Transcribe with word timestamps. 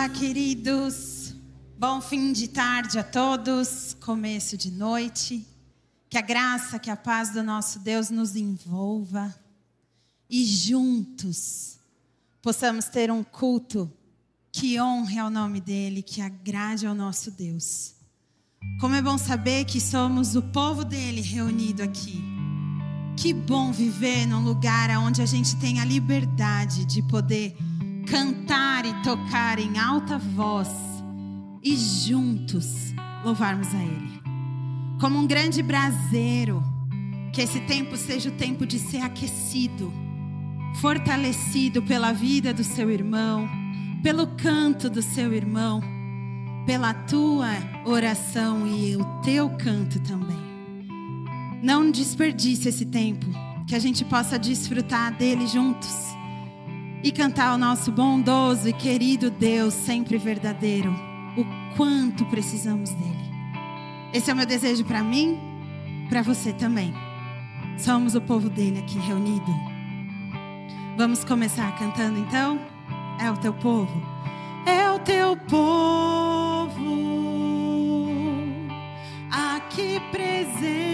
Olá, 0.00 0.08
queridos. 0.08 1.34
Bom 1.78 2.00
fim 2.00 2.32
de 2.32 2.48
tarde 2.48 2.98
a 2.98 3.04
todos, 3.04 3.94
começo 4.00 4.56
de 4.56 4.70
noite. 4.70 5.46
Que 6.08 6.16
a 6.16 6.22
graça, 6.22 6.78
que 6.78 6.88
a 6.88 6.96
paz 6.96 7.34
do 7.34 7.42
nosso 7.42 7.80
Deus 7.80 8.08
nos 8.08 8.34
envolva 8.34 9.34
e 10.30 10.42
juntos 10.42 11.78
possamos 12.40 12.86
ter 12.86 13.10
um 13.10 13.22
culto 13.22 13.92
que 14.50 14.80
honre 14.80 15.18
ao 15.18 15.28
nome 15.28 15.60
dele, 15.60 16.00
que 16.00 16.22
agrade 16.22 16.86
ao 16.86 16.94
nosso 16.94 17.30
Deus. 17.30 17.94
Como 18.80 18.94
é 18.94 19.02
bom 19.02 19.18
saber 19.18 19.66
que 19.66 19.82
somos 19.82 20.34
o 20.34 20.40
povo 20.40 20.82
dele 20.82 21.20
reunido 21.20 21.82
aqui. 21.82 22.24
Que 23.18 23.34
bom 23.34 23.70
viver 23.70 24.24
num 24.24 24.42
lugar 24.42 24.88
onde 24.96 25.20
a 25.20 25.26
gente 25.26 25.56
tem 25.56 25.78
a 25.78 25.84
liberdade 25.84 26.86
de 26.86 27.02
poder 27.02 27.54
cantar 28.10 28.84
e 28.84 28.92
tocar 29.04 29.60
em 29.60 29.78
alta 29.78 30.18
voz 30.18 30.68
e 31.62 31.76
juntos 31.76 32.92
louvarmos 33.24 33.72
a 33.72 33.78
Ele. 33.78 34.20
Como 35.00 35.16
um 35.16 35.26
grande 35.26 35.62
braseiro, 35.62 36.60
que 37.32 37.40
esse 37.40 37.60
tempo 37.60 37.96
seja 37.96 38.28
o 38.28 38.32
tempo 38.32 38.66
de 38.66 38.80
ser 38.80 38.98
aquecido, 38.98 39.92
fortalecido 40.80 41.82
pela 41.82 42.12
vida 42.12 42.52
do 42.52 42.64
seu 42.64 42.90
irmão, 42.90 43.48
pelo 44.02 44.26
canto 44.26 44.90
do 44.90 45.00
seu 45.00 45.32
irmão, 45.32 45.80
pela 46.66 46.92
tua 46.92 47.50
oração 47.86 48.66
e 48.66 48.96
o 48.96 49.04
teu 49.22 49.48
canto 49.50 50.00
também. 50.00 50.50
Não 51.62 51.90
desperdice 51.90 52.68
esse 52.68 52.86
tempo, 52.86 53.26
que 53.68 53.74
a 53.76 53.78
gente 53.78 54.04
possa 54.04 54.36
desfrutar 54.36 55.16
dele 55.16 55.46
juntos 55.46 56.19
e 57.02 57.10
cantar 57.10 57.48
ao 57.48 57.58
nosso 57.58 57.90
bondoso 57.90 58.68
e 58.68 58.72
querido 58.72 59.30
Deus, 59.30 59.74
sempre 59.74 60.18
verdadeiro, 60.18 60.90
o 61.36 61.76
quanto 61.76 62.24
precisamos 62.26 62.90
dele. 62.90 63.30
Esse 64.12 64.30
é 64.30 64.34
o 64.34 64.36
meu 64.36 64.46
desejo 64.46 64.84
para 64.84 65.02
mim, 65.02 65.38
para 66.08 66.22
você 66.22 66.52
também. 66.52 66.92
Somos 67.78 68.14
o 68.14 68.20
povo 68.20 68.50
dele 68.50 68.80
aqui 68.80 68.98
reunido. 68.98 69.54
Vamos 70.96 71.24
começar 71.24 71.78
cantando 71.78 72.18
então? 72.18 72.60
É 73.18 73.30
o 73.30 73.36
teu 73.36 73.54
povo. 73.54 74.02
É 74.66 74.90
o 74.90 74.98
teu 74.98 75.36
povo 75.36 76.80
aqui 79.30 80.00
presente. 80.10 80.90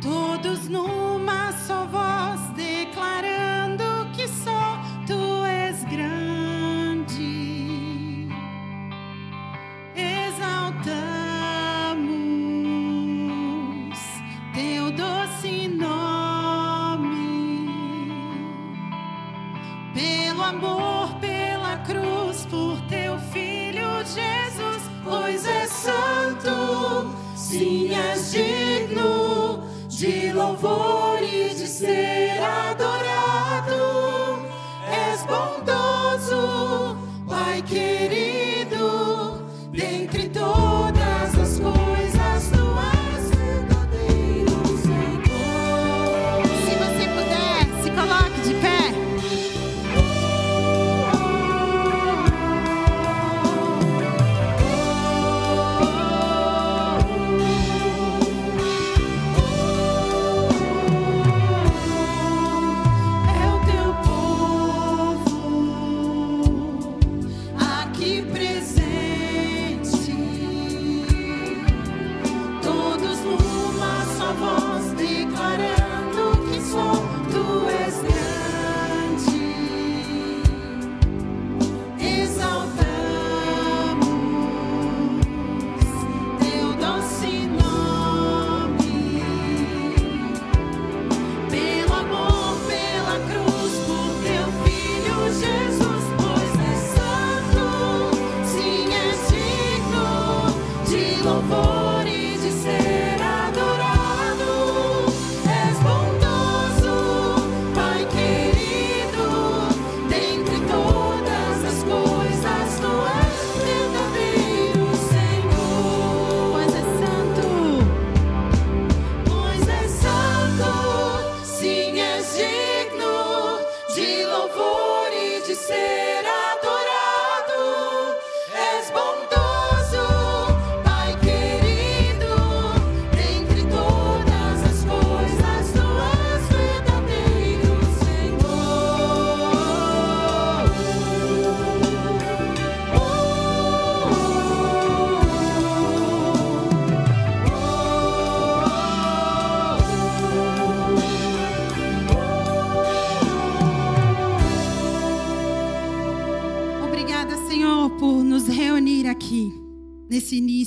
Todos 0.00 0.68
numa 0.68 1.52
só 1.52 1.81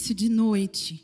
início 0.06 0.14
de 0.14 0.30
noite. 0.30 1.04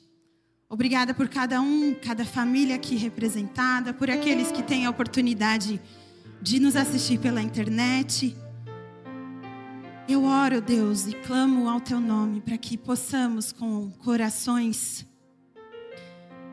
Obrigada 0.69 1.11
por 1.11 1.27
cada 1.27 1.59
um, 1.59 1.95
cada 1.95 2.23
família 2.23 2.75
aqui 2.75 2.95
representada, 2.95 3.93
por 3.93 4.11
aqueles 4.11 4.51
que 4.51 4.61
têm 4.61 4.85
a 4.85 4.91
oportunidade 4.91 5.81
de 6.39 6.59
nos 6.59 6.75
assistir 6.75 7.19
pela 7.19 7.41
internet. 7.41 8.35
Eu 10.07 10.23
oro, 10.23 10.61
Deus, 10.61 11.07
e 11.07 11.13
clamo 11.13 11.67
ao 11.67 11.81
teu 11.81 11.99
nome 11.99 12.41
para 12.41 12.57
que 12.57 12.77
possamos, 12.77 13.51
com 13.51 13.89
corações 14.03 15.05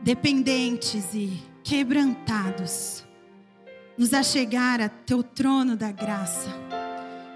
dependentes 0.03 1.13
e 1.13 1.43
quebrantados, 1.63 3.05
nos 3.99 4.15
achegar 4.15 4.81
a 4.81 4.89
teu 4.89 5.23
trono 5.23 5.77
da 5.77 5.93
graça, 5.93 6.49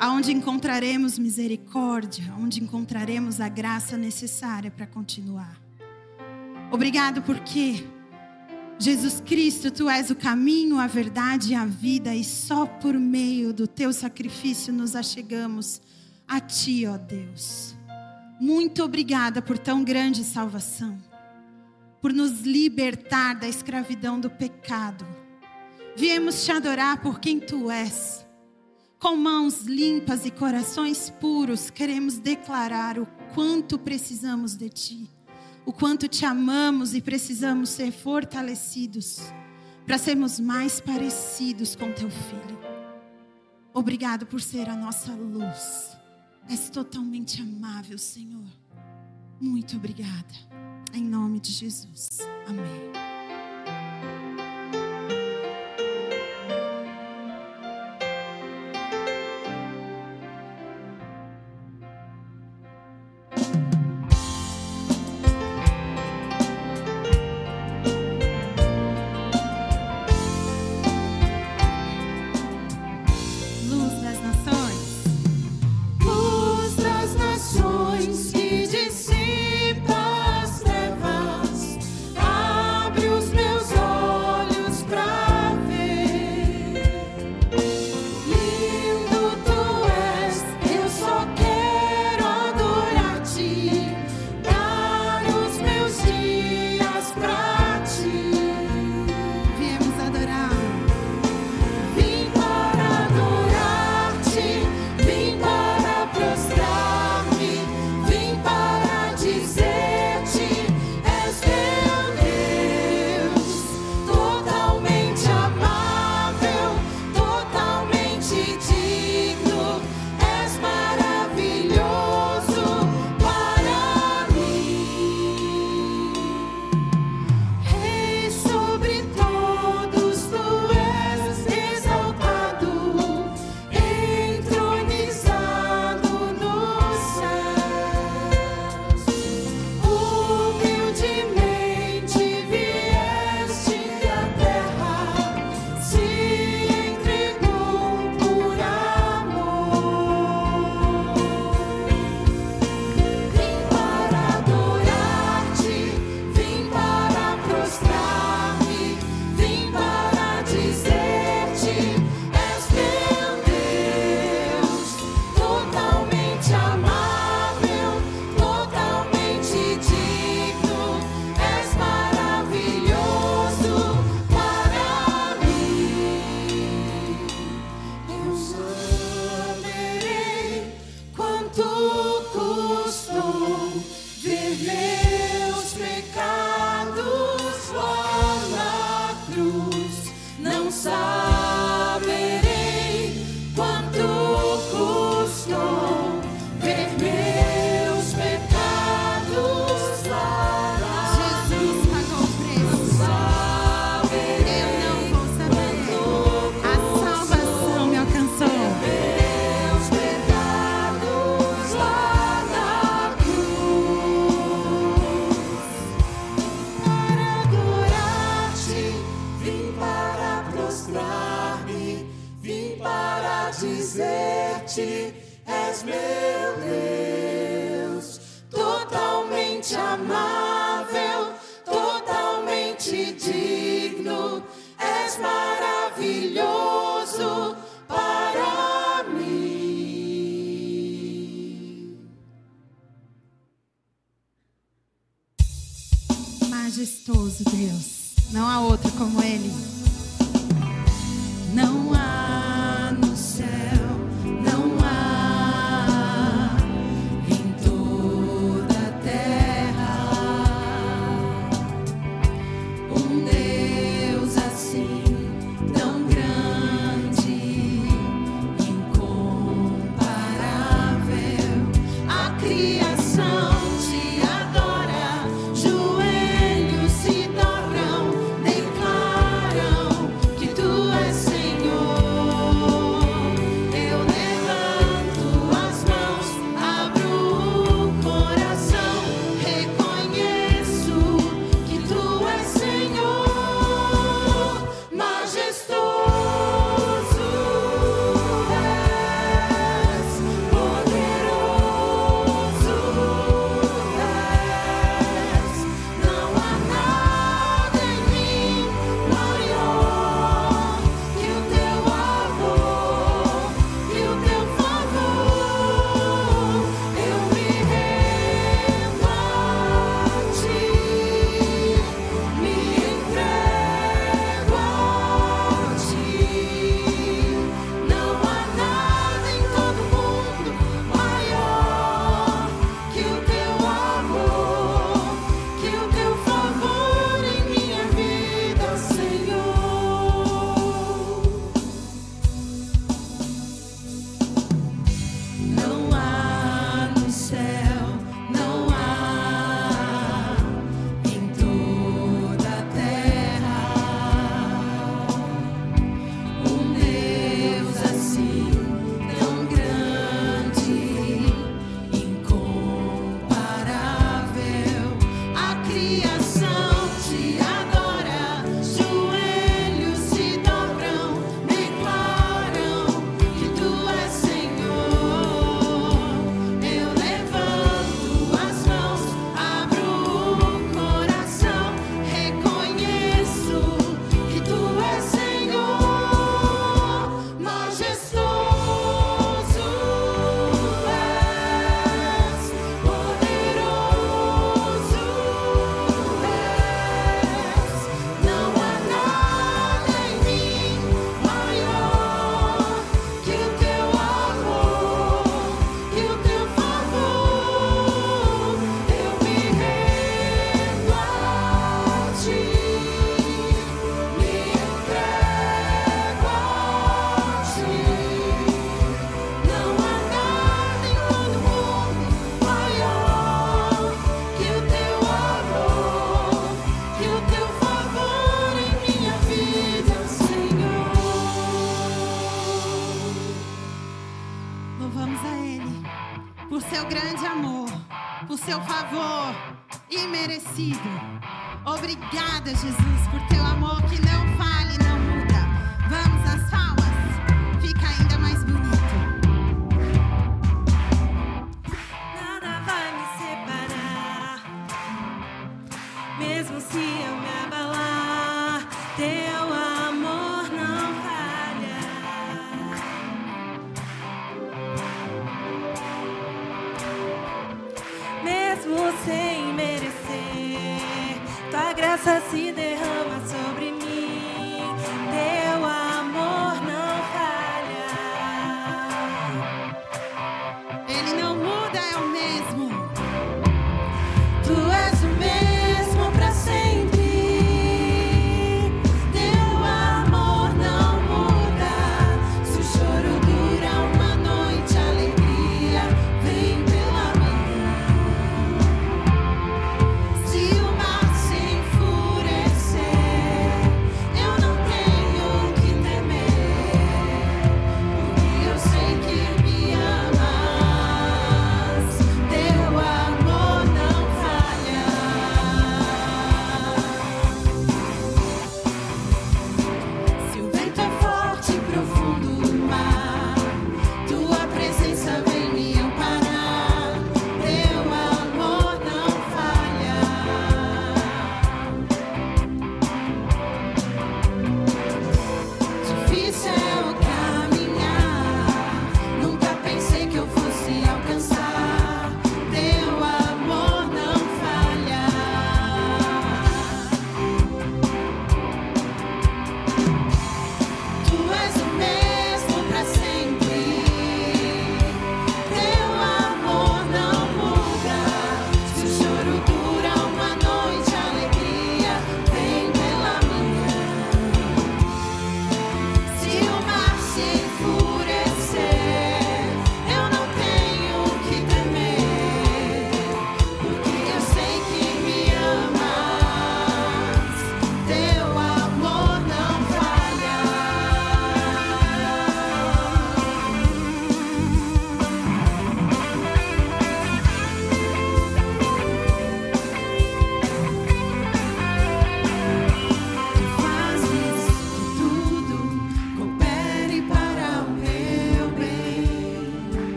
aonde 0.00 0.32
encontraremos 0.32 1.18
misericórdia, 1.18 2.34
onde 2.38 2.62
encontraremos 2.62 3.38
a 3.38 3.50
graça 3.50 3.98
necessária 3.98 4.70
para 4.70 4.86
continuar. 4.86 5.60
Obrigado 6.72 7.20
porque 7.20 7.86
Jesus 8.78 9.20
Cristo, 9.20 9.70
tu 9.70 9.90
és 9.90 10.10
o 10.10 10.16
caminho, 10.16 10.78
a 10.78 10.86
verdade 10.86 11.52
e 11.52 11.54
a 11.54 11.66
vida, 11.66 12.14
e 12.14 12.24
só 12.24 12.64
por 12.64 12.94
meio 12.94 13.52
do 13.52 13.66
teu 13.66 13.92
sacrifício 13.92 14.72
nos 14.72 14.96
achegamos 14.96 15.82
a 16.26 16.40
ti, 16.40 16.86
ó 16.86 16.96
Deus. 16.96 17.76
Muito 18.40 18.82
obrigada 18.82 19.42
por 19.42 19.58
tão 19.58 19.84
grande 19.84 20.24
salvação, 20.24 20.96
por 22.00 22.10
nos 22.10 22.40
libertar 22.40 23.34
da 23.34 23.46
escravidão 23.46 24.18
do 24.18 24.30
pecado. 24.30 25.06
Viemos 25.94 26.42
te 26.42 26.50
adorar 26.50 27.02
por 27.02 27.20
quem 27.20 27.38
tu 27.38 27.70
és, 27.70 28.24
com 29.00 29.16
mãos 29.16 29.62
limpas 29.62 30.26
e 30.26 30.30
corações 30.30 31.08
puros, 31.08 31.70
queremos 31.70 32.18
declarar 32.18 32.98
o 32.98 33.06
quanto 33.34 33.78
precisamos 33.78 34.54
de 34.54 34.68
Ti, 34.68 35.10
o 35.64 35.72
quanto 35.72 36.06
te 36.06 36.26
amamos 36.26 36.94
e 36.94 37.00
precisamos 37.00 37.70
ser 37.70 37.90
fortalecidos 37.90 39.18
para 39.86 39.96
sermos 39.96 40.38
mais 40.38 40.80
parecidos 40.80 41.74
com 41.74 41.90
Teu 41.92 42.10
Filho. 42.10 42.60
Obrigado 43.72 44.26
por 44.26 44.40
ser 44.40 44.68
a 44.68 44.76
nossa 44.76 45.12
luz. 45.12 45.96
És 46.48 46.68
totalmente 46.68 47.40
amável, 47.40 47.96
Senhor. 47.96 48.44
Muito 49.40 49.76
obrigada. 49.76 50.34
Em 50.92 51.02
nome 51.02 51.40
de 51.40 51.52
Jesus. 51.52 52.18
Amém. 52.46 53.09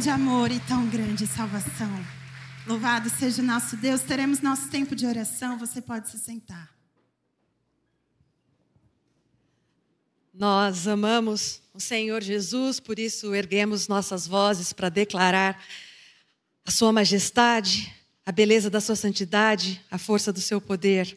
grande 0.00 0.08
amor 0.08 0.50
e 0.50 0.58
tão 0.60 0.88
grande 0.88 1.26
salvação. 1.26 2.06
Louvado 2.66 3.10
seja 3.10 3.42
o 3.42 3.44
nosso 3.44 3.76
Deus. 3.76 4.00
Teremos 4.00 4.40
nosso 4.40 4.70
tempo 4.70 4.96
de 4.96 5.04
oração. 5.04 5.58
Você 5.58 5.82
pode 5.82 6.08
se 6.08 6.18
sentar. 6.18 6.74
Nós 10.32 10.88
amamos 10.88 11.60
o 11.74 11.80
Senhor 11.80 12.22
Jesus, 12.22 12.80
por 12.80 12.98
isso 12.98 13.34
erguemos 13.34 13.88
nossas 13.88 14.26
vozes 14.26 14.72
para 14.72 14.88
declarar 14.88 15.62
a 16.64 16.70
Sua 16.70 16.94
majestade, 16.94 17.94
a 18.24 18.32
beleza 18.32 18.70
da 18.70 18.80
Sua 18.80 18.96
santidade, 18.96 19.84
a 19.90 19.98
força 19.98 20.32
do 20.32 20.40
Seu 20.40 20.62
poder. 20.62 21.14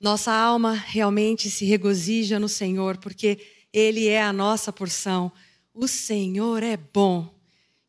Nossa 0.00 0.32
alma 0.32 0.72
realmente 0.72 1.50
se 1.50 1.66
regozija 1.66 2.40
no 2.40 2.48
Senhor, 2.48 2.96
porque 2.96 3.38
Ele 3.70 4.06
é 4.08 4.22
a 4.22 4.32
nossa 4.32 4.72
porção. 4.72 5.30
O 5.74 5.86
Senhor 5.86 6.62
é 6.62 6.78
bom 6.78 7.37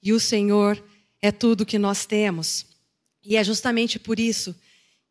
e 0.02 0.14
o 0.14 0.20
Senhor 0.20 0.82
é 1.22 1.32
tudo 1.32 1.66
que 1.66 1.78
nós 1.78 2.06
temos. 2.06 2.66
E 3.24 3.36
é 3.36 3.44
justamente 3.44 4.00
por 4.00 4.20
isso 4.20 4.56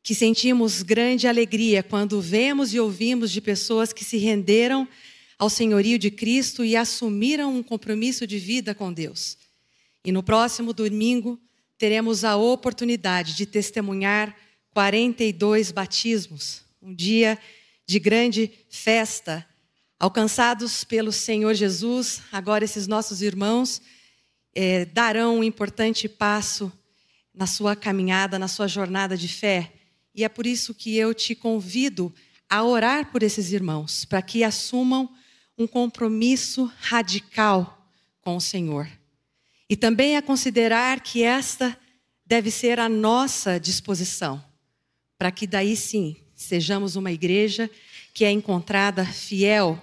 que 0.03 0.15
sentimos 0.15 0.83
grande 0.83 1.27
alegria 1.27 1.83
quando 1.83 2.21
vemos 2.21 2.73
e 2.73 2.81
ouvimos 2.81 3.31
de 3.31 3.41
pessoas 3.41 3.93
que 3.93 4.05
se 4.05 4.17
renderam 4.17 4.89
ao 5.39 5.51
senhorio 5.51 5.99
de 5.99 6.11
Cristo 6.11 6.65
e 6.65 6.75
assumiram 6.75 7.55
um 7.55 7.63
compromisso 7.63 8.27
de 8.27 8.39
vida 8.39 8.75
com 8.75 8.93
Deus. 8.93 9.37
E 10.05 10.11
no 10.11 10.23
próximo 10.23 10.73
domingo 10.73 11.39
teremos 11.77 12.25
a 12.25 12.37
oportunidade 12.37 13.35
de 13.35 13.47
testemunhar 13.47 14.35
42 14.71 15.71
batismos, 15.71 16.63
um 16.81 16.95
dia 16.95 17.39
de 17.87 17.99
grande 17.99 18.51
festa, 18.69 19.47
alcançados 19.99 20.85
pelo 20.85 21.13
Senhor 21.13 21.55
Jesus, 21.55 22.23
agora 22.33 22.65
esses 22.65 22.87
nossos 22.87 23.23
irmãos 23.23 23.81
eh, 24.61 24.87
darão 24.87 25.39
um 25.39 25.45
importante 25.45 26.09
passo 26.09 26.73
na 27.33 27.47
sua 27.47 27.77
caminhada, 27.77 28.41
na 28.41 28.49
sua 28.49 28.67
jornada 28.67 29.17
de 29.17 29.29
fé. 29.29 29.73
E 30.13 30.25
é 30.25 30.29
por 30.29 30.49
isso 30.49 30.75
que 30.75 30.97
eu 30.97 31.15
te 31.15 31.33
convido 31.33 32.13
a 32.51 32.65
orar 32.65 33.13
por 33.13 33.23
esses 33.23 33.53
irmãos, 33.53 34.05
para 34.05 34.21
que 34.21 34.43
assumam 34.43 35.09
um 35.57 35.65
compromisso 35.65 36.69
radical 36.81 37.89
com 38.21 38.35
o 38.35 38.41
Senhor. 38.41 38.89
E 39.71 39.77
também 39.77 40.17
a 40.17 40.23
considerar 40.23 41.03
que 41.03 41.23
esta 41.23 41.79
deve 42.27 42.51
ser 42.51 42.81
a 42.81 42.89
nossa 42.89 43.61
disposição, 43.61 44.43
para 45.17 45.31
que 45.31 45.47
daí 45.47 45.77
sim 45.77 46.17
sejamos 46.35 46.97
uma 46.97 47.13
igreja 47.13 47.71
que 48.13 48.25
é 48.25 48.33
encontrada 48.33 49.05
fiel 49.05 49.81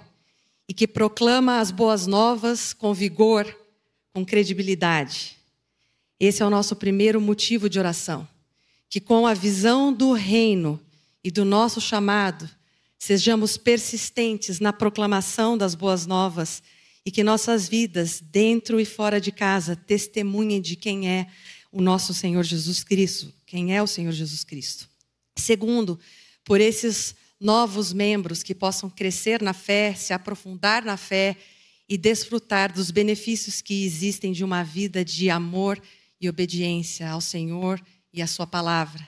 e 0.68 0.74
que 0.74 0.86
proclama 0.86 1.60
as 1.60 1.70
boas 1.70 2.06
novas 2.06 2.74
com 2.74 2.92
vigor, 2.92 3.46
com 4.16 4.24
credibilidade. 4.24 5.36
Esse 6.18 6.42
é 6.42 6.46
o 6.46 6.48
nosso 6.48 6.74
primeiro 6.74 7.20
motivo 7.20 7.68
de 7.68 7.78
oração. 7.78 8.26
Que 8.88 8.98
com 8.98 9.26
a 9.26 9.34
visão 9.34 9.92
do 9.92 10.14
reino 10.14 10.80
e 11.22 11.30
do 11.30 11.44
nosso 11.44 11.82
chamado, 11.82 12.48
sejamos 12.98 13.58
persistentes 13.58 14.58
na 14.58 14.72
proclamação 14.72 15.58
das 15.58 15.74
boas 15.74 16.06
novas 16.06 16.62
e 17.04 17.10
que 17.10 17.22
nossas 17.22 17.68
vidas, 17.68 18.22
dentro 18.22 18.80
e 18.80 18.86
fora 18.86 19.20
de 19.20 19.30
casa, 19.30 19.76
testemunhem 19.76 20.62
de 20.62 20.76
quem 20.76 21.10
é 21.10 21.26
o 21.70 21.82
nosso 21.82 22.14
Senhor 22.14 22.42
Jesus 22.42 22.82
Cristo, 22.82 23.30
quem 23.44 23.76
é 23.76 23.82
o 23.82 23.86
Senhor 23.86 24.12
Jesus 24.12 24.42
Cristo. 24.44 24.88
Segundo, 25.36 26.00
por 26.42 26.58
esses 26.58 27.14
novos 27.38 27.92
membros 27.92 28.42
que 28.42 28.54
possam 28.54 28.88
crescer 28.88 29.42
na 29.42 29.52
fé, 29.52 29.94
se 29.94 30.14
aprofundar 30.14 30.82
na 30.82 30.96
fé 30.96 31.36
e 31.88 31.96
desfrutar 31.96 32.72
dos 32.72 32.90
benefícios 32.90 33.62
que 33.62 33.84
existem 33.84 34.32
de 34.32 34.42
uma 34.42 34.62
vida 34.62 35.04
de 35.04 35.30
amor 35.30 35.80
e 36.20 36.28
obediência 36.28 37.08
ao 37.08 37.20
Senhor 37.20 37.80
e 38.12 38.20
à 38.20 38.26
Sua 38.26 38.46
palavra. 38.46 39.06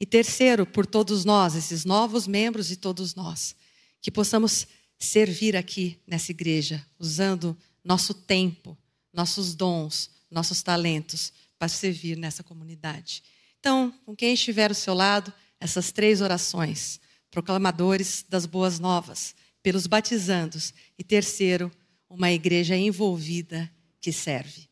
E 0.00 0.06
terceiro, 0.06 0.64
por 0.64 0.86
todos 0.86 1.24
nós, 1.24 1.54
esses 1.54 1.84
novos 1.84 2.26
membros 2.26 2.70
e 2.70 2.76
todos 2.76 3.14
nós, 3.14 3.54
que 4.00 4.10
possamos 4.10 4.66
servir 4.98 5.56
aqui 5.56 5.98
nessa 6.06 6.32
igreja, 6.32 6.84
usando 6.98 7.56
nosso 7.84 8.14
tempo, 8.14 8.76
nossos 9.12 9.54
dons, 9.54 10.10
nossos 10.30 10.62
talentos 10.62 11.32
para 11.58 11.68
servir 11.68 12.16
nessa 12.16 12.42
comunidade. 12.42 13.22
Então, 13.58 13.92
com 14.06 14.16
quem 14.16 14.32
estiver 14.32 14.70
ao 14.70 14.74
seu 14.74 14.94
lado, 14.94 15.32
essas 15.60 15.92
três 15.92 16.22
orações, 16.22 16.98
proclamadores 17.30 18.24
das 18.28 18.46
boas 18.46 18.78
novas, 18.78 19.34
pelos 19.62 19.86
batizandos, 19.86 20.72
e 20.98 21.04
terceiro, 21.04 21.70
uma 22.10 22.32
igreja 22.32 22.76
envolvida 22.76 23.70
que 24.00 24.12
serve. 24.12 24.69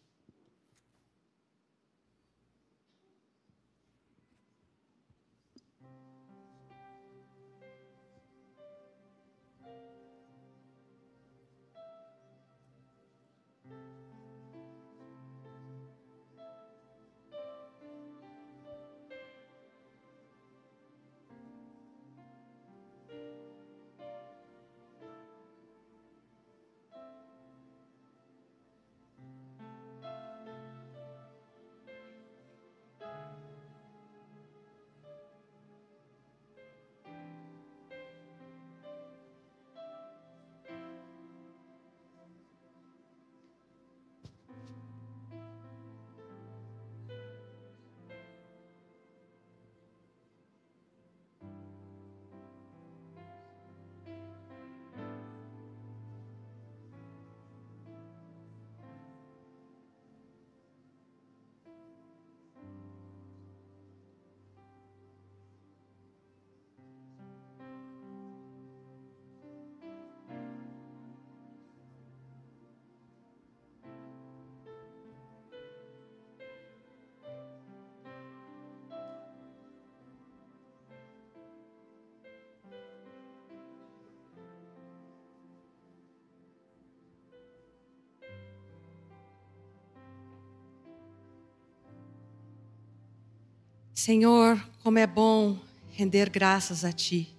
Senhor, 93.98 94.64
como 94.84 94.96
é 95.00 95.08
bom 95.08 95.58
render 95.90 96.30
graças 96.30 96.84
a 96.84 96.92
Ti. 96.92 97.36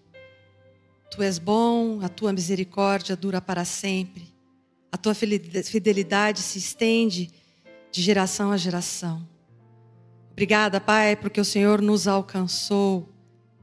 Tu 1.10 1.24
és 1.24 1.40
bom, 1.40 2.02
a 2.04 2.10
Tua 2.10 2.34
misericórdia 2.34 3.16
dura 3.16 3.40
para 3.40 3.64
sempre, 3.64 4.28
a 4.92 4.98
Tua 4.98 5.14
fidelidade 5.16 6.42
se 6.42 6.58
estende 6.58 7.32
de 7.90 8.02
geração 8.02 8.52
a 8.52 8.58
geração. 8.58 9.26
Obrigada, 10.34 10.82
Pai, 10.82 11.16
porque 11.16 11.40
o 11.40 11.46
Senhor 11.46 11.82
nos 11.82 12.10
alcançou 12.10 13.08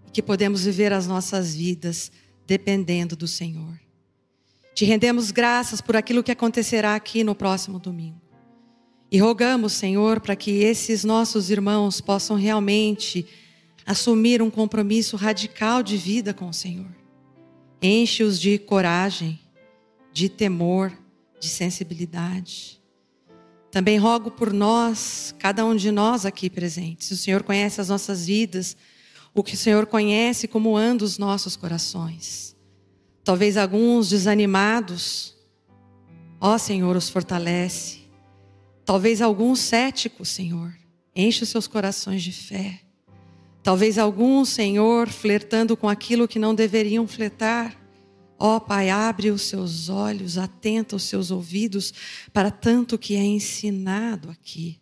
e 0.07 0.11
que 0.11 0.23
podemos 0.23 0.65
viver 0.65 0.91
as 0.91 1.07
nossas 1.07 1.55
vidas 1.55 2.11
dependendo 2.47 3.15
do 3.15 3.29
Senhor. 3.29 3.79
Te 4.75 4.87
rendemos 4.87 5.31
graças 5.31 5.83
por 5.83 5.97
aquilo 5.97 6.23
que 6.23 6.33
acontecerá 6.33 6.95
aqui 6.95 7.23
no 7.23 7.35
próximo 7.35 7.79
domingo. 7.79 8.26
E 9.17 9.19
rogamos, 9.19 9.73
Senhor, 9.73 10.21
para 10.21 10.37
que 10.37 10.51
esses 10.63 11.03
nossos 11.03 11.49
irmãos 11.49 12.03
possam 12.03 12.37
realmente 12.37 13.27
assumir 13.87 14.43
um 14.43 14.51
compromisso 14.51 15.17
radical 15.17 15.83
de 15.83 15.97
vida 15.97 16.35
com 16.35 16.51
o 16.51 16.53
Senhor. 16.53 16.95
Enche-os 17.81 18.39
de 18.39 18.59
coragem, 18.59 19.41
de 20.13 20.29
temor, 20.29 20.93
de 21.41 21.49
sensibilidade. 21.49 22.79
Também 23.71 23.97
rogo 23.97 24.31
por 24.31 24.53
nós, 24.53 25.35
cada 25.39 25.65
um 25.65 25.75
de 25.75 25.91
nós 25.91 26.27
aqui 26.27 26.51
presentes. 26.51 27.11
O 27.11 27.17
Senhor 27.17 27.43
conhece 27.43 27.81
as 27.81 27.89
nossas 27.89 28.27
vidas, 28.27 28.77
o 29.33 29.43
que 29.43 29.55
o 29.55 29.57
Senhor 29.57 29.87
conhece 29.87 30.47
como 30.47 30.77
andam 30.77 31.07
os 31.07 31.17
nossos 31.17 31.57
corações. 31.57 32.55
Talvez 33.25 33.57
alguns 33.57 34.11
desanimados, 34.11 35.35
ó 36.39 36.59
Senhor, 36.59 36.95
os 36.95 37.09
fortalece. 37.09 38.05
Talvez 38.87 39.21
alguns 39.21 39.59
céticos, 39.59 40.29
Senhor, 40.29 40.73
enche 41.15 41.43
os 41.43 41.49
seus 41.49 41.67
corações 41.67 42.23
de 42.23 42.31
fé. 42.31 42.81
Talvez 43.61 43.99
alguns, 43.99 44.51
Senhor, 44.51 45.09
flertando 45.09 45.77
com 45.77 45.89
aquilo 45.89 46.29
que 46.29 46.39
não 46.39 46.55
deveriam 46.55 47.05
flertar. 47.05 47.77
Ó 48.39 48.55
oh, 48.55 48.61
Pai, 48.61 48.89
abre 48.89 49.33
os 49.33 49.43
seus 49.43 49.89
olhos, 49.89 50.39
atenta 50.39 50.95
os 50.95 51.03
seus 51.03 51.33
ouvidos 51.33 51.93
para 52.33 52.49
tanto 52.49 52.97
que 52.97 53.17
é 53.17 53.25
ensinado 53.25 54.31
aqui. 54.31 54.79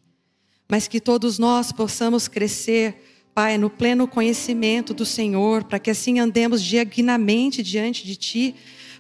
Mas 0.68 0.86
que 0.86 1.00
todos 1.00 1.38
nós 1.38 1.72
possamos 1.72 2.28
crescer, 2.28 3.02
Pai, 3.34 3.56
no 3.56 3.70
pleno 3.70 4.06
conhecimento 4.06 4.92
do 4.92 5.06
Senhor, 5.06 5.64
para 5.64 5.78
que 5.78 5.90
assim 5.90 6.18
andemos 6.18 6.62
dignamente 6.62 7.62
diante 7.62 8.04
de 8.04 8.16
Ti, 8.16 8.54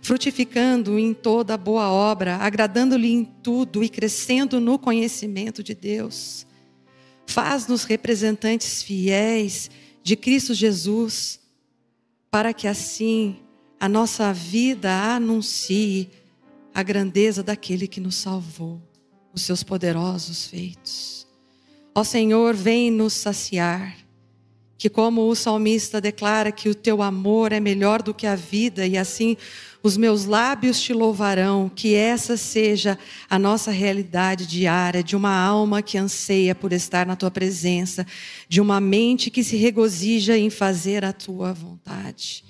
frutificando 0.04 0.98
em 0.98 1.14
toda 1.14 1.56
boa 1.56 1.90
obra, 1.90 2.36
agradando-lhe 2.36 3.10
em 3.10 3.24
tudo 3.24 3.82
e 3.82 3.88
crescendo 3.88 4.60
no 4.60 4.78
conhecimento 4.78 5.62
de 5.62 5.74
Deus. 5.74 6.46
Faz-nos 7.26 7.84
representantes 7.84 8.82
fiéis 8.82 9.70
de 10.02 10.14
Cristo 10.14 10.52
Jesus, 10.52 11.40
para 12.30 12.52
que 12.52 12.68
assim 12.68 13.38
a 13.80 13.88
nossa 13.88 14.30
vida 14.30 14.92
anuncie 14.92 16.10
a 16.74 16.82
grandeza 16.82 17.42
daquele 17.42 17.88
que 17.88 17.98
nos 17.98 18.16
salvou, 18.16 18.82
os 19.32 19.40
seus 19.40 19.62
poderosos 19.62 20.46
feitos. 20.48 21.26
Ó 21.94 22.04
Senhor, 22.04 22.54
vem 22.54 22.90
nos 22.90 23.14
saciar 23.14 24.03
que, 24.76 24.88
como 24.88 25.28
o 25.28 25.34
salmista 25.34 26.00
declara, 26.00 26.50
que 26.50 26.68
o 26.68 26.74
teu 26.74 27.00
amor 27.00 27.52
é 27.52 27.60
melhor 27.60 28.02
do 28.02 28.12
que 28.12 28.26
a 28.26 28.34
vida, 28.34 28.86
e 28.86 28.98
assim 28.98 29.36
os 29.82 29.96
meus 29.96 30.24
lábios 30.24 30.80
te 30.80 30.92
louvarão, 30.92 31.68
que 31.68 31.94
essa 31.94 32.36
seja 32.36 32.98
a 33.28 33.38
nossa 33.38 33.70
realidade 33.70 34.46
diária, 34.46 35.02
de 35.02 35.14
uma 35.14 35.36
alma 35.36 35.82
que 35.82 35.98
anseia 35.98 36.54
por 36.54 36.72
estar 36.72 37.06
na 37.06 37.14
tua 37.14 37.30
presença, 37.30 38.06
de 38.48 38.60
uma 38.60 38.80
mente 38.80 39.30
que 39.30 39.44
se 39.44 39.56
regozija 39.56 40.38
em 40.38 40.48
fazer 40.48 41.04
a 41.04 41.12
tua 41.12 41.52
vontade. 41.52 42.44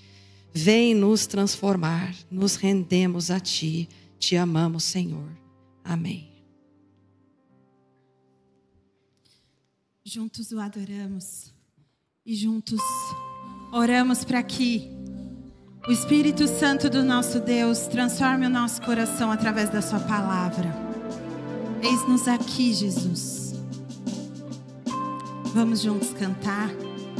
Vem 0.53 0.95
nos 0.95 1.27
transformar, 1.27 2.15
nos 2.31 2.55
rendemos 2.55 3.31
a 3.31 3.41
ti, 3.41 3.89
te 4.19 4.37
amamos, 4.37 4.85
Senhor. 4.85 5.29
Amém. 5.83 6.31
Juntos 10.05 10.53
o 10.53 10.61
adoramos 10.61 11.54
e 12.27 12.35
juntos 12.35 12.81
oramos 13.71 14.25
para 14.25 14.43
que 14.43 14.91
o 15.87 15.93
Espírito 15.93 16.49
Santo 16.49 16.89
do 16.89 17.03
nosso 17.03 17.39
Deus 17.39 17.81
transforme 17.81 18.47
o 18.47 18.51
nosso 18.51 18.81
coração 18.81 19.31
através 19.31 19.69
da 19.69 19.83
Sua 19.83 20.01
palavra. 20.01 20.75
Eis-nos 21.83 22.27
aqui, 22.27 22.73
Jesus. 22.73 23.53
Vamos 25.53 25.83
juntos 25.83 26.15
cantar 26.15 26.71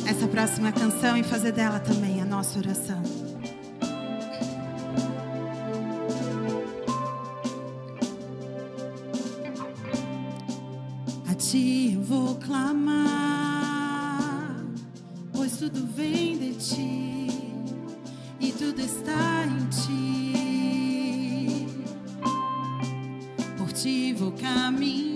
essa 0.09 0.27
próxima 0.27 0.73
canção 0.73 1.19
e 1.19 1.23
fazer 1.23 1.53
dela 1.53 1.79
também 1.79 2.23
a 2.23 2.25
nossa 2.25 2.59
oração. 2.59 3.03
A 11.29 11.35
ti 11.35 11.93
eu 11.95 12.03
vou 12.03 12.37
clamar, 12.37 13.34
tudo 15.65 15.87
vem 15.97 16.37
de 16.37 16.53
ti 16.53 17.27
e 18.39 18.53
tudo 18.53 18.83
está 18.83 19.47
em 19.47 19.67
ti. 19.71 20.35
Por 23.57 23.73
ti 23.73 24.13
vou 24.13 24.33
caminhar, 24.33 25.14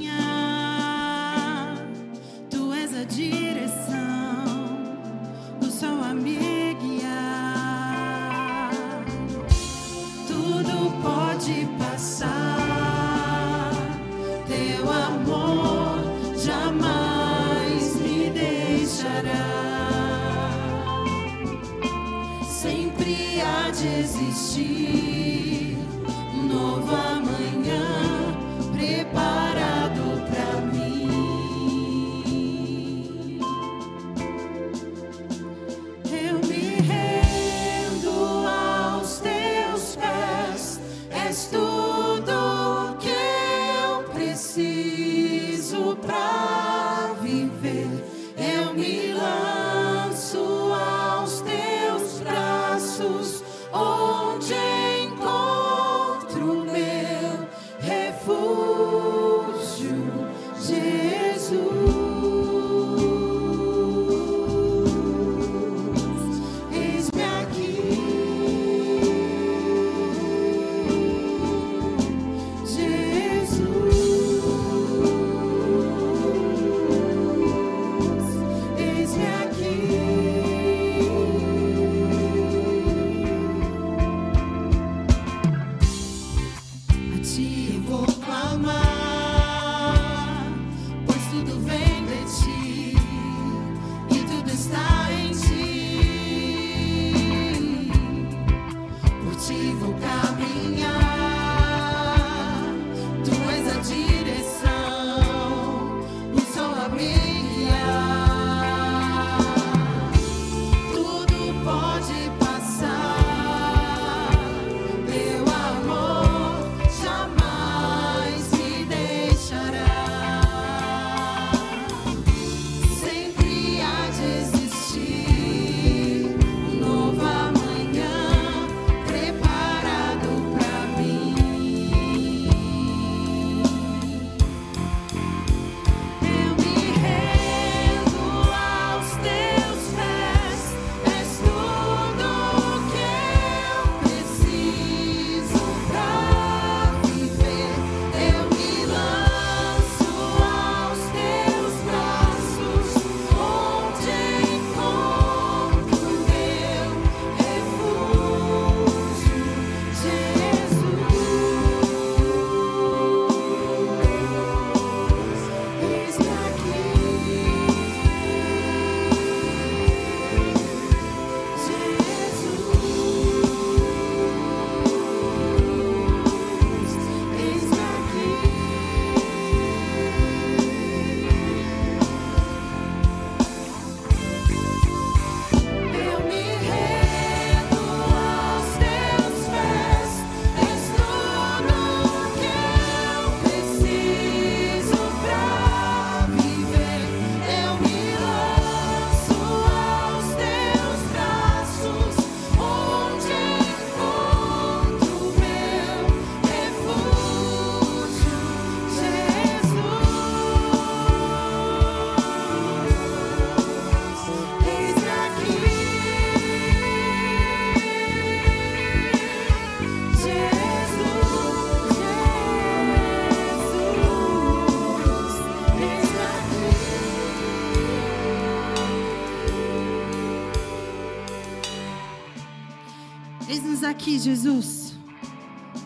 aqui, 234.09 234.19
Jesus. 234.19 234.95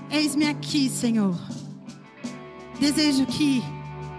Eis-me 0.08 0.46
aqui, 0.46 0.88
Senhor. 0.88 1.37
Desejo 2.78 3.26
que 3.26 3.61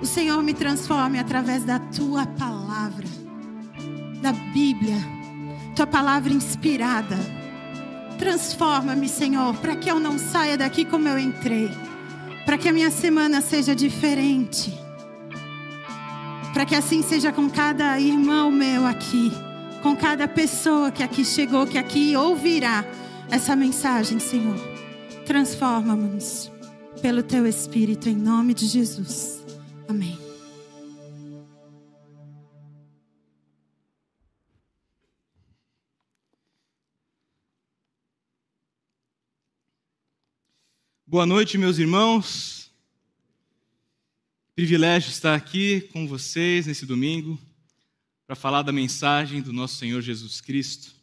o 0.02 0.06
Senhor 0.06 0.44
me 0.44 0.54
transforme 0.54 1.20
através 1.20 1.64
da 1.64 1.80
tua 1.80 2.26
palavra, 2.26 3.08
da 4.22 4.34
Bíblia, 4.34 4.98
tua 5.74 5.88
palavra 5.88 6.34
inspirada. 6.34 7.18
Transforma-me, 8.20 9.08
Senhor, 9.08 9.56
para 9.56 9.78
que 9.78 9.90
eu 9.90 10.00
não 10.02 10.20
saia 10.20 10.58
daqui 10.58 10.84
como 10.84 11.08
eu 11.08 11.18
entrei, 11.18 11.72
para 12.46 12.58
que 12.58 12.68
a 12.68 12.74
minha 12.74 12.92
semana 12.92 13.40
seja 13.40 13.74
diferente, 13.74 14.78
para 16.54 16.66
que 16.66 16.76
assim 16.76 17.02
seja 17.02 17.32
com 17.32 17.50
cada 17.50 17.98
irmão 18.02 18.52
meu 18.52 18.86
aqui, 18.86 19.32
com 19.82 19.96
cada 19.96 20.28
pessoa 20.28 20.92
que 20.92 21.04
aqui 21.04 21.24
chegou, 21.24 21.66
que 21.66 21.78
aqui 21.78 22.18
ouvirá 22.18 22.84
essa 23.30 23.56
mensagem, 23.56 24.20
Senhor. 24.20 24.58
Transforma-nos 25.26 26.52
pelo 27.02 27.24
teu 27.24 27.46
Espírito, 27.48 28.10
em 28.10 28.16
nome 28.16 28.54
de 28.54 28.68
Jesus. 28.68 29.44
Amém. 29.88 30.18
Boa 41.06 41.26
noite, 41.26 41.58
meus 41.58 41.78
irmãos. 41.78 42.72
Privilégio 44.56 45.10
estar 45.10 45.36
aqui 45.36 45.82
com 45.94 46.08
vocês 46.08 46.68
nesse 46.68 46.86
domingo 46.86 47.40
para 48.26 48.36
falar 48.36 48.62
da 48.62 48.72
mensagem 48.72 49.42
do 49.42 49.54
nosso 49.54 49.76
Senhor 49.76 50.02
Jesus 50.02 50.42
Cristo. 50.42 50.96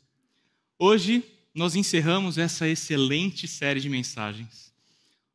Hoje 0.79 1.25
nós 1.55 1.75
encerramos 1.75 2.39
essa 2.39 2.69
excelente 2.69 3.49
série 3.49 3.81
de 3.81 3.89
mensagens. 3.89 4.73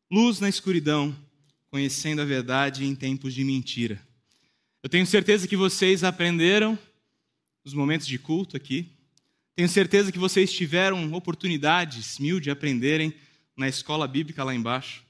Luz 0.10 0.40
na 0.40 0.48
escuridão, 0.48 1.16
conhecendo 1.70 2.22
a 2.22 2.26
verdade 2.26 2.86
em 2.86 2.96
tempos 2.96 3.34
de 3.34 3.44
mentira. 3.44 4.00
Eu 4.82 4.90
tenho 4.90 5.06
certeza 5.06 5.48
que 5.48 5.58
vocês 5.58 6.04
aprenderam 6.04 6.80
nos 7.64 7.74
momentos 7.74 8.08
de 8.08 8.18
culto 8.18 8.56
aqui. 8.56 8.88
Tenho 9.56 9.68
certeza 9.68 10.12
que 10.12 10.20
vocês 10.20 10.54
tiveram 10.54 11.12
oportunidades 11.14 12.20
mil 12.20 12.40
de 12.40 12.50
aprenderem 12.50 13.14
na 13.58 13.68
escola 13.68 14.08
bíblica 14.08 14.44
lá 14.44 14.54
embaixo. 14.54 15.04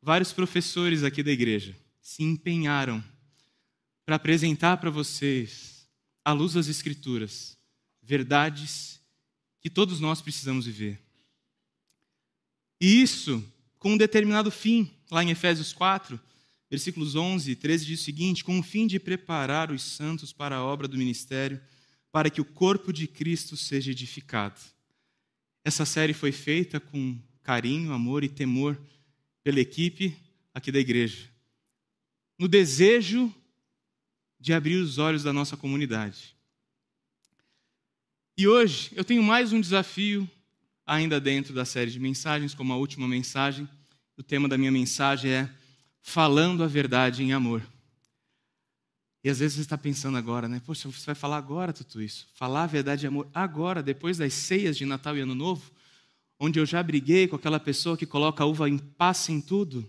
Vários 0.00 0.32
professores 0.32 1.02
aqui 1.02 1.22
da 1.22 1.32
igreja 1.32 1.74
se 2.00 2.22
empenharam 2.22 3.02
para 4.06 4.16
apresentar 4.16 4.76
para 4.76 4.90
vocês, 4.90 5.86
à 6.24 6.32
luz 6.32 6.54
das 6.54 6.68
Escrituras, 6.68 7.58
verdades 8.02 8.97
que 9.60 9.70
todos 9.70 10.00
nós 10.00 10.20
precisamos 10.20 10.66
viver. 10.66 11.00
E 12.80 13.02
isso 13.02 13.44
com 13.78 13.92
um 13.92 13.96
determinado 13.96 14.50
fim, 14.50 14.90
lá 15.10 15.22
em 15.22 15.30
Efésios 15.30 15.72
4, 15.72 16.20
versículos 16.70 17.14
11 17.14 17.50
e 17.50 17.56
13 17.56 17.86
diz 17.86 18.00
o 18.00 18.04
seguinte: 18.04 18.44
com 18.44 18.58
o 18.58 18.62
fim 18.62 18.86
de 18.86 18.98
preparar 18.98 19.70
os 19.70 19.82
santos 19.82 20.32
para 20.32 20.56
a 20.56 20.64
obra 20.64 20.88
do 20.88 20.98
ministério, 20.98 21.60
para 22.10 22.30
que 22.30 22.40
o 22.40 22.44
corpo 22.44 22.92
de 22.92 23.06
Cristo 23.06 23.56
seja 23.56 23.90
edificado. 23.90 24.60
Essa 25.64 25.84
série 25.84 26.12
foi 26.12 26.32
feita 26.32 26.80
com 26.80 27.18
carinho, 27.42 27.92
amor 27.92 28.24
e 28.24 28.28
temor 28.28 28.78
pela 29.42 29.60
equipe 29.60 30.16
aqui 30.52 30.72
da 30.72 30.78
igreja, 30.78 31.28
no 32.38 32.48
desejo 32.48 33.32
de 34.40 34.52
abrir 34.52 34.76
os 34.76 34.98
olhos 34.98 35.22
da 35.22 35.32
nossa 35.32 35.56
comunidade. 35.56 36.37
E 38.40 38.46
hoje 38.46 38.92
eu 38.94 39.02
tenho 39.02 39.20
mais 39.20 39.52
um 39.52 39.60
desafio 39.60 40.30
ainda 40.86 41.20
dentro 41.20 41.52
da 41.52 41.64
série 41.64 41.90
de 41.90 41.98
mensagens, 41.98 42.54
como 42.54 42.72
a 42.72 42.76
última 42.76 43.08
mensagem. 43.08 43.68
O 44.16 44.22
tema 44.22 44.46
da 44.46 44.56
minha 44.56 44.70
mensagem 44.70 45.28
é 45.28 45.50
Falando 46.00 46.62
a 46.62 46.68
Verdade 46.68 47.24
em 47.24 47.32
Amor. 47.32 47.60
E 49.24 49.28
às 49.28 49.40
vezes 49.40 49.56
você 49.56 49.62
está 49.62 49.76
pensando 49.76 50.16
agora, 50.16 50.46
né? 50.46 50.62
Poxa, 50.64 50.88
você 50.88 51.04
vai 51.04 51.16
falar 51.16 51.36
agora, 51.36 51.72
Tutu, 51.72 52.00
isso. 52.00 52.28
Falar 52.32 52.62
a 52.62 52.66
verdade 52.68 53.06
em 53.06 53.08
amor 53.08 53.28
agora, 53.34 53.82
depois 53.82 54.18
das 54.18 54.32
ceias 54.34 54.78
de 54.78 54.86
Natal 54.86 55.16
e 55.16 55.20
Ano 55.20 55.34
Novo, 55.34 55.72
onde 56.38 56.60
eu 56.60 56.64
já 56.64 56.80
briguei 56.80 57.26
com 57.26 57.34
aquela 57.34 57.58
pessoa 57.58 57.96
que 57.96 58.06
coloca 58.06 58.44
a 58.44 58.46
uva 58.46 58.68
em 58.68 58.78
passa 58.78 59.32
em 59.32 59.40
tudo. 59.40 59.84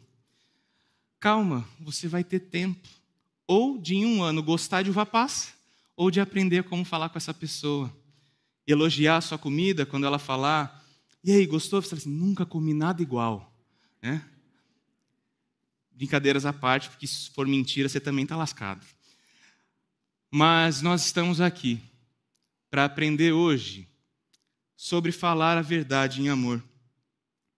Calma, 1.19 1.69
você 1.79 2.07
vai 2.07 2.23
ter 2.23 2.39
tempo. 2.39 2.89
Ou 3.45 3.77
de 3.77 3.93
em 3.93 4.07
um 4.07 4.23
ano 4.23 4.41
gostar 4.41 4.81
de 4.81 4.89
uva 4.89 5.05
passa, 5.05 5.49
ou 5.95 6.09
de 6.09 6.19
aprender 6.19 6.63
como 6.63 6.83
falar 6.83 7.09
com 7.09 7.19
essa 7.19 7.33
pessoa. 7.33 7.95
Elogiar 8.71 9.17
a 9.17 9.21
sua 9.21 9.37
comida 9.37 9.85
quando 9.85 10.05
ela 10.05 10.19
falar, 10.19 10.79
e 11.23 11.31
aí, 11.31 11.45
gostou? 11.45 11.81
Você 11.81 11.89
fala 11.89 12.01
assim, 12.01 12.09
nunca 12.09 12.45
comi 12.45 12.73
nada 12.73 13.01
igual. 13.01 13.53
Né? 14.01 14.23
Brincadeiras 15.91 16.45
à 16.45 16.53
parte, 16.53 16.89
porque 16.89 17.05
se 17.05 17.29
for 17.31 17.45
mentira, 17.45 17.89
você 17.89 17.99
também 17.99 18.23
está 18.23 18.37
lascado. 18.37 18.85
Mas 20.31 20.81
nós 20.81 21.05
estamos 21.05 21.41
aqui 21.41 21.81
para 22.69 22.85
aprender 22.85 23.33
hoje 23.33 23.87
sobre 24.77 25.11
falar 25.11 25.57
a 25.57 25.61
verdade 25.61 26.21
em 26.21 26.29
amor. 26.29 26.63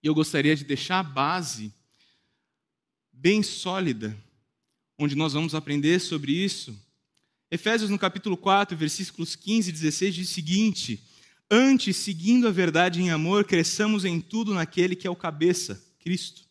E 0.01 0.07
eu 0.07 0.15
gostaria 0.15 0.55
de 0.55 0.63
deixar 0.63 0.99
a 0.99 1.03
base 1.03 1.71
bem 3.11 3.43
sólida, 3.43 4.17
onde 4.97 5.15
nós 5.15 5.33
vamos 5.33 5.53
aprender 5.53 5.99
sobre 5.99 6.31
isso. 6.31 6.75
Efésios 7.51 7.89
no 7.89 7.99
capítulo 7.99 8.37
4, 8.37 8.77
versículos 8.77 9.35
15 9.35 9.69
e 9.69 9.73
16 9.73 10.15
diz 10.15 10.29
o 10.29 10.33
seguinte: 10.33 11.03
Antes, 11.49 11.97
seguindo 11.97 12.47
a 12.47 12.51
verdade 12.51 13.01
em 13.01 13.11
amor, 13.11 13.43
cresçamos 13.43 14.05
em 14.05 14.21
tudo 14.21 14.53
naquele 14.53 14.95
que 14.95 15.05
é 15.05 15.09
o 15.09 15.15
cabeça, 15.17 15.85
Cristo. 15.99 16.47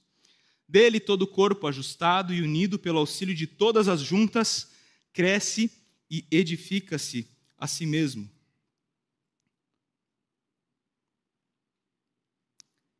Dele 0.68 1.00
todo 1.00 1.22
o 1.22 1.26
corpo 1.26 1.66
ajustado 1.66 2.34
e 2.34 2.42
unido 2.42 2.78
pelo 2.78 2.98
auxílio 2.98 3.34
de 3.34 3.46
todas 3.46 3.88
as 3.88 4.02
juntas 4.02 4.72
cresce 5.10 5.72
e 6.10 6.26
edifica-se 6.30 7.26
a 7.56 7.66
si 7.66 7.86
mesmo. 7.86 8.30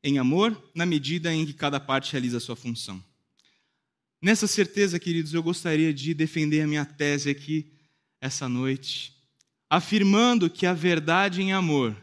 Em 0.02 0.18
amor, 0.18 0.70
na 0.74 0.86
medida 0.86 1.32
em 1.34 1.44
que 1.44 1.52
cada 1.52 1.78
parte 1.78 2.12
realiza 2.12 2.38
a 2.38 2.40
sua 2.40 2.56
função. 2.56 3.04
Nessa 4.22 4.46
certeza, 4.46 4.98
queridos, 4.98 5.34
eu 5.34 5.42
gostaria 5.42 5.92
de 5.92 6.14
defender 6.14 6.62
a 6.62 6.66
minha 6.66 6.86
tese 6.86 7.28
aqui 7.28 7.78
essa 8.20 8.48
noite, 8.48 9.16
afirmando 9.68 10.50
que 10.50 10.66
a 10.66 10.74
verdade 10.74 11.40
em 11.40 11.52
amor 11.52 11.96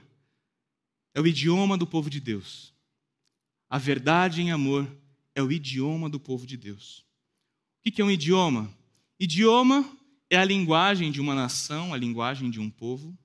é 1.14 1.22
o 1.22 1.28
idioma 1.28 1.78
do 1.78 1.86
povo 1.86 2.10
de 2.10 2.20
Deus. 2.20 2.74
A 3.70 3.78
verdade 3.78 4.42
em 4.42 4.52
amor 4.52 4.90
é 5.36 5.44
o 5.44 5.52
idioma 5.52 6.10
do 6.10 6.20
povo 6.20 6.48
de 6.48 6.58
Deus. 6.58 7.06
O 7.86 7.92
que 7.92 8.02
é 8.02 8.06
um 8.06 8.12
idioma? 8.12 8.74
Idioma 9.20 9.90
é 10.30 10.38
a 10.38 10.46
linguagem 10.46 11.12
de 11.12 11.22
uma 11.22 11.36
nação, 11.36 11.94
a 11.94 11.98
linguagem 11.98 12.50
de 12.50 12.60
um 12.60 12.70
povo. 12.70 13.18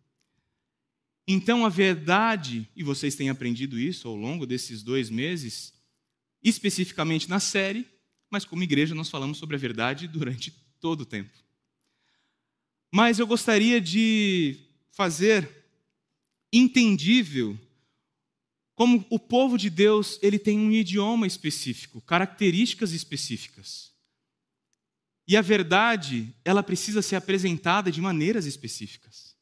Então, 1.27 1.65
a 1.65 1.69
verdade, 1.69 2.69
e 2.75 2.83
vocês 2.83 3.15
têm 3.15 3.31
aprendido 3.31 3.79
isso 3.79 4.09
ao 4.09 4.17
longo 4.17 4.45
desses 4.45 4.83
dois 4.83 5.09
meses, 5.09 5.73
especificamente 6.43 7.29
na 7.29 7.39
série, 7.39 7.87
mas 8.31 8.45
como 8.45 8.63
igreja 8.63 8.95
nós 8.95 9.09
falamos 9.09 9.39
sobre 9.39 9.55
a 9.57 9.59
verdade 9.59 10.09
durante 10.09 10.51
todo 10.81 11.03
o 11.03 11.07
tempo. 11.07 11.33
Mas 12.95 13.19
eu 13.19 13.27
gostaria 13.27 13.81
de 13.81 14.61
fazer 14.91 15.49
entendível 16.53 17.59
como 18.75 19.07
o 19.09 19.19
povo 19.19 19.57
de 19.57 19.71
Deus 19.71 20.19
ele 20.21 20.39
tem 20.39 20.59
um 20.59 20.71
idioma 20.71 21.27
específico, 21.27 22.03
características 22.03 22.93
específicas. 22.93 23.93
E 25.27 25.37
a 25.37 25.41
verdade, 25.41 26.35
ela 26.45 26.63
precisa 26.63 27.01
ser 27.01 27.17
apresentada 27.17 27.91
de 27.91 28.01
maneiras 28.01 28.45
específicas. 28.45 29.35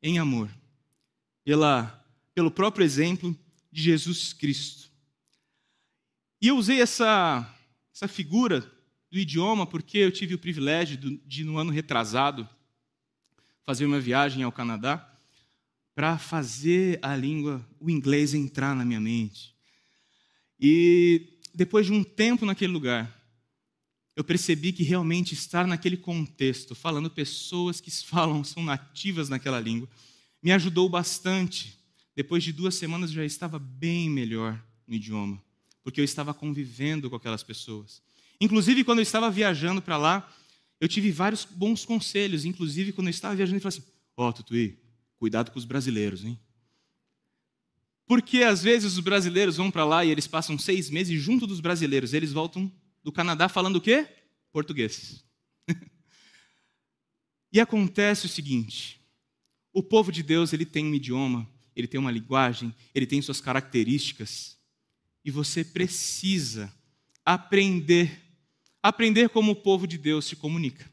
Em 0.00 0.18
amor. 0.18 0.48
Pela, 1.42 2.06
pelo 2.34 2.50
próprio 2.50 2.84
exemplo 2.84 3.36
de 3.72 3.82
Jesus 3.82 4.32
Cristo. 4.32 4.90
E 6.40 6.48
eu 6.48 6.56
usei 6.56 6.80
essa, 6.80 7.52
essa 7.92 8.06
figura 8.06 8.70
do 9.14 9.20
idioma 9.20 9.64
porque 9.64 9.98
eu 9.98 10.10
tive 10.10 10.34
o 10.34 10.38
privilégio 10.40 10.96
de, 11.24 11.44
no 11.44 11.56
ano 11.56 11.70
retrasado, 11.70 12.48
fazer 13.64 13.86
uma 13.86 14.00
viagem 14.00 14.42
ao 14.42 14.50
Canadá 14.50 15.08
para 15.94 16.18
fazer 16.18 16.98
a 17.00 17.14
língua, 17.14 17.64
o 17.78 17.88
inglês 17.88 18.34
entrar 18.34 18.74
na 18.74 18.84
minha 18.84 18.98
mente. 18.98 19.54
E 20.58 21.38
depois 21.54 21.86
de 21.86 21.92
um 21.92 22.02
tempo 22.02 22.44
naquele 22.44 22.72
lugar, 22.72 23.08
eu 24.16 24.24
percebi 24.24 24.72
que 24.72 24.82
realmente 24.82 25.32
estar 25.32 25.64
naquele 25.64 25.96
contexto, 25.96 26.74
falando 26.74 27.08
pessoas 27.08 27.80
que 27.80 27.92
falam, 28.04 28.42
são 28.42 28.64
nativas 28.64 29.28
naquela 29.28 29.60
língua, 29.60 29.88
me 30.42 30.50
ajudou 30.50 30.88
bastante. 30.88 31.78
Depois 32.16 32.42
de 32.42 32.52
duas 32.52 32.74
semanas 32.74 33.10
eu 33.10 33.16
já 33.16 33.24
estava 33.24 33.60
bem 33.60 34.10
melhor 34.10 34.60
no 34.88 34.94
idioma, 34.96 35.40
porque 35.84 36.00
eu 36.00 36.04
estava 36.04 36.34
convivendo 36.34 37.08
com 37.08 37.14
aquelas 37.14 37.44
pessoas. 37.44 38.02
Inclusive, 38.40 38.84
quando 38.84 38.98
eu 38.98 39.02
estava 39.04 39.30
viajando 39.30 39.80
para 39.80 39.96
lá, 39.96 40.32
eu 40.80 40.88
tive 40.88 41.10
vários 41.10 41.44
bons 41.44 41.84
conselhos. 41.84 42.44
Inclusive, 42.44 42.92
quando 42.92 43.06
eu 43.06 43.12
estava 43.12 43.34
viajando, 43.34 43.56
ele 43.56 43.62
falou 43.62 43.78
assim: 43.78 43.92
Ó, 44.16 44.28
oh, 44.28 44.32
Tutuí, 44.32 44.78
cuidado 45.16 45.50
com 45.50 45.58
os 45.58 45.64
brasileiros, 45.64 46.24
hein? 46.24 46.38
Porque 48.06 48.42
às 48.42 48.62
vezes 48.62 48.92
os 48.92 49.00
brasileiros 49.00 49.56
vão 49.56 49.70
para 49.70 49.84
lá 49.84 50.04
e 50.04 50.10
eles 50.10 50.26
passam 50.26 50.58
seis 50.58 50.90
meses 50.90 51.20
junto 51.20 51.46
dos 51.46 51.60
brasileiros. 51.60 52.12
Eles 52.12 52.32
voltam 52.32 52.70
do 53.02 53.10
Canadá 53.10 53.48
falando 53.48 53.76
o 53.76 53.80
quê? 53.80 54.06
Português. 54.52 55.24
e 57.52 57.60
acontece 57.60 58.26
o 58.26 58.28
seguinte: 58.28 59.00
o 59.72 59.82
povo 59.82 60.12
de 60.12 60.22
Deus 60.22 60.52
ele 60.52 60.66
tem 60.66 60.84
um 60.84 60.94
idioma, 60.94 61.48
ele 61.74 61.88
tem 61.88 61.98
uma 61.98 62.10
linguagem, 62.10 62.74
ele 62.94 63.06
tem 63.06 63.20
suas 63.22 63.40
características. 63.40 64.58
E 65.24 65.30
você 65.30 65.64
precisa 65.64 66.72
aprender, 67.24 68.23
aprender 68.84 69.30
como 69.30 69.52
o 69.52 69.56
povo 69.56 69.86
de 69.86 69.96
Deus 69.96 70.26
se 70.26 70.36
comunica. 70.36 70.90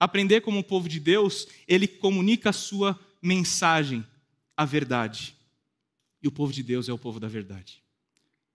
Aprender 0.00 0.40
como 0.40 0.58
o 0.58 0.64
povo 0.64 0.88
de 0.88 0.98
Deus, 0.98 1.46
ele 1.68 1.86
comunica 1.86 2.50
a 2.50 2.52
sua 2.52 2.98
mensagem, 3.22 4.04
a 4.56 4.64
verdade. 4.64 5.36
E 6.20 6.26
o 6.26 6.32
povo 6.32 6.52
de 6.52 6.60
Deus 6.60 6.88
é 6.88 6.92
o 6.92 6.98
povo 6.98 7.20
da 7.20 7.28
verdade. 7.28 7.84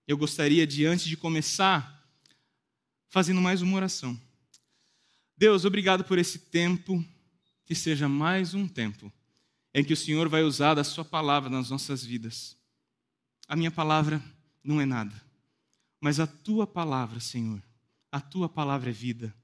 Eu 0.06 0.18
gostaria 0.18 0.66
de, 0.66 0.84
antes 0.84 1.06
de 1.06 1.16
começar, 1.16 2.06
fazendo 3.08 3.40
mais 3.40 3.62
uma 3.62 3.76
oração. 3.76 4.20
Deus, 5.38 5.64
obrigado 5.64 6.04
por 6.04 6.18
esse 6.18 6.38
tempo, 6.38 7.02
que 7.64 7.74
seja 7.74 8.10
mais 8.10 8.52
um 8.52 8.68
tempo 8.68 9.10
em 9.72 9.82
que 9.82 9.94
o 9.94 9.96
Senhor 9.96 10.28
vai 10.28 10.42
usar 10.42 10.74
da 10.74 10.84
Sua 10.84 11.04
palavra 11.04 11.48
nas 11.48 11.70
nossas 11.70 12.04
vidas. 12.04 12.58
A 13.48 13.56
minha 13.56 13.70
palavra 13.70 14.22
não 14.62 14.82
é 14.82 14.84
nada, 14.84 15.14
mas 15.98 16.20
a 16.20 16.26
Tua 16.26 16.66
palavra, 16.66 17.20
Senhor, 17.20 17.62
a 18.16 18.20
Tua 18.20 18.48
palavra 18.48 18.88
é 18.88 18.92
vida, 18.94 19.36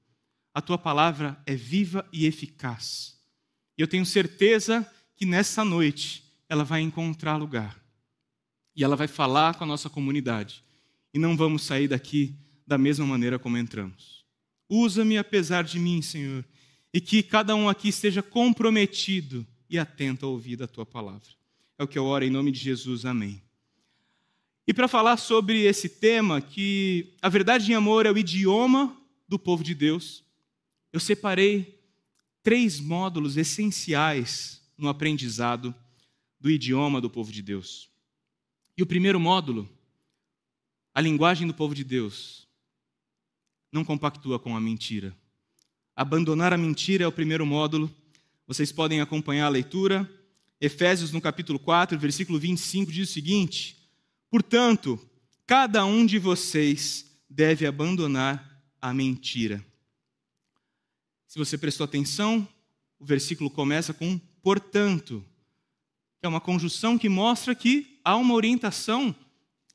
a 0.51 0.59
Tua 0.59 0.79
palavra 0.79 1.39
é 1.45 1.53
viva 1.53 2.09
e 2.11 2.25
eficaz. 2.25 3.15
E 3.77 3.81
eu 3.83 3.87
tenho 3.87 4.03
certeza 4.03 4.91
que 5.15 5.27
nessa 5.27 5.63
noite 5.63 6.23
ela 6.49 6.63
vai 6.63 6.81
encontrar 6.81 7.37
lugar 7.37 7.79
e 8.75 8.83
ela 8.83 8.95
vai 8.95 9.07
falar 9.07 9.53
com 9.53 9.63
a 9.63 9.67
nossa 9.67 9.91
comunidade 9.91 10.63
e 11.13 11.19
não 11.19 11.37
vamos 11.37 11.61
sair 11.61 11.87
daqui 11.87 12.35
da 12.65 12.75
mesma 12.75 13.05
maneira 13.05 13.37
como 13.37 13.59
entramos. 13.59 14.25
Usa-me 14.67 15.19
apesar 15.19 15.63
de 15.63 15.77
mim, 15.77 16.01
Senhor, 16.01 16.43
e 16.91 16.99
que 16.99 17.21
cada 17.21 17.55
um 17.55 17.69
aqui 17.69 17.89
esteja 17.89 18.23
comprometido 18.23 19.45
e 19.69 19.77
atento 19.77 20.25
a 20.25 20.29
ouvir 20.29 20.63
a 20.63 20.67
tua 20.67 20.85
palavra. 20.85 21.29
É 21.77 21.83
o 21.83 21.87
que 21.87 21.99
eu 21.99 22.05
oro 22.05 22.25
em 22.25 22.31
nome 22.31 22.51
de 22.51 22.57
Jesus. 22.57 23.05
Amém. 23.05 23.39
E 24.65 24.73
para 24.73 24.87
falar 24.87 25.17
sobre 25.17 25.63
esse 25.63 25.89
tema, 25.89 26.39
que 26.39 27.13
a 27.21 27.27
verdade 27.27 27.69
em 27.71 27.75
amor 27.75 28.05
é 28.05 28.11
o 28.11 28.17
idioma 28.17 28.95
do 29.27 29.37
povo 29.37 29.63
de 29.63 29.75
Deus, 29.75 30.23
eu 30.91 30.99
separei 30.99 31.81
três 32.41 32.79
módulos 32.79 33.35
essenciais 33.35 34.61
no 34.77 34.87
aprendizado 34.87 35.75
do 36.39 36.49
idioma 36.49 37.01
do 37.01 37.09
povo 37.09 37.31
de 37.31 37.41
Deus. 37.41 37.89
E 38.77 38.83
o 38.83 38.85
primeiro 38.85 39.19
módulo, 39.19 39.69
a 40.93 41.01
linguagem 41.01 41.45
do 41.45 41.53
povo 41.53 41.75
de 41.75 41.83
Deus, 41.83 42.47
não 43.71 43.83
compactua 43.83 44.39
com 44.39 44.55
a 44.55 44.61
mentira. 44.61 45.15
Abandonar 45.95 46.53
a 46.53 46.57
mentira 46.57 47.03
é 47.03 47.07
o 47.07 47.11
primeiro 47.11 47.45
módulo. 47.45 47.93
Vocês 48.47 48.71
podem 48.71 49.01
acompanhar 49.01 49.47
a 49.47 49.49
leitura. 49.49 50.09
Efésios, 50.59 51.11
no 51.11 51.19
capítulo 51.19 51.59
4, 51.59 51.97
versículo 51.99 52.39
25, 52.39 52.91
diz 52.91 53.09
o 53.09 53.13
seguinte: 53.13 53.82
Portanto, 54.33 54.99
cada 55.45 55.85
um 55.85 56.03
de 56.03 56.17
vocês 56.17 57.05
deve 57.29 57.67
abandonar 57.67 58.65
a 58.81 58.91
mentira. 58.91 59.63
Se 61.27 61.37
você 61.37 61.55
prestou 61.55 61.83
atenção, 61.83 62.47
o 62.97 63.05
versículo 63.05 63.47
começa 63.47 63.93
com 63.93 64.19
portanto. 64.41 65.23
É 66.19 66.27
uma 66.27 66.41
conjunção 66.41 66.97
que 66.97 67.07
mostra 67.07 67.53
que 67.53 67.99
há 68.03 68.15
uma 68.15 68.33
orientação 68.33 69.15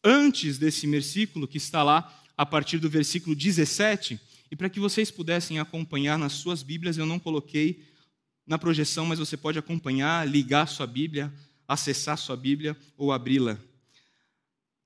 antes 0.02 0.59
desse 0.59 0.88
versículo 0.88 1.46
que 1.46 1.59
está 1.59 1.84
lá 1.84 2.12
a 2.36 2.44
partir 2.44 2.78
do 2.78 2.90
versículo 2.90 3.36
17. 3.36 4.20
E 4.50 4.56
para 4.56 4.68
que 4.68 4.80
vocês 4.80 5.09
pudessem 5.09 5.61
acompanhar 5.61 6.18
nas 6.18 6.32
suas 6.32 6.64
Bíblias, 6.64 6.98
eu 6.98 7.06
não 7.06 7.20
coloquei 7.20 7.84
na 8.44 8.59
projeção, 8.59 9.06
mas 9.06 9.20
você 9.20 9.36
pode 9.36 9.56
acompanhar, 9.56 10.26
ligar 10.26 10.66
sua 10.66 10.84
Bíblia, 10.84 11.32
acessar 11.68 12.18
sua 12.18 12.36
Bíblia 12.36 12.76
ou 12.96 13.12
abri-la. 13.12 13.56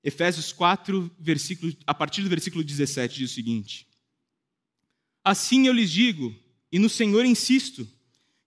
Efésios 0.03 0.51
4, 0.51 1.09
versículo, 1.17 1.73
a 1.87 1.93
partir 1.93 2.21
do 2.21 2.29
versículo 2.29 2.63
17, 2.63 3.19
diz 3.19 3.31
o 3.31 3.33
seguinte: 3.33 3.87
Assim 5.23 5.67
eu 5.67 5.73
lhes 5.73 5.89
digo, 5.89 6.35
e 6.71 6.77
no 6.77 6.89
Senhor 6.89 7.23
insisto, 7.23 7.87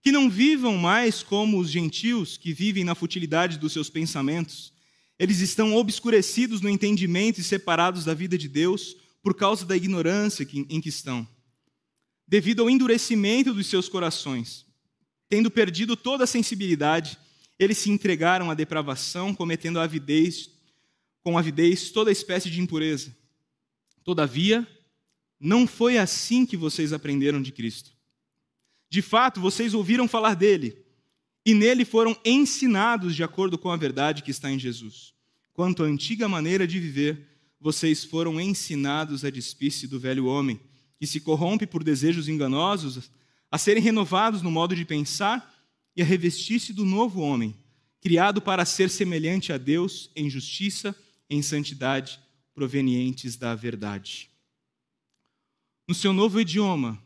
que 0.03 0.13
não 0.13 0.29
vivam 0.29 0.77
mais 0.77 1.23
como 1.23 1.59
os 1.59 1.71
gentios 1.71 2.37
que 2.37 2.53
vivem 2.53 2.85
na 2.85 2.95
futilidade 2.95 3.59
dos 3.59 3.73
seus 3.73 3.89
pensamentos. 3.89 4.73
Eles 5.19 5.41
estão 5.41 5.75
obscurecidos 5.75 6.61
no 6.61 6.69
entendimento 6.69 7.41
e 7.41 7.43
separados 7.43 8.05
da 8.05 8.13
vida 8.13 8.37
de 8.37 8.49
Deus 8.49 8.97
por 9.23 9.35
causa 9.35 9.65
da 9.65 9.77
ignorância 9.77 10.47
em 10.53 10.81
que 10.81 10.91
estão, 10.91 11.27
devido 12.29 12.63
ao 12.63 12.71
endurecimento 12.71 13.53
dos 13.53 13.67
seus 13.67 13.89
corações. 13.89 14.65
Tendo 15.29 15.51
perdido 15.51 15.97
toda 15.97 16.23
a 16.23 16.27
sensibilidade, 16.29 17.19
eles 17.59 17.79
se 17.79 17.91
entregaram 17.91 18.51
à 18.51 18.55
depravação, 18.55 19.35
cometendo 19.35 19.81
avidez, 19.81 20.51
com 21.27 21.37
avidez 21.37 21.91
toda 21.91 22.13
espécie 22.13 22.49
de 22.49 22.61
impureza. 22.61 23.13
Todavia, 24.05 24.65
não 25.41 25.67
foi 25.67 25.99
assim 25.99 26.47
que 26.47 26.57
vocês 26.57 26.93
aprenderam 26.93 27.43
de 27.43 27.51
Cristo. 27.51 27.91
De 28.89 29.03
fato, 29.03 29.41
vocês 29.41 29.75
ouviram 29.75 30.07
falar 30.07 30.35
dele 30.35 30.79
e 31.45 31.53
nele 31.53 31.85
foram 31.85 32.17
ensinados 32.25 33.17
de 33.17 33.25
acordo 33.25 33.59
com 33.59 33.73
a 33.73 33.77
verdade 33.77 34.23
que 34.23 34.31
está 34.31 34.53
em 34.53 34.57
Jesus. 34.57 35.15
Quanto 35.53 35.83
à 35.83 35.87
antiga 35.87 36.29
maneira 36.29 36.65
de 36.65 36.79
viver, 36.79 37.27
vocês 37.61 38.05
foram 38.05 38.41
ensinados 38.41 39.25
a 39.25 39.29
despir-se 39.29 39.89
do 39.89 39.99
velho 39.99 40.27
homem, 40.27 40.61
que 40.97 41.09
se 41.09 41.19
corrompe 41.19 41.67
por 41.67 41.83
desejos 41.83 42.29
enganosos, 42.29 43.11
a 43.51 43.59
serem 43.59 43.83
renovados 43.83 44.43
no 44.43 44.51
modo 44.53 44.77
de 44.77 44.85
pensar 44.85 45.53
e 45.97 46.03
a 46.03 46.05
revestir-se 46.05 46.73
do 46.73 46.85
novo 46.85 47.21
homem, 47.21 47.53
criado 48.01 48.41
para 48.41 48.65
ser 48.65 48.89
semelhante 48.89 49.53
a 49.53 49.59
Deus 49.59 50.09
em 50.15 50.31
justiça, 50.31 50.95
em 51.29 51.43
santidade, 51.43 52.21
provenientes 52.55 53.37
da 53.37 53.55
verdade. 53.55 54.31
No 55.89 55.95
seu 55.95 56.13
novo 56.13 56.41
idioma, 56.41 57.01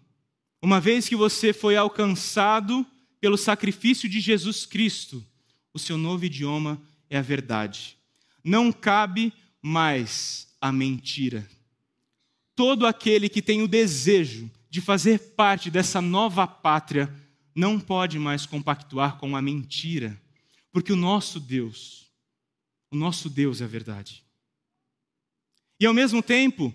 uma 0.62 0.80
vez 0.80 1.08
que 1.08 1.16
você 1.16 1.52
foi 1.52 1.76
alcançado 1.76 2.86
pelo 3.20 3.36
sacrifício 3.36 4.08
de 4.08 4.20
Jesus 4.20 4.64
Cristo, 4.64 5.24
o 5.72 5.78
seu 5.78 5.98
novo 5.98 6.24
idioma 6.24 6.80
é 7.08 7.18
a 7.18 7.22
verdade. 7.22 7.96
Não 8.42 8.72
cabe 8.72 9.32
mais 9.62 10.48
a 10.60 10.72
mentira. 10.72 11.48
Todo 12.54 12.86
aquele 12.86 13.28
que 13.28 13.42
tem 13.42 13.62
o 13.62 13.68
desejo 13.68 14.50
de 14.68 14.80
fazer 14.80 15.18
parte 15.34 15.70
dessa 15.70 16.00
nova 16.00 16.46
pátria 16.46 17.12
não 17.54 17.80
pode 17.80 18.18
mais 18.18 18.46
compactuar 18.46 19.16
com 19.18 19.36
a 19.36 19.42
mentira, 19.42 20.20
porque 20.72 20.92
o 20.92 20.96
nosso 20.96 21.40
Deus, 21.40 22.09
o 22.90 22.96
nosso 22.96 23.30
Deus 23.30 23.60
é 23.60 23.64
a 23.64 23.68
verdade. 23.68 24.24
E 25.78 25.86
ao 25.86 25.94
mesmo 25.94 26.22
tempo, 26.22 26.74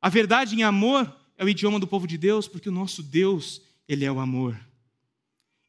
a 0.00 0.08
verdade 0.08 0.54
em 0.54 0.62
amor 0.62 1.14
é 1.36 1.44
o 1.44 1.48
idioma 1.48 1.80
do 1.80 1.86
povo 1.86 2.06
de 2.06 2.16
Deus, 2.16 2.46
porque 2.46 2.68
o 2.68 2.72
nosso 2.72 3.02
Deus, 3.02 3.62
ele 3.88 4.04
é 4.04 4.12
o 4.12 4.20
amor. 4.20 4.58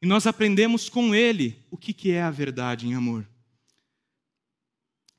E 0.00 0.06
nós 0.06 0.26
aprendemos 0.26 0.88
com 0.88 1.14
ele 1.14 1.64
o 1.70 1.76
que 1.76 2.10
é 2.10 2.22
a 2.22 2.30
verdade 2.30 2.86
em 2.86 2.94
amor. 2.94 3.28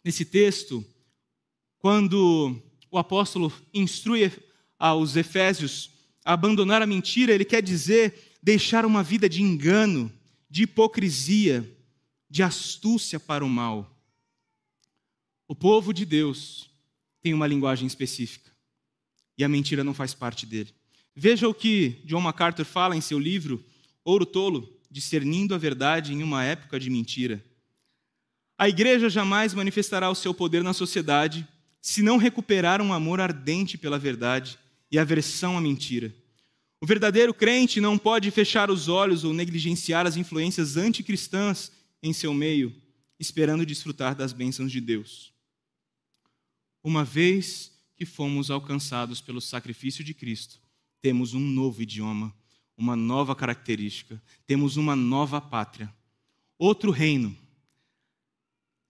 Nesse 0.04 0.24
texto, 0.24 0.86
quando 1.78 2.62
o 2.90 2.98
apóstolo 2.98 3.52
instrui 3.74 4.32
aos 4.78 5.16
Efésios 5.16 5.92
a 6.24 6.34
abandonar 6.34 6.82
a 6.82 6.88
mentira, 6.88 7.34
ele 7.34 7.44
quer 7.44 7.62
dizer 7.62 8.38
deixar 8.42 8.86
uma 8.86 9.04
vida 9.04 9.28
de 9.28 9.42
engano, 9.42 10.12
de 10.50 10.64
hipocrisia, 10.64 11.78
de 12.30 12.42
astúcia 12.42 13.20
para 13.20 13.44
o 13.44 13.50
mal. 13.50 13.99
O 15.50 15.56
povo 15.56 15.92
de 15.92 16.06
Deus 16.06 16.70
tem 17.24 17.34
uma 17.34 17.48
linguagem 17.48 17.88
específica 17.88 18.52
e 19.36 19.44
a 19.44 19.50
mentira 19.50 19.84
não 19.84 19.96
faz 19.96 20.14
parte 20.14 20.46
dele. 20.46 20.72
Veja 21.16 21.50
o 21.50 21.56
que 21.56 22.00
John 22.06 22.22
MacArthur 22.22 22.66
fala 22.66 22.96
em 22.96 23.02
seu 23.02 23.18
livro 23.18 23.66
Ouro 24.06 24.28
Tolo, 24.28 24.72
discernindo 24.92 25.56
a 25.56 25.58
verdade 25.58 26.14
em 26.14 26.22
uma 26.22 26.44
época 26.44 26.80
de 26.80 26.88
mentira. 26.92 27.44
A 28.60 28.70
igreja 28.70 29.10
jamais 29.10 29.56
manifestará 29.56 30.08
o 30.12 30.14
seu 30.14 30.36
poder 30.36 30.64
na 30.64 30.72
sociedade 30.72 31.48
se 31.82 32.04
não 32.04 32.18
recuperar 32.18 32.80
um 32.80 32.94
amor 32.94 33.20
ardente 33.20 33.76
pela 33.76 33.98
verdade 33.98 34.60
e 34.92 35.00
aversão 35.00 35.58
à 35.58 35.62
mentira. 35.62 36.14
O 36.80 36.86
verdadeiro 36.86 37.34
crente 37.34 37.82
não 37.82 37.98
pode 37.98 38.30
fechar 38.30 38.70
os 38.70 38.88
olhos 38.88 39.24
ou 39.24 39.34
negligenciar 39.34 40.06
as 40.06 40.16
influências 40.16 40.78
anticristãs 40.78 41.72
em 42.04 42.14
seu 42.14 42.36
meio, 42.36 42.72
esperando 43.20 43.66
desfrutar 43.66 44.14
das 44.14 44.32
bênçãos 44.32 44.72
de 44.72 44.80
Deus. 44.80 45.39
Uma 46.90 47.06
vez 47.06 47.72
que 47.96 48.04
fomos 48.04 48.50
alcançados 48.50 49.22
pelo 49.22 49.40
sacrifício 49.40 50.04
de 50.04 50.12
Cristo, 50.12 50.60
temos 51.00 51.36
um 51.36 51.40
novo 51.40 51.84
idioma, 51.84 52.36
uma 52.76 52.96
nova 52.96 53.36
característica, 53.36 54.20
temos 54.48 54.76
uma 54.76 54.96
nova 54.96 55.40
pátria, 55.40 55.94
outro 56.58 56.90
reino. 56.90 57.38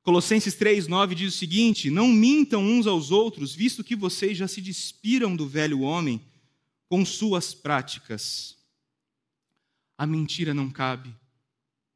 Colossenses 0.02 0.56
3, 0.56 0.88
9 0.88 1.14
diz 1.14 1.36
o 1.36 1.38
seguinte: 1.38 1.90
Não 1.90 2.08
mintam 2.08 2.64
uns 2.64 2.88
aos 2.88 3.12
outros, 3.12 3.54
visto 3.54 3.84
que 3.84 3.98
vocês 3.98 4.38
já 4.38 4.48
se 4.48 4.62
despiram 4.62 5.36
do 5.36 5.46
velho 5.46 5.82
homem 5.82 6.22
com 6.88 7.04
suas 7.04 7.54
práticas. 7.54 8.58
A 9.98 10.08
mentira 10.08 10.54
não 10.54 10.70
cabe 10.70 11.14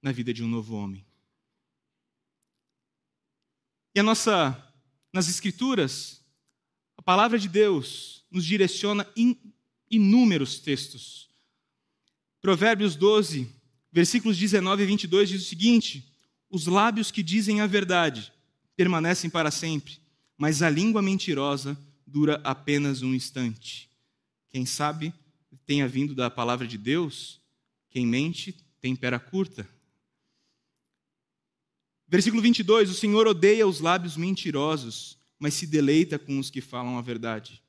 na 0.01 0.11
vida 0.11 0.33
de 0.33 0.43
um 0.43 0.49
novo 0.49 0.75
homem. 0.75 1.05
E 3.95 4.01
a 4.01 4.03
nossa, 4.03 4.72
nas 5.13 5.29
Escrituras, 5.29 6.19
a 6.97 7.01
palavra 7.01 7.37
de 7.37 7.47
Deus 7.47 8.25
nos 8.31 8.43
direciona 8.43 9.07
em 9.15 9.39
inúmeros 9.89 10.59
textos. 10.59 11.29
Provérbios 12.41 12.95
12, 12.95 13.47
versículos 13.91 14.37
19 14.37 14.81
e 14.81 14.85
22 14.87 15.29
diz 15.29 15.43
o 15.43 15.45
seguinte: 15.45 16.11
Os 16.49 16.65
lábios 16.65 17.11
que 17.11 17.21
dizem 17.21 17.61
a 17.61 17.67
verdade 17.67 18.33
permanecem 18.75 19.29
para 19.29 19.51
sempre, 19.51 19.99
mas 20.35 20.63
a 20.63 20.69
língua 20.69 21.01
mentirosa 21.01 21.77
dura 22.07 22.41
apenas 22.43 23.03
um 23.03 23.13
instante. 23.13 23.89
Quem 24.49 24.65
sabe 24.65 25.13
tenha 25.65 25.87
vindo 25.87 26.15
da 26.15 26.29
palavra 26.29 26.67
de 26.67 26.77
Deus, 26.77 27.39
quem 27.89 28.05
mente 28.05 28.55
tem 28.81 28.95
pera 28.95 29.19
curta. 29.19 29.67
Versículo 32.13 32.43
22: 32.43 32.91
O 32.91 32.93
Senhor 32.93 33.25
odeia 33.25 33.65
os 33.65 33.79
lábios 33.79 34.15
mentirosos, 34.15 35.17
mas 35.39 35.55
se 35.55 35.65
deleita 35.65 36.19
com 36.19 36.37
os 36.37 36.51
que 36.51 36.61
falam 36.61 36.95
a 36.95 37.01
verdade. 37.01 37.59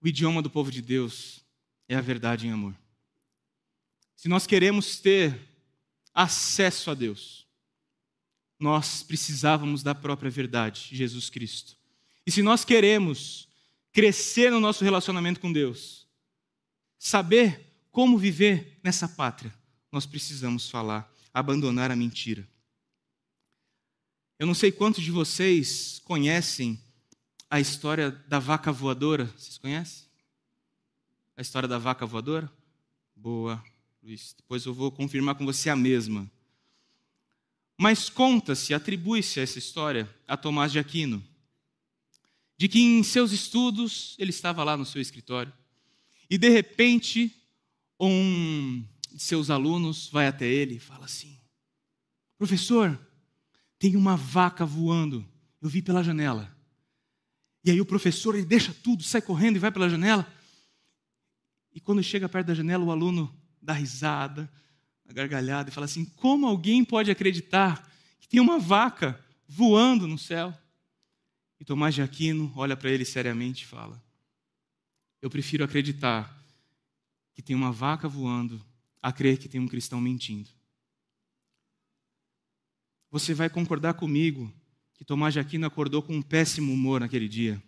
O 0.00 0.08
idioma 0.08 0.40
do 0.40 0.48
povo 0.48 0.70
de 0.70 0.80
Deus 0.80 1.44
é 1.86 1.94
a 1.94 2.00
verdade 2.00 2.46
em 2.46 2.50
amor. 2.50 2.74
Se 4.16 4.26
nós 4.26 4.46
queremos 4.46 4.98
ter 4.98 5.38
acesso 6.14 6.90
a 6.90 6.94
Deus, 6.94 7.46
nós 8.58 9.02
precisávamos 9.02 9.82
da 9.82 9.94
própria 9.94 10.30
verdade, 10.30 10.88
Jesus 10.92 11.28
Cristo. 11.28 11.76
E 12.26 12.32
se 12.32 12.40
nós 12.40 12.64
queremos 12.64 13.48
crescer 13.92 14.50
no 14.50 14.60
nosso 14.60 14.82
relacionamento 14.82 15.40
com 15.40 15.52
Deus, 15.52 16.06
saber 16.98 17.70
como 17.90 18.16
viver 18.16 18.80
nessa 18.82 19.06
pátria, 19.06 19.52
nós 19.92 20.06
precisamos 20.06 20.70
falar, 20.70 21.12
abandonar 21.34 21.90
a 21.90 21.96
mentira. 21.96 22.50
Eu 24.42 24.46
não 24.46 24.54
sei 24.54 24.72
quantos 24.72 25.04
de 25.04 25.12
vocês 25.12 26.02
conhecem 26.04 26.76
a 27.48 27.60
história 27.60 28.10
da 28.26 28.40
vaca 28.40 28.72
voadora. 28.72 29.26
Vocês 29.36 29.56
conhecem? 29.56 30.04
A 31.36 31.42
história 31.42 31.68
da 31.68 31.78
vaca 31.78 32.04
voadora? 32.04 32.52
Boa, 33.14 33.64
Luiz. 34.02 34.34
Depois 34.36 34.64
eu 34.64 34.74
vou 34.74 34.90
confirmar 34.90 35.36
com 35.36 35.46
você 35.46 35.70
a 35.70 35.76
mesma. 35.76 36.28
Mas 37.78 38.10
conta-se, 38.10 38.74
atribui-se 38.74 39.38
essa 39.38 39.60
história 39.60 40.12
a 40.26 40.36
Tomás 40.36 40.72
de 40.72 40.80
Aquino, 40.80 41.22
de 42.58 42.66
que 42.66 42.80
em 42.80 43.00
seus 43.04 43.30
estudos 43.30 44.16
ele 44.18 44.30
estava 44.30 44.64
lá 44.64 44.76
no 44.76 44.84
seu 44.84 45.00
escritório 45.00 45.52
e 46.28 46.36
de 46.36 46.48
repente 46.48 47.32
um 47.96 48.84
de 49.08 49.22
seus 49.22 49.50
alunos 49.50 50.08
vai 50.08 50.26
até 50.26 50.48
ele 50.48 50.74
e 50.74 50.80
fala 50.80 51.04
assim: 51.04 51.38
Professor, 52.36 52.98
tem 53.82 53.96
uma 53.96 54.16
vaca 54.16 54.64
voando, 54.64 55.28
eu 55.60 55.68
vi 55.68 55.82
pela 55.82 56.04
janela. 56.04 56.56
E 57.64 57.70
aí 57.72 57.80
o 57.80 57.84
professor 57.84 58.36
ele 58.36 58.44
deixa 58.44 58.72
tudo, 58.72 59.02
sai 59.02 59.20
correndo 59.20 59.56
e 59.56 59.58
vai 59.58 59.72
pela 59.72 59.90
janela. 59.90 60.24
E 61.74 61.80
quando 61.80 62.00
chega 62.00 62.28
perto 62.28 62.46
da 62.46 62.54
janela, 62.54 62.84
o 62.84 62.92
aluno 62.92 63.36
dá 63.60 63.72
risada, 63.72 64.48
a 65.04 65.12
gargalhada 65.12 65.68
e 65.68 65.72
fala 65.72 65.86
assim: 65.86 66.04
Como 66.04 66.46
alguém 66.46 66.84
pode 66.84 67.10
acreditar 67.10 67.92
que 68.20 68.28
tem 68.28 68.38
uma 68.38 68.56
vaca 68.56 69.20
voando 69.48 70.06
no 70.06 70.16
céu? 70.16 70.56
E 71.58 71.64
Tomás 71.64 71.92
de 71.92 72.02
Aquino 72.02 72.52
olha 72.54 72.76
para 72.76 72.88
ele 72.88 73.04
seriamente 73.04 73.64
e 73.64 73.66
fala: 73.66 74.00
Eu 75.20 75.28
prefiro 75.28 75.64
acreditar 75.64 76.40
que 77.34 77.42
tem 77.42 77.56
uma 77.56 77.72
vaca 77.72 78.08
voando 78.08 78.64
a 79.02 79.10
crer 79.10 79.38
que 79.38 79.48
tem 79.48 79.60
um 79.60 79.66
cristão 79.66 80.00
mentindo. 80.00 80.50
Você 83.12 83.34
vai 83.34 83.50
concordar 83.50 83.92
comigo 83.92 84.50
que 84.94 85.04
Tomás 85.04 85.34
de 85.34 85.38
Aquino 85.38 85.66
acordou 85.66 86.02
com 86.02 86.16
um 86.16 86.22
péssimo 86.22 86.72
humor 86.72 86.98
naquele 86.98 87.28
dia. 87.28 87.62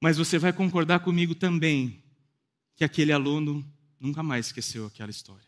Mas 0.00 0.16
você 0.16 0.38
vai 0.38 0.54
concordar 0.54 1.00
comigo 1.00 1.34
também 1.34 2.02
que 2.74 2.82
aquele 2.82 3.12
aluno 3.12 3.62
nunca 4.00 4.22
mais 4.22 4.46
esqueceu 4.46 4.86
aquela 4.86 5.10
história. 5.10 5.46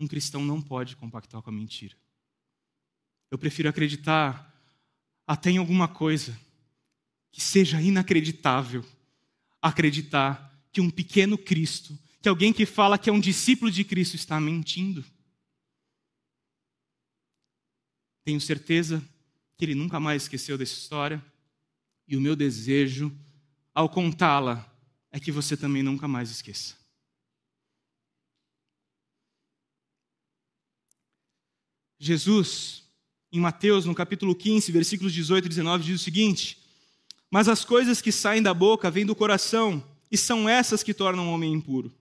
Um 0.00 0.08
cristão 0.08 0.42
não 0.42 0.62
pode 0.62 0.96
compactar 0.96 1.42
com 1.42 1.50
a 1.50 1.52
mentira. 1.52 1.94
Eu 3.30 3.36
prefiro 3.36 3.68
acreditar 3.68 4.50
até 5.26 5.50
em 5.50 5.58
alguma 5.58 5.88
coisa 5.88 6.34
que 7.30 7.40
seja 7.40 7.82
inacreditável 7.82 8.82
acreditar 9.60 10.58
que 10.72 10.80
um 10.80 10.90
pequeno 10.90 11.36
Cristo, 11.36 11.98
que 12.24 12.28
alguém 12.30 12.54
que 12.54 12.64
fala 12.64 12.96
que 12.96 13.10
é 13.10 13.12
um 13.12 13.20
discípulo 13.20 13.70
de 13.70 13.84
Cristo 13.84 14.16
está 14.16 14.40
mentindo. 14.40 15.04
Tenho 18.24 18.40
certeza 18.40 19.06
que 19.58 19.64
ele 19.66 19.74
nunca 19.74 20.00
mais 20.00 20.22
esqueceu 20.22 20.56
dessa 20.56 20.72
história, 20.72 21.22
e 22.08 22.16
o 22.16 22.22
meu 22.22 22.34
desejo, 22.34 23.14
ao 23.74 23.90
contá-la, 23.90 24.74
é 25.12 25.20
que 25.20 25.30
você 25.30 25.54
também 25.54 25.82
nunca 25.82 26.08
mais 26.08 26.30
esqueça. 26.30 26.76
Jesus, 31.98 32.84
em 33.30 33.38
Mateus, 33.38 33.84
no 33.84 33.94
capítulo 33.94 34.34
15, 34.34 34.72
versículos 34.72 35.12
18 35.12 35.44
e 35.44 35.48
19, 35.50 35.84
diz 35.84 36.00
o 36.00 36.04
seguinte: 36.04 36.56
Mas 37.30 37.48
as 37.48 37.66
coisas 37.66 38.00
que 38.00 38.10
saem 38.10 38.42
da 38.42 38.54
boca 38.54 38.90
vêm 38.90 39.04
do 39.04 39.14
coração, 39.14 39.86
e 40.10 40.16
são 40.16 40.48
essas 40.48 40.82
que 40.82 40.94
tornam 40.94 41.28
o 41.28 41.34
homem 41.34 41.52
impuro. 41.52 41.94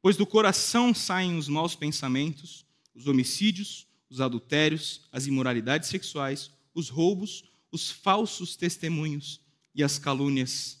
Pois 0.00 0.16
do 0.16 0.26
coração 0.26 0.94
saem 0.94 1.36
os 1.36 1.48
maus 1.48 1.74
pensamentos, 1.74 2.64
os 2.94 3.06
homicídios, 3.06 3.86
os 4.08 4.20
adultérios, 4.20 5.02
as 5.12 5.26
imoralidades 5.26 5.88
sexuais, 5.88 6.50
os 6.74 6.88
roubos, 6.88 7.44
os 7.70 7.90
falsos 7.90 8.56
testemunhos 8.56 9.40
e 9.74 9.82
as 9.82 9.98
calúnias. 9.98 10.80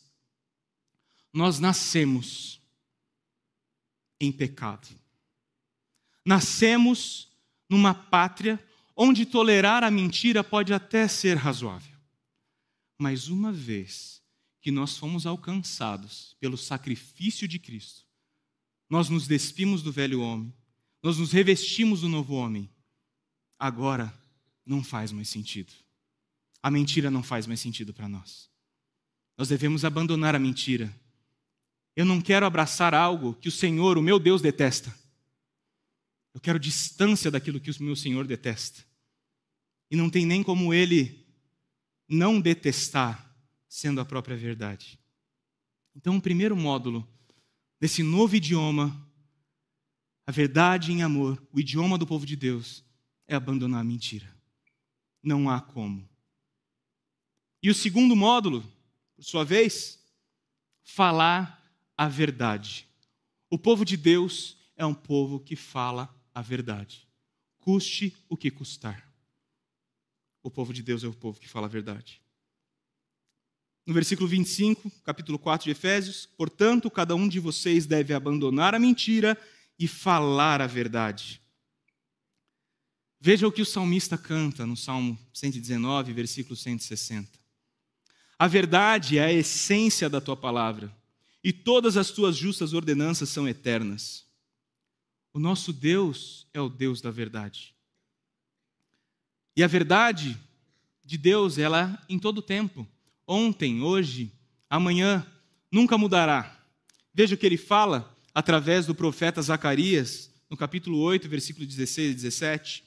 Nós 1.32 1.58
nascemos 1.58 2.60
em 4.20 4.32
pecado. 4.32 4.88
Nascemos 6.24 7.28
numa 7.68 7.94
pátria 7.94 8.62
onde 8.96 9.24
tolerar 9.24 9.84
a 9.84 9.90
mentira 9.90 10.42
pode 10.42 10.72
até 10.72 11.06
ser 11.06 11.36
razoável. 11.36 11.96
Mas 12.98 13.28
uma 13.28 13.52
vez 13.52 14.20
que 14.60 14.72
nós 14.72 14.96
fomos 14.96 15.24
alcançados 15.24 16.36
pelo 16.40 16.56
sacrifício 16.56 17.46
de 17.46 17.58
Cristo, 17.58 18.07
nós 18.88 19.08
nos 19.08 19.26
despimos 19.26 19.82
do 19.82 19.92
velho 19.92 20.20
homem, 20.20 20.52
nós 21.02 21.18
nos 21.18 21.32
revestimos 21.32 22.00
do 22.00 22.08
novo 22.08 22.34
homem 22.34 22.70
agora 23.58 24.12
não 24.64 24.84
faz 24.84 25.10
mais 25.10 25.28
sentido. 25.28 25.72
A 26.62 26.70
mentira 26.70 27.10
não 27.10 27.22
faz 27.22 27.46
mais 27.46 27.60
sentido 27.60 27.92
para 27.92 28.08
nós. 28.08 28.50
Nós 29.36 29.48
devemos 29.48 29.84
abandonar 29.84 30.34
a 30.34 30.38
mentira. 30.38 30.94
Eu 31.96 32.04
não 32.04 32.20
quero 32.20 32.46
abraçar 32.46 32.94
algo 32.94 33.34
que 33.34 33.48
o 33.48 33.52
Senhor, 33.52 33.98
o 33.98 34.02
meu 34.02 34.18
Deus, 34.18 34.40
detesta. 34.40 34.94
Eu 36.34 36.40
quero 36.40 36.58
distância 36.58 37.30
daquilo 37.30 37.60
que 37.60 37.70
o 37.70 37.82
meu 37.82 37.96
Senhor 37.96 38.26
detesta. 38.26 38.84
E 39.90 39.96
não 39.96 40.10
tem 40.10 40.26
nem 40.26 40.42
como 40.42 40.74
ele 40.74 41.26
não 42.08 42.40
detestar, 42.40 43.34
sendo 43.68 44.00
a 44.00 44.04
própria 44.04 44.36
verdade. 44.36 44.98
Então, 45.94 46.16
o 46.16 46.22
primeiro 46.22 46.56
módulo 46.56 47.06
desse 47.80 48.02
novo 48.02 48.36
idioma, 48.36 49.06
a 50.26 50.32
verdade 50.32 50.92
em 50.92 51.02
amor, 51.02 51.42
o 51.52 51.60
idioma 51.60 51.96
do 51.96 52.06
povo 52.06 52.26
de 52.26 52.36
Deus, 52.36 52.84
é 53.26 53.34
abandonar 53.34 53.80
a 53.80 53.84
mentira. 53.84 54.34
Não 55.22 55.48
há 55.48 55.60
como. 55.60 56.08
E 57.62 57.70
o 57.70 57.74
segundo 57.74 58.14
módulo, 58.14 58.62
por 59.16 59.24
sua 59.24 59.44
vez, 59.44 59.98
falar 60.82 61.62
a 61.96 62.08
verdade. 62.08 62.86
O 63.50 63.58
povo 63.58 63.84
de 63.84 63.96
Deus 63.96 64.56
é 64.76 64.84
um 64.84 64.94
povo 64.94 65.40
que 65.40 65.56
fala 65.56 66.14
a 66.34 66.40
verdade, 66.40 67.08
custe 67.58 68.16
o 68.28 68.36
que 68.36 68.50
custar. 68.50 69.08
O 70.42 70.50
povo 70.50 70.72
de 70.72 70.82
Deus 70.82 71.02
é 71.02 71.08
o 71.08 71.12
povo 71.12 71.40
que 71.40 71.48
fala 71.48 71.66
a 71.66 71.70
verdade. 71.70 72.22
No 73.88 73.94
versículo 73.94 74.28
25, 74.28 74.88
capítulo 75.02 75.38
4 75.38 75.64
de 75.64 75.70
Efésios, 75.70 76.28
portanto, 76.36 76.88
cada 76.90 77.16
um 77.16 77.26
de 77.26 77.40
vocês 77.40 77.86
deve 77.86 78.14
abandonar 78.14 78.74
a 78.74 78.78
mentira 78.78 79.36
e 79.76 79.88
falar 79.88 80.60
a 80.60 80.66
verdade 80.66 81.40
Veja 83.20 83.48
o 83.48 83.52
que 83.52 83.62
o 83.62 83.66
salmista 83.66 84.16
canta 84.16 84.64
no 84.64 84.76
Salmo 84.76 85.18
119, 85.32 86.12
versículo 86.12 86.54
160. 86.54 87.36
A 88.38 88.46
verdade 88.46 89.18
é 89.18 89.24
a 89.24 89.32
essência 89.32 90.08
da 90.08 90.20
tua 90.20 90.36
palavra, 90.36 90.94
e 91.42 91.52
todas 91.52 91.96
as 91.96 92.10
tuas 92.10 92.36
justas 92.36 92.72
ordenanças 92.72 93.28
são 93.28 93.48
eternas. 93.48 94.24
O 95.32 95.40
nosso 95.40 95.72
Deus 95.72 96.46
é 96.54 96.60
o 96.60 96.68
Deus 96.68 97.00
da 97.00 97.10
verdade. 97.10 97.74
E 99.56 99.64
a 99.64 99.66
verdade 99.66 100.38
de 101.04 101.18
Deus, 101.18 101.58
ela 101.58 102.00
em 102.08 102.18
todo 102.20 102.40
tempo, 102.40 102.86
ontem, 103.28 103.82
hoje, 103.82 104.32
amanhã, 104.70 105.24
nunca 105.70 105.98
mudará. 105.98 106.58
Veja 107.12 107.34
o 107.34 107.38
que 107.38 107.44
ele 107.44 107.58
fala 107.58 108.16
através 108.34 108.86
do 108.86 108.94
profeta 108.94 109.42
Zacarias, 109.42 110.30
no 110.48 110.56
capítulo 110.56 110.98
8, 110.98 111.28
versículo 111.28 111.66
16 111.66 112.10
e 112.10 112.14
17. 112.14 112.84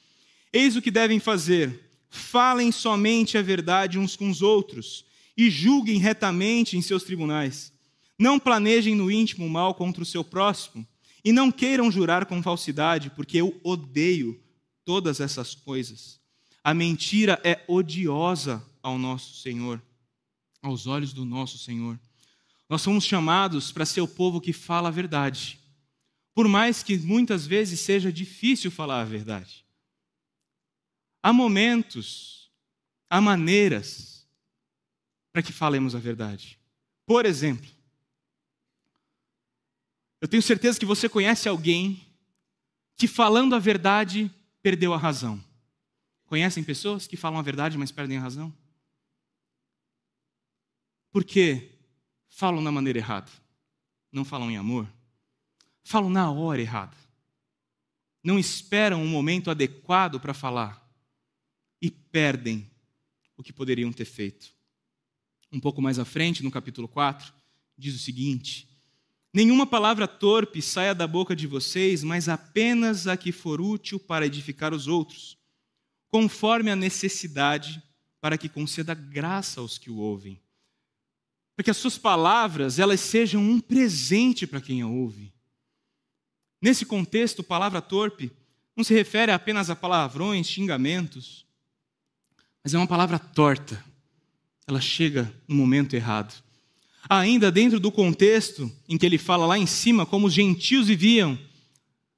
Eis 0.52 0.76
o 0.76 0.82
que 0.82 0.90
devem 0.90 1.20
fazer: 1.20 1.80
falem 2.10 2.72
somente 2.72 3.38
a 3.38 3.42
verdade 3.42 4.00
uns 4.00 4.16
com 4.16 4.30
os 4.30 4.42
outros 4.42 5.06
e 5.38 5.50
julguem 5.50 6.00
retamente 6.00 6.76
em 6.76 6.82
seus 6.82 7.04
tribunais. 7.04 7.72
Não 8.18 8.40
planejem 8.40 8.96
no 8.96 9.10
íntimo 9.10 9.48
mal 9.50 9.74
contra 9.76 10.04
o 10.04 10.06
seu 10.06 10.24
próximo 10.24 10.86
e 11.24 11.32
não 11.32 11.52
queiram 11.52 11.92
jurar 11.92 12.26
com 12.26 12.42
falsidade, 12.42 13.12
porque 13.12 13.38
eu 13.38 13.60
odeio 13.64 14.40
todas 14.84 15.20
essas 15.20 15.56
coisas. 15.56 16.20
A 16.64 16.74
mentira 16.74 17.40
é 17.44 17.64
odiosa 17.68 18.64
ao 18.84 18.98
nosso 18.98 19.42
Senhor, 19.42 19.82
aos 20.62 20.88
olhos 20.88 21.14
do 21.14 21.26
nosso 21.26 21.58
Senhor. 21.58 22.00
Nós 22.70 22.82
somos 22.82 23.04
chamados 23.04 23.72
para 23.72 23.86
ser 23.86 24.02
o 24.02 24.08
povo 24.08 24.40
que 24.40 24.54
fala 24.54 24.90
a 24.90 24.92
verdade, 24.92 25.60
por 26.34 26.48
mais 26.48 26.82
que 26.82 26.98
muitas 26.98 27.46
vezes 27.46 27.80
seja 27.80 28.12
difícil 28.12 28.72
falar 28.72 29.02
a 29.02 29.06
verdade. 29.06 29.66
Há 31.22 31.34
momentos, 31.34 32.50
há 33.10 33.20
maneiras 33.20 34.26
para 35.32 35.42
que 35.42 35.52
falemos 35.52 35.96
a 35.96 36.00
verdade. 36.00 36.60
Por 37.06 37.26
exemplo, 37.26 37.70
eu 40.22 40.28
tenho 40.28 40.42
certeza 40.42 40.80
que 40.80 40.86
você 40.86 41.10
conhece 41.10 41.50
alguém 41.50 42.02
que, 42.96 43.08
falando 43.08 43.56
a 43.56 43.60
verdade, 43.60 44.32
perdeu 44.62 44.94
a 44.94 44.98
razão. 44.98 45.44
Conhecem 46.26 46.64
pessoas 46.64 47.08
que 47.08 47.18
falam 47.18 47.40
a 47.40 47.44
verdade, 47.44 47.78
mas 47.78 47.92
perdem 47.92 48.18
a 48.18 48.22
razão? 48.22 48.54
Por 51.12 51.24
quê? 51.24 51.72
Falam 52.30 52.64
da 52.64 52.72
maneira 52.72 53.00
errada. 53.00 53.32
Não 54.12 54.26
falam 54.26 54.50
em 54.50 54.58
amor. 54.58 54.88
Falam 55.84 56.10
na 56.10 56.32
hora 56.32 56.62
errada. 56.62 56.96
Não 58.24 58.40
esperam 58.40 59.02
um 59.02 59.08
momento 59.08 59.52
adequado 59.52 60.20
para 60.20 60.34
falar. 60.34 60.82
E 61.82 61.90
perdem 61.90 62.70
o 63.36 63.44
que 63.44 63.52
poderiam 63.52 63.92
ter 63.92 64.06
feito. 64.06 64.54
Um 65.52 65.60
pouco 65.60 65.82
mais 65.82 66.00
à 66.00 66.06
frente, 66.06 66.44
no 66.44 66.52
capítulo 66.52 66.88
4, 66.88 67.34
diz 67.78 67.96
o 67.96 68.00
seguinte: 68.00 68.68
Nenhuma 69.34 69.66
palavra 69.66 70.08
torpe 70.08 70.62
saia 70.62 70.94
da 70.94 71.08
boca 71.08 71.36
de 71.36 71.48
vocês, 71.48 72.04
mas 72.04 72.30
apenas 72.30 73.08
a 73.08 73.18
que 73.18 73.32
for 73.32 73.60
útil 73.60 74.00
para 74.00 74.26
edificar 74.26 74.74
os 74.74 74.88
outros 74.88 75.42
conforme 76.12 76.70
a 76.70 76.76
necessidade, 76.76 77.82
para 78.20 78.38
que 78.38 78.50
conceda 78.50 78.94
graça 78.94 79.62
aos 79.62 79.78
que 79.78 79.90
o 79.90 79.96
ouvem. 79.96 80.40
Para 81.56 81.64
que 81.64 81.72
as 81.72 81.78
suas 81.78 81.98
palavras 81.98 82.80
elas 82.80 83.00
sejam 83.00 83.42
um 83.42 83.60
presente 83.60 84.48
para 84.48 84.62
quem 84.62 84.82
a 84.82 84.88
ouve. 84.88 85.34
Nesse 86.62 86.86
contexto, 86.86 87.44
palavra 87.44 87.82
torpe 87.82 88.32
não 88.76 88.84
se 88.84 88.94
refere 88.94 89.32
apenas 89.32 89.70
a 89.70 89.76
palavrões, 89.76 90.48
xingamentos, 90.48 91.46
mas 92.64 92.74
é 92.74 92.78
uma 92.78 92.88
palavra 92.88 93.20
torta. 93.20 93.84
Ela 94.68 94.80
chega 94.80 95.34
no 95.48 95.56
momento 95.56 95.96
errado. 95.96 96.42
Ainda 97.10 97.52
dentro 97.52 97.80
do 97.80 97.92
contexto 97.92 98.72
em 98.88 98.98
que 98.98 99.06
ele 99.06 99.18
fala 99.18 99.46
lá 99.46 99.58
em 99.58 99.66
cima 99.66 100.06
como 100.06 100.28
os 100.28 100.34
gentios 100.34 100.88
viviam, 100.88 101.38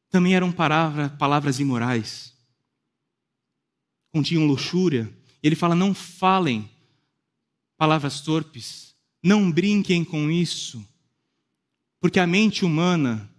também 0.09 0.35
eram 0.35 0.51
palavra, 0.51 1.09
palavras 1.09 1.59
imorais 1.59 2.33
continham 4.13 4.45
luxúria. 4.45 5.11
Ele 5.41 5.55
fala: 5.55 5.75
não 5.75 5.93
falem 5.93 6.69
palavras 7.75 8.21
torpes, 8.21 8.92
não 9.23 9.49
brinquem 9.49 10.03
com 10.03 10.29
isso, 10.29 10.85
porque 12.01 12.19
a 12.19 12.27
mente 12.27 12.65
humana, 12.65 13.29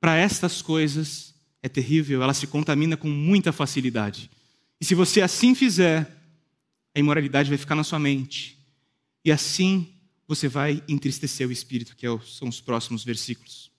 para 0.00 0.16
estas 0.16 0.62
coisas, 0.62 1.34
é 1.60 1.68
terrível, 1.68 2.22
ela 2.22 2.32
se 2.32 2.46
contamina 2.46 2.96
com 2.96 3.08
muita 3.08 3.52
facilidade. 3.52 4.30
E 4.80 4.84
se 4.84 4.94
você 4.94 5.20
assim 5.20 5.54
fizer, 5.54 6.08
a 6.94 7.00
imoralidade 7.00 7.48
vai 7.48 7.58
ficar 7.58 7.74
na 7.74 7.82
sua 7.82 7.98
mente. 7.98 8.56
E 9.24 9.32
assim 9.32 9.92
você 10.28 10.48
vai 10.48 10.82
entristecer 10.88 11.48
o 11.48 11.52
espírito, 11.52 11.96
que 11.96 12.06
é 12.06 12.18
são 12.20 12.48
os 12.48 12.60
próximos 12.60 13.04
versículos. 13.04 13.70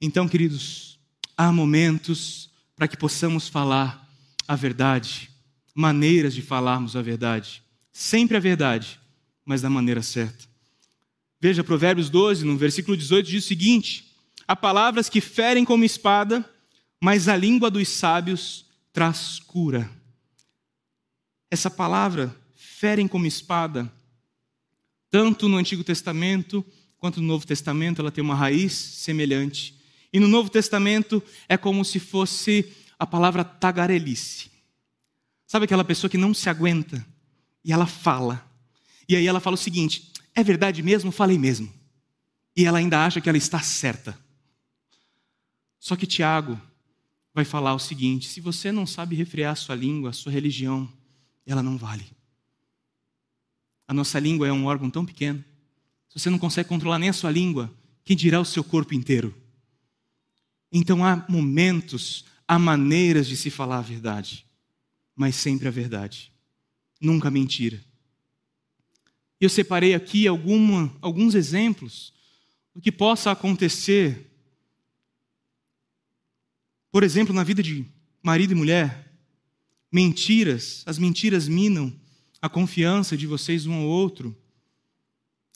Então, 0.00 0.28
queridos, 0.28 0.98
há 1.36 1.50
momentos 1.50 2.50
para 2.76 2.86
que 2.86 2.96
possamos 2.96 3.48
falar 3.48 4.06
a 4.46 4.54
verdade, 4.54 5.30
maneiras 5.74 6.34
de 6.34 6.42
falarmos 6.42 6.94
a 6.94 7.02
verdade. 7.02 7.62
Sempre 8.00 8.36
a 8.36 8.40
verdade, 8.40 8.96
mas 9.44 9.60
da 9.60 9.68
maneira 9.68 10.02
certa. 10.02 10.44
Veja 11.40 11.64
Provérbios 11.64 12.08
12, 12.08 12.44
no 12.44 12.56
versículo 12.56 12.96
18, 12.96 13.28
diz 13.28 13.44
o 13.44 13.48
seguinte: 13.48 14.14
Há 14.46 14.54
palavras 14.54 15.08
que 15.08 15.20
ferem 15.20 15.64
como 15.64 15.82
espada, 15.82 16.48
mas 17.00 17.26
a 17.26 17.36
língua 17.36 17.68
dos 17.68 17.88
sábios 17.88 18.66
traz 18.92 19.40
cura. 19.40 19.90
Essa 21.50 21.68
palavra, 21.68 22.32
ferem 22.54 23.08
como 23.08 23.26
espada, 23.26 23.92
tanto 25.10 25.48
no 25.48 25.56
Antigo 25.56 25.82
Testamento 25.82 26.64
quanto 26.98 27.20
no 27.20 27.26
Novo 27.26 27.48
Testamento, 27.48 28.00
ela 28.00 28.12
tem 28.12 28.22
uma 28.22 28.36
raiz 28.36 28.74
semelhante. 28.74 29.74
E 30.12 30.20
no 30.20 30.28
Novo 30.28 30.48
Testamento 30.50 31.20
é 31.48 31.56
como 31.56 31.84
se 31.84 31.98
fosse 31.98 32.72
a 32.96 33.04
palavra 33.04 33.42
tagarelice. 33.42 34.52
Sabe 35.48 35.64
aquela 35.64 35.84
pessoa 35.84 36.08
que 36.08 36.16
não 36.16 36.32
se 36.32 36.48
aguenta 36.48 37.04
e 37.68 37.72
ela 37.72 37.86
fala. 37.86 38.50
E 39.06 39.14
aí 39.14 39.26
ela 39.26 39.40
fala 39.40 39.52
o 39.52 39.58
seguinte: 39.58 40.10
é 40.34 40.42
verdade 40.42 40.82
mesmo? 40.82 41.12
Falei 41.12 41.36
mesmo. 41.36 41.70
E 42.56 42.64
ela 42.64 42.78
ainda 42.78 43.04
acha 43.04 43.20
que 43.20 43.28
ela 43.28 43.36
está 43.36 43.60
certa. 43.60 44.18
Só 45.78 45.94
que 45.94 46.06
Tiago 46.06 46.58
vai 47.34 47.44
falar 47.44 47.74
o 47.74 47.78
seguinte: 47.78 48.26
se 48.26 48.40
você 48.40 48.72
não 48.72 48.86
sabe 48.86 49.14
refrear 49.14 49.52
a 49.52 49.54
sua 49.54 49.74
língua, 49.74 50.10
a 50.10 50.14
sua 50.14 50.32
religião, 50.32 50.90
ela 51.44 51.62
não 51.62 51.76
vale. 51.76 52.06
A 53.86 53.92
nossa 53.92 54.18
língua 54.18 54.48
é 54.48 54.52
um 54.52 54.64
órgão 54.64 54.88
tão 54.88 55.04
pequeno. 55.04 55.44
Se 56.08 56.18
você 56.18 56.30
não 56.30 56.38
consegue 56.38 56.70
controlar 56.70 56.98
nem 56.98 57.10
a 57.10 57.12
sua 57.12 57.30
língua, 57.30 57.70
quem 58.02 58.16
dirá 58.16 58.40
o 58.40 58.46
seu 58.46 58.64
corpo 58.64 58.94
inteiro? 58.94 59.34
Então 60.72 61.04
há 61.04 61.26
momentos, 61.28 62.24
há 62.46 62.58
maneiras 62.58 63.26
de 63.26 63.36
se 63.36 63.50
falar 63.50 63.78
a 63.78 63.82
verdade, 63.82 64.46
mas 65.14 65.36
sempre 65.36 65.68
a 65.68 65.70
verdade, 65.70 66.32
nunca 67.00 67.30
mentira. 67.30 67.80
Eu 69.40 69.48
separei 69.48 69.94
aqui 69.94 70.26
alguma, 70.26 70.94
alguns 71.00 71.34
exemplos 71.34 72.12
do 72.74 72.80
que 72.80 72.90
possa 72.90 73.30
acontecer, 73.30 74.30
por 76.90 77.02
exemplo, 77.02 77.34
na 77.34 77.44
vida 77.44 77.62
de 77.62 77.86
marido 78.22 78.52
e 78.52 78.56
mulher. 78.56 79.12
Mentiras, 79.90 80.82
as 80.86 80.98
mentiras 80.98 81.48
minam 81.48 81.94
a 82.42 82.48
confiança 82.48 83.16
de 83.16 83.26
vocês 83.26 83.66
um 83.66 83.74
ao 83.74 83.84
outro. 83.84 84.36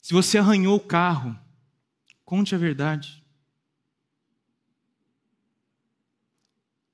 Se 0.01 0.13
você 0.13 0.37
arranhou 0.37 0.75
o 0.75 0.79
carro, 0.79 1.37
conte 2.25 2.55
a 2.55 2.57
verdade. 2.57 3.23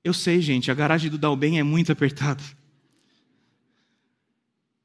Eu 0.02 0.14
sei, 0.14 0.40
gente, 0.40 0.70
a 0.70 0.74
garagem 0.74 1.10
do 1.10 1.18
Dalben 1.18 1.58
é 1.58 1.62
muito 1.62 1.92
apertada. 1.92 2.42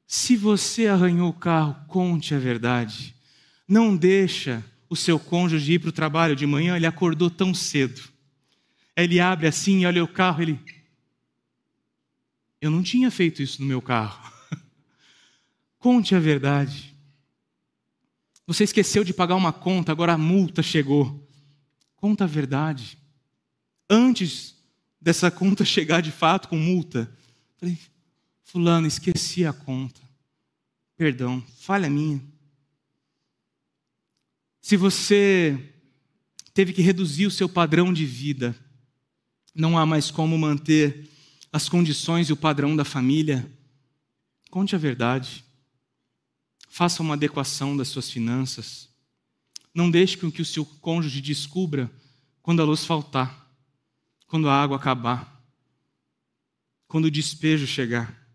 Se 0.06 0.36
você 0.36 0.86
arranhou 0.86 1.30
o 1.30 1.34
carro, 1.34 1.76
conte 1.88 2.34
a 2.34 2.38
verdade. 2.38 3.14
Não 3.66 3.96
deixa 3.96 4.64
o 4.88 4.94
seu 4.94 5.18
cônjuge 5.18 5.72
ir 5.72 5.78
para 5.80 5.88
o 5.88 5.92
trabalho 5.92 6.36
de 6.36 6.46
manhã, 6.46 6.76
ele 6.76 6.86
acordou 6.86 7.28
tão 7.28 7.52
cedo. 7.52 8.00
Ele 8.94 9.18
abre 9.18 9.46
assim 9.46 9.84
olha 9.84 10.02
o 10.02 10.08
carro, 10.08 10.42
ele. 10.42 10.60
Eu 12.60 12.70
não 12.70 12.82
tinha 12.82 13.10
feito 13.10 13.42
isso 13.42 13.60
no 13.60 13.66
meu 13.66 13.82
carro. 13.82 14.32
Conte 15.78 16.14
a 16.14 16.20
verdade. 16.20 16.94
Você 18.46 18.62
esqueceu 18.62 19.02
de 19.02 19.12
pagar 19.12 19.34
uma 19.34 19.52
conta, 19.52 19.90
agora 19.90 20.12
a 20.12 20.18
multa 20.18 20.62
chegou. 20.62 21.28
Conta 21.96 22.24
a 22.24 22.28
verdade. 22.28 22.96
Antes 23.90 24.54
dessa 25.00 25.30
conta 25.32 25.64
chegar 25.64 26.00
de 26.00 26.12
fato 26.12 26.48
com 26.48 26.56
multa. 26.56 27.12
Falei, 27.58 27.76
fulano, 28.46 28.86
esqueci 28.86 29.44
a 29.44 29.52
conta. 29.52 30.00
Perdão, 30.96 31.44
falha 31.58 31.90
minha. 31.90 32.22
Se 34.62 34.76
você 34.76 35.74
teve 36.54 36.72
que 36.72 36.80
reduzir 36.80 37.26
o 37.26 37.30
seu 37.30 37.48
padrão 37.48 37.92
de 37.92 38.06
vida, 38.06 38.56
não 39.54 39.76
há 39.76 39.84
mais 39.84 40.10
como 40.10 40.38
manter 40.38 41.10
as 41.52 41.68
condições 41.68 42.28
e 42.28 42.32
o 42.32 42.36
padrão 42.36 42.74
da 42.74 42.84
família, 42.84 43.50
conte 44.50 44.74
a 44.74 44.78
verdade. 44.78 45.44
Faça 46.68 47.02
uma 47.02 47.14
adequação 47.14 47.76
das 47.76 47.88
suas 47.88 48.10
finanças. 48.10 48.88
Não 49.74 49.90
deixe 49.90 50.16
que 50.16 50.42
o 50.42 50.44
seu 50.44 50.64
cônjuge 50.64 51.20
descubra 51.20 51.90
quando 52.42 52.62
a 52.62 52.64
luz 52.64 52.84
faltar, 52.84 53.50
quando 54.26 54.48
a 54.48 54.54
água 54.54 54.76
acabar, 54.76 55.44
quando 56.86 57.06
o 57.06 57.10
despejo 57.10 57.66
chegar. 57.66 58.25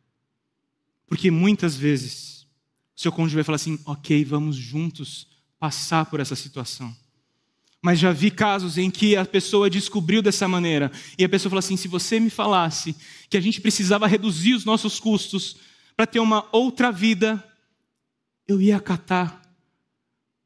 Porque 1.11 1.29
muitas 1.29 1.75
vezes 1.75 2.47
o 2.95 3.01
seu 3.01 3.11
cônjuge 3.11 3.35
vai 3.35 3.43
falar 3.43 3.57
assim: 3.57 3.77
ok, 3.83 4.23
vamos 4.23 4.55
juntos 4.55 5.27
passar 5.59 6.05
por 6.05 6.21
essa 6.21 6.37
situação. 6.37 6.95
Mas 7.81 7.99
já 7.99 8.13
vi 8.13 8.31
casos 8.31 8.77
em 8.77 8.89
que 8.89 9.17
a 9.17 9.25
pessoa 9.25 9.69
descobriu 9.69 10.21
dessa 10.21 10.47
maneira. 10.47 10.89
E 11.17 11.25
a 11.25 11.27
pessoa 11.27 11.49
falou 11.49 11.59
assim: 11.59 11.75
se 11.75 11.89
você 11.89 12.17
me 12.17 12.29
falasse 12.29 12.95
que 13.29 13.35
a 13.35 13.41
gente 13.41 13.59
precisava 13.59 14.07
reduzir 14.07 14.53
os 14.53 14.63
nossos 14.63 15.01
custos 15.01 15.57
para 15.97 16.07
ter 16.07 16.21
uma 16.21 16.47
outra 16.49 16.93
vida, 16.93 17.45
eu 18.47 18.61
ia 18.61 18.77
acatar. 18.77 19.41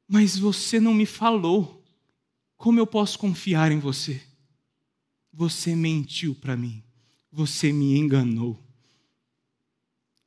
Mas 0.08 0.36
você 0.36 0.80
não 0.80 0.96
me 0.96 1.06
falou. 1.06 1.86
Como 2.58 2.80
eu 2.80 2.88
posso 2.88 3.20
confiar 3.20 3.72
em 3.72 3.78
você? 3.78 4.20
Você 5.32 5.76
mentiu 5.76 6.34
para 6.34 6.58
mim. 6.58 6.82
Você 7.32 7.72
me 7.72 7.96
enganou. 8.00 8.65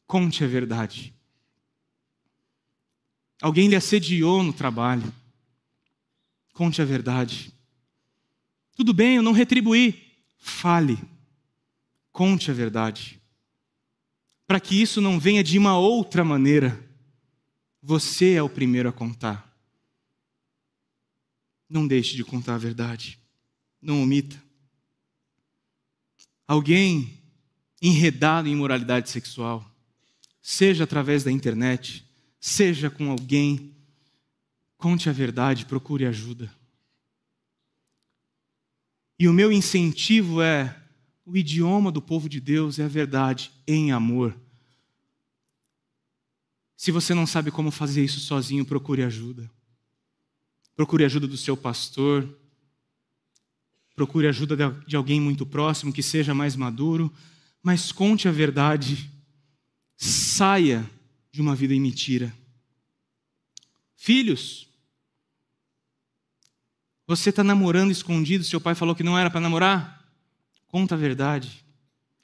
Conte 0.09 0.42
a 0.42 0.46
verdade. 0.46 1.14
Alguém 3.42 3.68
lhe 3.68 3.76
assediou 3.76 4.42
no 4.42 4.54
trabalho. 4.54 5.14
Conte 6.54 6.80
a 6.80 6.84
verdade. 6.84 7.52
Tudo 8.74 8.94
bem, 8.94 9.16
eu 9.16 9.22
não 9.22 9.32
retribuí. 9.32 10.16
Fale. 10.38 10.98
Conte 12.11 12.50
a 12.50 12.54
verdade. 12.54 13.20
Para 14.46 14.59
que 14.59 14.80
isso 14.80 14.98
não 14.98 15.20
venha 15.20 15.44
de 15.44 15.59
uma 15.59 15.78
outra 15.78 16.24
maneira, 16.24 16.82
você 17.82 18.32
é 18.32 18.42
o 18.42 18.48
primeiro 18.48 18.88
a 18.88 18.92
contar. 18.92 19.46
Não 21.68 21.86
deixe 21.86 22.16
de 22.16 22.24
contar 22.24 22.54
a 22.54 22.59
verdade. 22.59 23.18
Não 23.80 24.02
omita. 24.02 24.42
Alguém 26.46 27.20
enredado 27.82 28.48
em 28.48 28.52
imoralidade 28.52 29.11
sexual, 29.11 29.70
seja 30.51 30.84
através 30.84 31.22
da 31.22 31.30
internet, 31.30 32.03
seja 32.40 32.88
com 32.88 33.11
alguém, 33.11 33.76
conte 34.78 35.07
a 35.07 35.12
verdade, 35.12 35.66
procure 35.66 36.07
ajuda. 36.07 36.51
E 39.18 39.28
o 39.28 39.32
meu 39.32 39.53
incentivo 39.53 40.40
é: 40.40 40.74
o 41.26 41.36
idioma 41.36 41.92
do 41.92 42.01
povo 42.01 42.30
de 42.30 42.40
Deus 42.40 42.78
é 42.78 42.84
a 42.84 42.88
verdade 42.88 43.53
em 43.66 43.92
amor. 43.92 44.34
Se 46.78 46.90
você 46.90 47.12
não 47.12 47.26
sabe 47.26 47.51
como 47.51 47.70
fazer 47.70 48.03
isso 48.03 48.18
sozinho, 48.18 48.64
procure 48.64 49.03
ajuda. 49.03 49.51
Procure 50.74 51.05
ajuda 51.05 51.26
do 51.26 51.36
seu 51.36 51.59
pastor. 51.59 52.26
Procure 53.94 54.26
ajuda 54.26 54.70
de 54.86 54.96
alguém 54.96 55.20
muito 55.20 55.44
próximo 55.44 55.92
que 55.92 56.03
seja 56.03 56.32
mais 56.32 56.57
maduro. 56.57 57.12
Mas 57.62 57.92
conte 57.92 58.26
a 58.26 58.32
verdade. 58.32 59.18
Saia 59.99 60.88
de 61.30 61.42
uma 61.42 61.55
vida 61.55 61.74
em 61.74 61.80
mentira. 61.80 62.32
Filhos, 63.94 64.66
você 67.07 67.28
está 67.28 67.44
namorando 67.44 67.90
escondido, 67.90 68.44
seu 68.44 68.61
pai 68.61 68.74
falou 68.74 68.94
que 68.94 69.03
não 69.03 69.18
era 69.18 69.28
para 69.28 69.40
namorar? 69.40 70.11
Conta 70.66 70.94
a 70.94 70.99
verdade. 70.99 71.62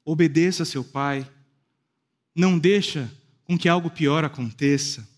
Obedeça 0.04 0.64
seu 0.64 0.82
pai. 0.82 1.30
Não 2.34 2.58
deixa 2.58 3.12
com 3.44 3.58
que 3.58 3.68
algo 3.68 3.90
pior 3.90 4.24
aconteça 4.24 5.12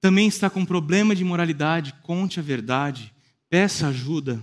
também 0.00 0.26
está 0.26 0.48
com 0.48 0.64
problema 0.64 1.14
de 1.14 1.22
moralidade, 1.22 1.92
conte 2.02 2.40
a 2.40 2.42
verdade, 2.42 3.12
peça 3.50 3.88
ajuda. 3.88 4.42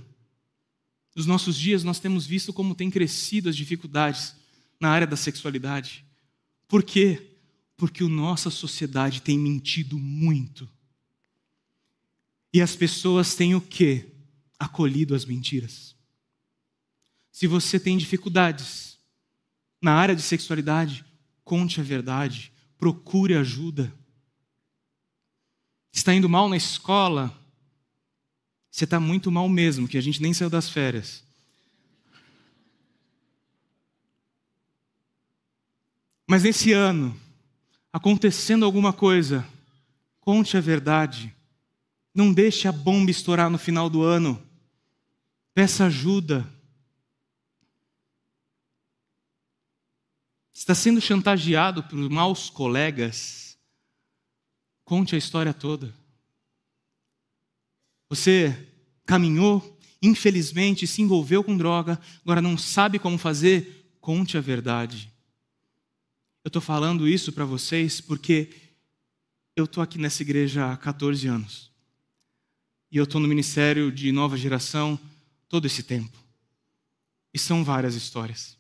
Nos 1.15 1.25
nossos 1.25 1.57
dias, 1.57 1.83
nós 1.83 1.99
temos 1.99 2.27
visto 2.27 2.53
como 2.53 2.75
têm 2.75 2.91
crescido 2.91 3.49
as 3.49 3.55
dificuldades 3.55 4.35
na 4.79 4.89
área 4.89 5.07
da 5.07 5.15
sexualidade. 5.15 6.05
Por 6.67 6.83
quê? 6.83 7.37
Porque 7.75 8.03
a 8.03 8.09
nossa 8.09 8.49
sociedade 8.49 9.21
tem 9.21 9.37
mentido 9.37 9.97
muito. 9.97 10.69
E 12.53 12.61
as 12.61 12.75
pessoas 12.75 13.35
têm 13.35 13.55
o 13.55 13.61
quê? 13.61 14.07
Acolhido 14.59 15.15
as 15.15 15.25
mentiras. 15.25 15.95
Se 17.31 17.45
você 17.45 17.79
tem 17.79 17.97
dificuldades 17.97 18.97
na 19.81 19.93
área 19.93 20.15
de 20.15 20.21
sexualidade, 20.21 21.05
conte 21.43 21.79
a 21.79 21.83
verdade, 21.83 22.51
procure 22.77 23.35
ajuda 23.35 23.93
está 25.99 26.13
indo 26.13 26.29
mal 26.29 26.47
na 26.47 26.55
escola, 26.55 27.35
você 28.71 28.83
está 28.83 28.99
muito 28.99 29.31
mal 29.31 29.49
mesmo, 29.49 29.87
que 29.87 29.97
a 29.97 30.01
gente 30.01 30.21
nem 30.21 30.33
saiu 30.33 30.49
das 30.49 30.69
férias. 30.69 31.25
Mas 36.27 36.43
nesse 36.43 36.73
ano, 36.73 37.17
acontecendo 37.91 38.65
alguma 38.65 38.91
coisa, 38.91 39.47
conte 40.19 40.57
a 40.57 40.61
verdade. 40.61 41.33
Não 42.13 42.33
deixe 42.33 42.67
a 42.67 42.71
bomba 42.71 43.09
estourar 43.09 43.49
no 43.49 43.57
final 43.57 43.89
do 43.89 44.03
ano. 44.03 44.41
Peça 45.53 45.85
ajuda. 45.85 46.45
Está 50.53 50.75
sendo 50.75 50.99
chantageado 50.99 51.81
por 51.83 51.97
maus 52.09 52.49
colegas 52.49 53.47
Conte 54.87 55.15
a 55.15 55.17
história 55.17 55.53
toda. 55.53 55.93
Você 58.09 58.69
caminhou, 59.05 59.77
infelizmente 60.01 60.87
se 60.87 61.01
envolveu 61.01 61.43
com 61.43 61.57
droga, 61.57 61.99
agora 62.23 62.41
não 62.41 62.57
sabe 62.57 62.97
como 62.97 63.17
fazer, 63.17 63.91
conte 63.99 64.37
a 64.37 64.41
verdade. 64.41 65.11
Eu 66.47 66.49
estou 66.49 66.61
falando 66.61 67.09
isso 67.09 67.33
para 67.33 67.43
vocês 67.43 67.99
porque 67.99 68.47
eu 69.53 69.65
estou 69.65 69.83
aqui 69.83 69.97
nessa 69.97 70.21
igreja 70.21 70.71
há 70.71 70.77
14 70.77 71.27
anos. 71.27 71.69
E 72.89 72.95
eu 72.95 73.03
estou 73.03 73.19
no 73.19 73.27
ministério 73.27 73.91
de 73.91 74.13
nova 74.13 74.37
geração 74.37 74.97
todo 75.49 75.67
esse 75.67 75.83
tempo. 75.83 76.17
E 77.33 77.37
são 77.37 77.65
várias 77.65 77.95
histórias. 77.95 78.57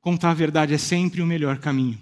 Contar 0.00 0.30
a 0.30 0.34
verdade 0.34 0.72
é 0.72 0.78
sempre 0.78 1.20
o 1.20 1.26
melhor 1.26 1.58
caminho. 1.58 2.00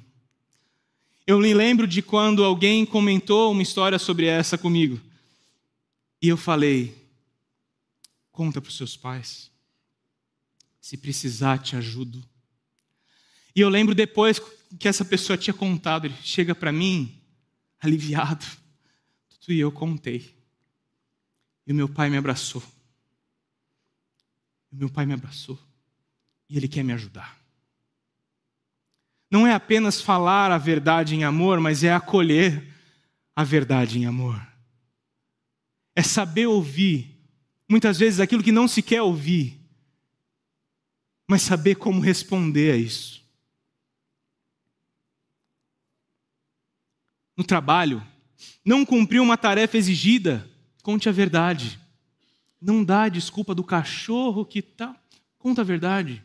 Eu 1.27 1.39
me 1.39 1.55
lembro 1.55 1.87
de 1.87 2.03
quando 2.03 2.45
alguém 2.45 2.85
comentou 2.85 3.51
uma 3.51 3.63
história 3.63 3.99
sobre 3.99 4.27
essa 4.27 4.59
comigo. 4.59 5.01
E 6.21 6.29
eu 6.29 6.37
falei: 6.37 6.95
conta 8.31 8.61
para 8.61 8.69
os 8.69 8.77
seus 8.77 8.95
pais. 8.95 9.51
Se 10.83 10.99
precisar, 10.99 11.57
te 11.61 11.77
ajudo. 11.77 12.23
E 13.55 13.61
eu 13.61 13.69
lembro 13.69 13.95
depois 13.95 14.41
que 14.79 14.89
essa 14.89 15.05
pessoa 15.05 15.37
tinha 15.37 15.55
contado, 15.55 16.07
ele 16.07 16.17
chega 16.23 16.55
para 16.55 16.73
mim, 16.73 17.21
aliviado. 17.81 18.45
Tudo 19.41 19.53
e 19.53 19.61
eu 19.61 19.71
contei. 19.71 20.35
E 21.67 21.73
o 21.73 21.75
meu 21.75 21.89
pai 21.89 22.11
me 22.11 22.17
abraçou. 22.17 22.63
E 24.73 24.77
o 24.77 24.79
meu 24.79 24.91
pai 24.91 25.07
me 25.07 25.15
abraçou. 25.15 25.59
E 26.49 26.57
ele 26.57 26.69
quer 26.69 26.83
me 26.83 26.93
ajudar 26.93 27.45
não 29.35 29.49
é 29.49 29.53
apenas 29.53 30.01
falar 30.01 30.53
a 30.53 30.59
verdade 30.59 31.17
em 31.17 31.25
amor, 31.25 31.59
mas 31.59 31.83
é 31.83 31.93
acolher 31.93 32.73
a 33.35 33.43
verdade 33.43 33.99
em 33.99 34.07
amor. 34.07 34.41
É 35.93 36.05
saber 36.05 36.47
ouvir, 36.47 37.21
muitas 37.69 37.99
vezes 37.99 38.21
aquilo 38.21 38.45
que 38.45 38.53
não 38.53 38.69
se 38.69 38.81
quer 38.81 39.03
ouvir, 39.03 39.61
mas 41.29 41.43
saber 41.43 41.75
como 41.75 42.01
responder 42.01 42.75
a 42.75 42.77
isso. 42.77 43.24
No 47.37 47.45
trabalho, 47.45 48.05
não 48.65 48.85
cumpriu 48.85 49.23
uma 49.23 49.37
tarefa 49.37 49.77
exigida, 49.77 50.49
conte 50.83 51.09
a 51.09 51.13
verdade. 51.13 51.79
Não 52.61 52.85
dá 52.85 53.09
desculpa 53.09 53.55
do 53.55 53.65
cachorro 53.65 54.45
que 54.45 54.63
tá, 54.63 54.95
conta 55.39 55.61
a 55.61 55.65
verdade 55.65 56.23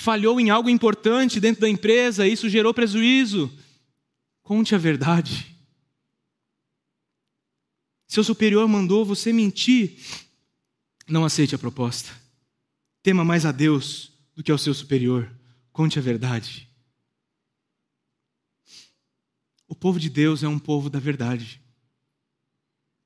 falhou 0.00 0.40
em 0.40 0.48
algo 0.48 0.70
importante 0.70 1.38
dentro 1.38 1.60
da 1.60 1.68
empresa, 1.68 2.26
isso 2.26 2.48
gerou 2.48 2.72
prejuízo. 2.72 3.52
Conte 4.42 4.74
a 4.74 4.78
verdade. 4.78 5.54
Seu 8.08 8.24
superior 8.24 8.66
mandou 8.66 9.04
você 9.04 9.30
mentir, 9.30 9.98
não 11.06 11.22
aceite 11.22 11.54
a 11.54 11.58
proposta. 11.58 12.10
Tema 13.02 13.26
mais 13.26 13.44
a 13.44 13.52
Deus 13.52 14.10
do 14.34 14.42
que 14.42 14.50
ao 14.50 14.56
seu 14.56 14.72
superior. 14.72 15.30
Conte 15.70 15.98
a 15.98 16.02
verdade. 16.02 16.66
O 19.70 19.74
povo 19.74 19.98
de 19.98 20.10
Deus 20.10 20.42
é 20.42 20.48
um 20.48 20.58
povo 20.58 20.90
da 20.90 20.98
verdade. 20.98 21.62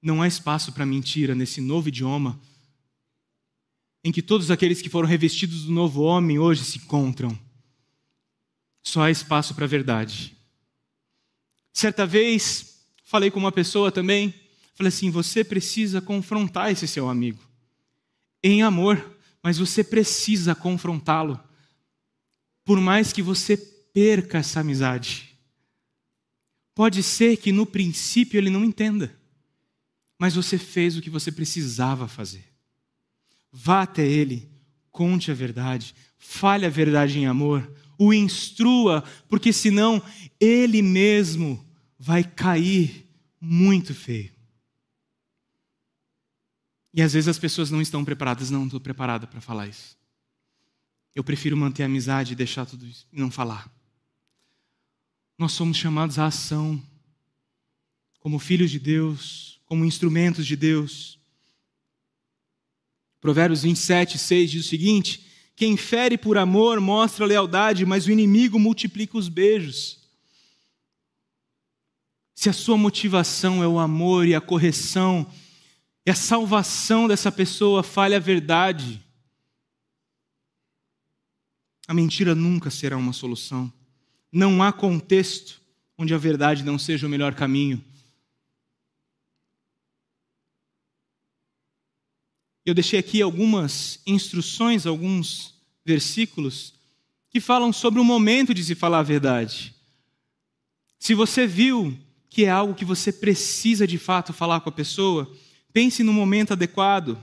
Não 0.03 0.21
há 0.21 0.27
espaço 0.27 0.73
para 0.73 0.85
mentira 0.85 1.33
nesse 1.33 1.61
novo 1.61 1.89
idioma 1.89 2.41
em 4.03 4.11
que 4.11 4.21
todos 4.21 4.51
aqueles 4.51 4.83
que 4.83 4.89
foram 4.89 5.09
revestidos 5.09 5.63
do 5.67 5.73
novo 5.73 6.03
homem 6.03 6.41
hoje 6.41 6.65
se 6.65 6.79
encontram. 6.79 7.39
Só 8.83 9.03
há 9.03 9.11
espaço 9.13 9.55
para 9.55 9.65
a 9.65 9.69
verdade. 9.69 10.37
Certa 11.73 12.05
vez, 12.05 12.85
falei 13.05 13.31
com 13.31 13.39
uma 13.39 13.53
pessoa 13.53 13.93
também, 13.93 14.35
Falei 14.75 14.89
assim: 14.89 15.11
você 15.11 15.43
precisa 15.43 16.01
confrontar 16.01 16.71
esse 16.71 16.87
seu 16.87 17.09
amigo. 17.09 17.41
Em 18.43 18.63
amor, 18.63 19.17
mas 19.43 19.57
você 19.57 19.83
precisa 19.83 20.55
confrontá-lo. 20.55 21.41
Por 22.65 22.81
mais 22.81 23.13
que 23.13 23.23
você 23.23 23.57
perca 23.57 24.39
essa 24.39 24.61
amizade. 24.61 25.34
Pode 26.75 27.03
ser 27.03 27.37
que 27.37 27.53
no 27.53 27.65
princípio 27.65 28.39
ele 28.39 28.51
não 28.51 28.65
entenda, 28.65 29.17
mas 30.19 30.35
você 30.35 30.59
fez 30.59 30.97
o 30.97 31.03
que 31.03 31.11
você 31.11 31.31
precisava 31.31 32.09
fazer. 32.09 32.45
Vá 33.53 33.83
até 33.83 34.05
ele, 34.05 34.51
conte 34.91 35.31
a 35.31 35.35
verdade, 35.35 35.95
fale 36.19 36.67
a 36.67 36.71
verdade 36.71 37.19
em 37.19 37.27
amor, 37.27 37.73
o 37.97 38.13
instrua, 38.13 39.05
porque 39.29 39.53
senão 39.53 40.03
ele 40.41 40.83
mesmo 40.83 41.65
vai 41.99 42.25
cair 42.25 43.09
muito 43.41 43.95
feio. 43.95 44.33
E 46.93 47.03
às 47.03 47.13
vezes 47.13 47.29
as 47.29 47.39
pessoas 47.39 47.71
não 47.71 47.81
estão 47.81 48.05
preparadas, 48.05 48.51
não 48.51 48.65
estou 48.65 48.81
preparada 48.81 49.27
para 49.27 49.41
falar 49.41 49.69
isso. 49.69 49.97
Eu 51.15 51.23
prefiro 51.23 51.57
manter 51.57 51.83
a 51.83 51.87
amizade 51.87 52.33
e 52.33 52.37
deixar 52.37 52.67
tudo 52.67 52.87
isso 52.87 53.07
não 53.13 53.31
falar. 53.31 53.71
Nós 55.37 55.53
somos 55.53 55.77
chamados 55.77 56.19
à 56.19 56.27
ação, 56.27 56.81
como 58.21 58.39
filhos 58.39 58.71
de 58.71 58.79
Deus, 58.79 59.61
como 59.67 59.85
instrumentos 59.85 60.47
de 60.47 60.55
Deus. 60.55 61.19
Provérbios 63.21 63.63
27, 63.63 64.17
6 64.17 64.51
diz 64.51 64.67
o 64.67 64.69
seguinte: 64.69 65.27
Quem 65.57 65.77
fere 65.77 66.17
por 66.17 66.39
amor 66.39 66.81
mostra 66.81 67.27
lealdade, 67.27 67.85
mas 67.85 68.07
o 68.07 68.11
inimigo 68.13 68.59
multiplica 68.59 69.19
os 69.19 69.29
beijos. 69.29 69.99
Se 72.35 72.49
a 72.49 72.53
sua 72.53 72.77
motivação 72.77 73.63
é 73.63 73.67
o 73.67 73.79
amor 73.79 74.27
e 74.27 74.35
a 74.35 74.41
correção, 74.41 75.27
e 76.07 76.11
a 76.11 76.15
salvação 76.15 77.09
dessa 77.09 77.33
pessoa 77.33 77.83
fale 77.83 78.15
a 78.15 78.21
verdade, 78.21 79.03
a 81.89 81.95
mentira 81.95 82.35
nunca 82.35 82.71
será 82.71 82.97
uma 82.97 83.13
solução. 83.13 83.73
Não 84.35 84.61
há 84.61 84.73
contexto 84.73 85.61
onde 85.97 86.13
a 86.13 86.19
verdade 86.19 86.65
não 86.65 86.77
seja 86.77 87.07
o 87.07 87.09
melhor 87.09 87.37
caminho. 87.37 87.81
Eu 92.67 92.75
deixei 92.75 92.99
aqui 92.99 93.23
algumas 93.23 94.01
instruções, 94.05 94.87
alguns 94.87 95.55
versículos 95.85 96.75
que 97.31 97.39
falam 97.39 97.73
sobre 97.73 98.01
o 98.01 98.05
momento 98.05 98.53
de 98.53 98.65
se 98.65 98.75
falar 98.75 98.99
a 98.99 99.05
verdade. 99.05 99.73
Se 100.99 101.15
você 101.15 101.47
viu 101.47 101.97
que 102.29 102.45
é 102.45 102.51
algo 102.51 102.75
que 102.75 102.85
você 102.85 103.13
precisa 103.13 103.87
de 103.87 103.99
fato 103.99 104.33
falar 104.33 104.63
com 104.63 104.69
a 104.69 104.73
pessoa, 104.73 105.33
pense 105.73 106.03
no 106.03 106.13
momento 106.13 106.55
adequado, 106.55 107.17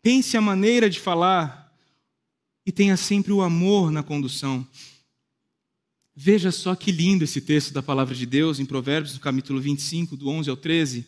pense 0.00 0.36
a 0.36 0.40
maneira 0.40 0.88
de 0.88 1.00
falar 1.00 1.76
e 2.64 2.70
tenha 2.70 2.96
sempre 2.96 3.32
o 3.32 3.42
amor 3.42 3.90
na 3.90 4.04
condução. 4.04 4.64
Veja 6.14 6.50
só 6.50 6.74
que 6.74 6.90
lindo 6.90 7.24
esse 7.24 7.40
texto 7.40 7.72
da 7.72 7.82
palavra 7.82 8.14
de 8.14 8.26
Deus 8.26 8.58
em 8.58 8.64
Provérbios, 8.64 9.14
no 9.14 9.20
capítulo 9.20 9.60
25, 9.60 10.16
do 10.16 10.28
11 10.28 10.50
ao 10.50 10.56
13. 10.56 11.06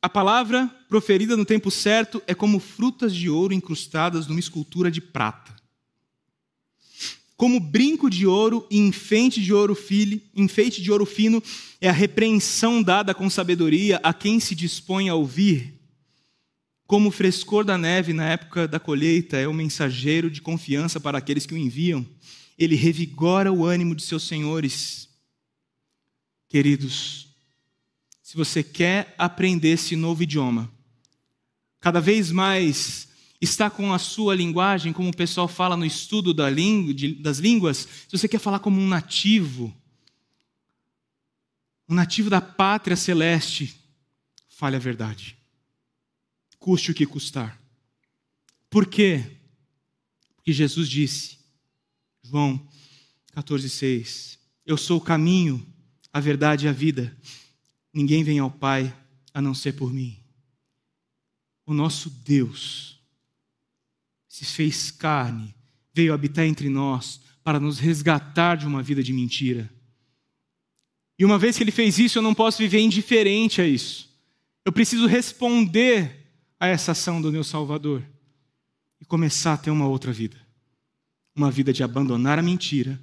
A 0.00 0.08
palavra 0.08 0.66
proferida 0.88 1.36
no 1.36 1.44
tempo 1.44 1.70
certo 1.70 2.22
é 2.26 2.34
como 2.34 2.58
frutas 2.58 3.14
de 3.14 3.28
ouro 3.28 3.52
incrustadas 3.52 4.26
numa 4.26 4.40
escultura 4.40 4.90
de 4.90 5.00
prata. 5.00 5.54
Como 7.36 7.60
brinco 7.60 8.08
de 8.08 8.26
ouro 8.26 8.66
e 8.70 8.78
enfeite 8.78 9.42
de 9.42 9.52
ouro, 9.52 9.74
fili, 9.74 10.24
enfeite 10.34 10.82
de 10.82 10.90
ouro 10.90 11.04
fino 11.04 11.42
é 11.80 11.88
a 11.88 11.92
repreensão 11.92 12.82
dada 12.82 13.14
com 13.14 13.28
sabedoria 13.28 14.00
a 14.02 14.12
quem 14.12 14.40
se 14.40 14.54
dispõe 14.54 15.08
a 15.08 15.14
ouvir. 15.14 15.74
Como 16.86 17.10
o 17.10 17.12
frescor 17.12 17.64
da 17.64 17.78
neve 17.78 18.12
na 18.12 18.28
época 18.30 18.66
da 18.66 18.80
colheita 18.80 19.36
é 19.36 19.46
o 19.46 19.54
mensageiro 19.54 20.30
de 20.30 20.40
confiança 20.40 20.98
para 20.98 21.18
aqueles 21.18 21.46
que 21.46 21.54
o 21.54 21.58
enviam 21.58 22.06
ele 22.60 22.76
revigora 22.76 23.50
o 23.50 23.64
ânimo 23.64 23.94
de 23.94 24.02
seus 24.02 24.24
senhores. 24.24 25.08
Queridos, 26.46 27.28
se 28.22 28.36
você 28.36 28.62
quer 28.62 29.14
aprender 29.16 29.70
esse 29.70 29.96
novo 29.96 30.22
idioma, 30.22 30.70
cada 31.80 32.02
vez 32.02 32.30
mais 32.30 33.08
está 33.40 33.70
com 33.70 33.94
a 33.94 33.98
sua 33.98 34.34
linguagem, 34.34 34.92
como 34.92 35.08
o 35.08 35.16
pessoal 35.16 35.48
fala 35.48 35.74
no 35.74 35.86
estudo 35.86 36.34
da 36.34 36.50
língua, 36.50 36.92
de, 36.92 37.14
das 37.14 37.38
línguas, 37.38 37.88
se 38.06 38.18
você 38.18 38.28
quer 38.28 38.38
falar 38.38 38.58
como 38.58 38.78
um 38.78 38.86
nativo, 38.86 39.74
um 41.88 41.94
nativo 41.94 42.28
da 42.28 42.42
pátria 42.42 42.96
celeste, 42.96 43.74
fale 44.50 44.76
a 44.76 44.80
verdade. 44.80 45.34
Custe 46.58 46.90
o 46.90 46.94
que 46.94 47.06
custar. 47.06 47.58
Por 48.68 48.84
quê? 48.84 49.24
Porque 50.36 50.52
Jesus 50.52 50.90
disse: 50.90 51.39
João 52.30 52.64
14,6. 53.34 54.38
Eu 54.64 54.76
sou 54.76 54.98
o 54.98 55.00
caminho, 55.00 55.66
a 56.12 56.20
verdade 56.20 56.66
e 56.66 56.68
a 56.68 56.72
vida. 56.72 57.16
Ninguém 57.92 58.22
vem 58.22 58.38
ao 58.38 58.50
Pai 58.50 58.94
a 59.34 59.42
não 59.42 59.52
ser 59.52 59.72
por 59.72 59.92
mim. 59.92 60.16
O 61.66 61.74
nosso 61.74 62.08
Deus 62.08 63.00
se 64.28 64.44
fez 64.44 64.92
carne, 64.92 65.52
veio 65.92 66.14
habitar 66.14 66.46
entre 66.46 66.68
nós 66.68 67.20
para 67.42 67.58
nos 67.58 67.80
resgatar 67.80 68.56
de 68.56 68.66
uma 68.66 68.80
vida 68.80 69.02
de 69.02 69.12
mentira. 69.12 69.68
E 71.18 71.24
uma 71.24 71.36
vez 71.36 71.56
que 71.56 71.64
ele 71.64 71.72
fez 71.72 71.98
isso, 71.98 72.18
eu 72.18 72.22
não 72.22 72.32
posso 72.32 72.58
viver 72.58 72.80
indiferente 72.80 73.60
a 73.60 73.66
isso. 73.66 74.08
Eu 74.64 74.72
preciso 74.72 75.06
responder 75.06 76.28
a 76.60 76.68
essa 76.68 76.92
ação 76.92 77.20
do 77.20 77.32
meu 77.32 77.42
Salvador 77.42 78.04
e 79.00 79.04
começar 79.04 79.54
a 79.54 79.56
ter 79.56 79.70
uma 79.70 79.88
outra 79.88 80.12
vida 80.12 80.39
uma 81.34 81.50
vida 81.50 81.72
de 81.72 81.82
abandonar 81.82 82.38
a 82.38 82.42
mentira 82.42 83.00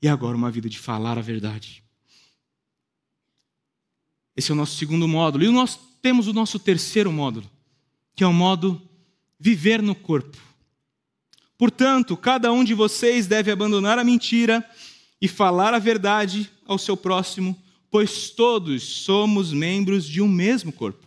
e 0.00 0.08
agora 0.08 0.36
uma 0.36 0.50
vida 0.50 0.68
de 0.68 0.78
falar 0.78 1.18
a 1.18 1.22
verdade. 1.22 1.82
Esse 4.36 4.50
é 4.50 4.54
o 4.54 4.56
nosso 4.56 4.76
segundo 4.76 5.08
módulo. 5.08 5.44
E 5.44 5.48
nós 5.48 5.78
temos 6.02 6.28
o 6.28 6.32
nosso 6.32 6.58
terceiro 6.58 7.10
módulo, 7.10 7.50
que 8.14 8.22
é 8.22 8.26
o 8.26 8.32
modo 8.32 8.80
viver 9.38 9.80
no 9.80 9.94
corpo. 9.94 10.36
Portanto, 11.58 12.16
cada 12.16 12.52
um 12.52 12.62
de 12.62 12.74
vocês 12.74 13.26
deve 13.26 13.50
abandonar 13.50 13.98
a 13.98 14.04
mentira 14.04 14.68
e 15.20 15.26
falar 15.26 15.72
a 15.72 15.78
verdade 15.78 16.50
ao 16.66 16.76
seu 16.76 16.96
próximo, 16.96 17.56
pois 17.90 18.28
todos 18.28 18.82
somos 18.82 19.52
membros 19.52 20.06
de 20.06 20.20
um 20.20 20.28
mesmo 20.28 20.70
corpo. 20.70 21.06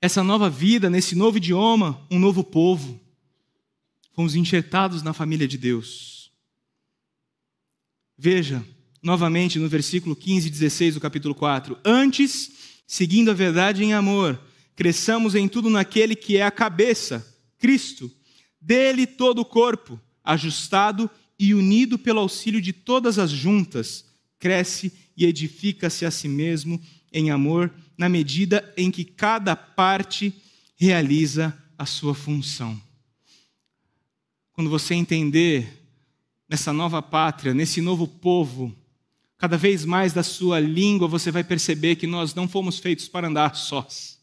Essa 0.00 0.22
nova 0.22 0.48
vida, 0.48 0.88
nesse 0.88 1.16
novo 1.16 1.38
idioma, 1.38 2.00
um 2.08 2.20
novo 2.20 2.44
povo 2.44 3.00
fomos 4.18 4.34
enxertados 4.34 5.00
na 5.00 5.12
família 5.12 5.46
de 5.46 5.56
Deus. 5.56 6.32
Veja, 8.18 8.64
novamente 9.00 9.60
no 9.60 9.68
versículo 9.68 10.16
15 10.16 10.48
e 10.48 10.50
16 10.50 10.94
do 10.94 11.00
capítulo 11.00 11.36
4. 11.36 11.78
Antes, 11.84 12.50
seguindo 12.84 13.30
a 13.30 13.32
verdade 13.32 13.84
em 13.84 13.94
amor, 13.94 14.36
cresçamos 14.74 15.36
em 15.36 15.46
tudo 15.46 15.70
naquele 15.70 16.16
que 16.16 16.36
é 16.36 16.42
a 16.42 16.50
cabeça, 16.50 17.24
Cristo. 17.58 18.10
Dele 18.60 19.06
todo 19.06 19.38
o 19.38 19.44
corpo, 19.44 20.00
ajustado 20.24 21.08
e 21.38 21.54
unido 21.54 21.96
pelo 21.96 22.18
auxílio 22.18 22.60
de 22.60 22.72
todas 22.72 23.20
as 23.20 23.30
juntas, 23.30 24.04
cresce 24.36 24.92
e 25.16 25.26
edifica-se 25.26 26.04
a 26.04 26.10
si 26.10 26.26
mesmo 26.26 26.82
em 27.12 27.30
amor, 27.30 27.72
na 27.96 28.08
medida 28.08 28.74
em 28.76 28.90
que 28.90 29.04
cada 29.04 29.54
parte 29.54 30.34
realiza 30.76 31.56
a 31.78 31.86
sua 31.86 32.16
função 32.16 32.87
quando 34.58 34.70
você 34.70 34.92
entender 34.92 35.86
nessa 36.48 36.72
nova 36.72 37.00
pátria, 37.00 37.54
nesse 37.54 37.80
novo 37.80 38.08
povo, 38.08 38.74
cada 39.36 39.56
vez 39.56 39.84
mais 39.84 40.12
da 40.12 40.24
sua 40.24 40.58
língua, 40.58 41.06
você 41.06 41.30
vai 41.30 41.44
perceber 41.44 41.94
que 41.94 42.08
nós 42.08 42.34
não 42.34 42.48
fomos 42.48 42.80
feitos 42.80 43.06
para 43.06 43.28
andar 43.28 43.54
sós. 43.54 44.18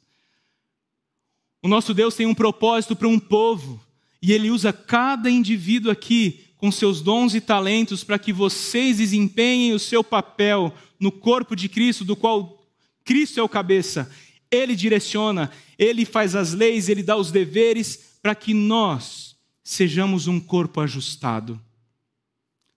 O 1.63 1.69
nosso 1.69 1.93
Deus 1.93 2.15
tem 2.15 2.25
um 2.25 2.36
propósito 2.36 2.97
para 2.97 3.07
um 3.07 3.17
povo, 3.17 3.81
e 4.21 4.33
Ele 4.33 4.51
usa 4.51 4.73
cada 4.73 5.31
indivíduo 5.31 5.89
aqui 5.89 6.43
com 6.57 6.69
seus 6.69 7.01
dons 7.01 7.33
e 7.33 7.39
talentos 7.39 8.03
para 8.03 8.19
que 8.19 8.33
vocês 8.33 8.97
desempenhem 8.97 9.71
o 9.71 9.79
seu 9.79 10.03
papel 10.03 10.73
no 10.99 11.13
corpo 11.13 11.55
de 11.55 11.69
Cristo, 11.69 12.03
do 12.03 12.13
qual 12.13 12.61
Cristo 13.05 13.39
é 13.39 13.43
o 13.43 13.47
cabeça. 13.47 14.11
Ele 14.51 14.75
direciona, 14.75 15.49
Ele 15.79 16.03
faz 16.03 16.36
as 16.36 16.51
leis, 16.51 16.89
Ele 16.89 17.03
dá 17.03 17.15
os 17.15 17.31
deveres 17.31 18.17
para 18.21 18.36
que 18.36 18.53
nós 18.53 19.24
sejamos 19.66 20.28
um 20.28 20.39
corpo 20.39 20.80
ajustado. 20.80 21.59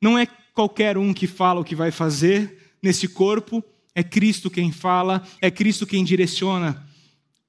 Não 0.01 0.19
é 0.19 0.27
qualquer 0.55 0.97
um 0.97 1.13
que 1.13 1.27
fala 1.27 1.61
o 1.61 1.65
que 1.65 1.77
vai 1.77 1.93
fazer 1.93 2.73
nesse 2.83 3.07
corpo, 3.07 3.63
é 3.95 4.03
Cristo 4.03 4.51
quem 4.51 4.73
fala, 4.73 5.23
é 5.41 5.51
Cristo 5.51 5.87
quem 5.87 6.03
direciona. 6.03 6.89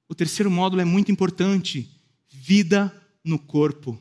O 0.10 0.14
terceiro 0.14 0.52
módulo 0.52 0.82
é 0.82 0.86
muito 0.86 1.12
importante: 1.12 1.90
vida 2.28 2.94
no 3.24 3.40
corpo. 3.40 3.98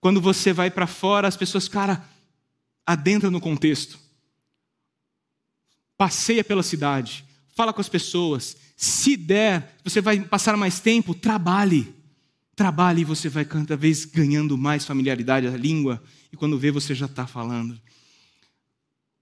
Quando 0.00 0.20
você 0.20 0.52
vai 0.52 0.70
para 0.70 0.86
fora, 0.86 1.26
as 1.26 1.36
pessoas, 1.36 1.66
cara, 1.66 2.04
adentra 2.84 3.30
no 3.30 3.40
contexto. 3.40 3.98
Passeia 5.96 6.44
pela 6.44 6.62
cidade, 6.62 7.24
fala 7.54 7.72
com 7.72 7.80
as 7.80 7.88
pessoas. 7.88 8.56
Se 8.76 9.16
der, 9.16 9.78
você 9.82 10.02
vai 10.02 10.20
passar 10.20 10.56
mais 10.58 10.78
tempo, 10.78 11.14
trabalhe. 11.14 11.94
Trabalhe 12.56 13.02
e 13.02 13.04
você 13.04 13.28
vai 13.28 13.44
cada 13.44 13.76
vez 13.76 14.04
ganhando 14.04 14.56
mais 14.56 14.84
familiaridade 14.84 15.46
à 15.46 15.56
língua, 15.56 16.02
e 16.32 16.36
quando 16.36 16.58
vê, 16.58 16.70
você 16.70 16.94
já 16.94 17.06
está 17.06 17.26
falando. 17.26 17.80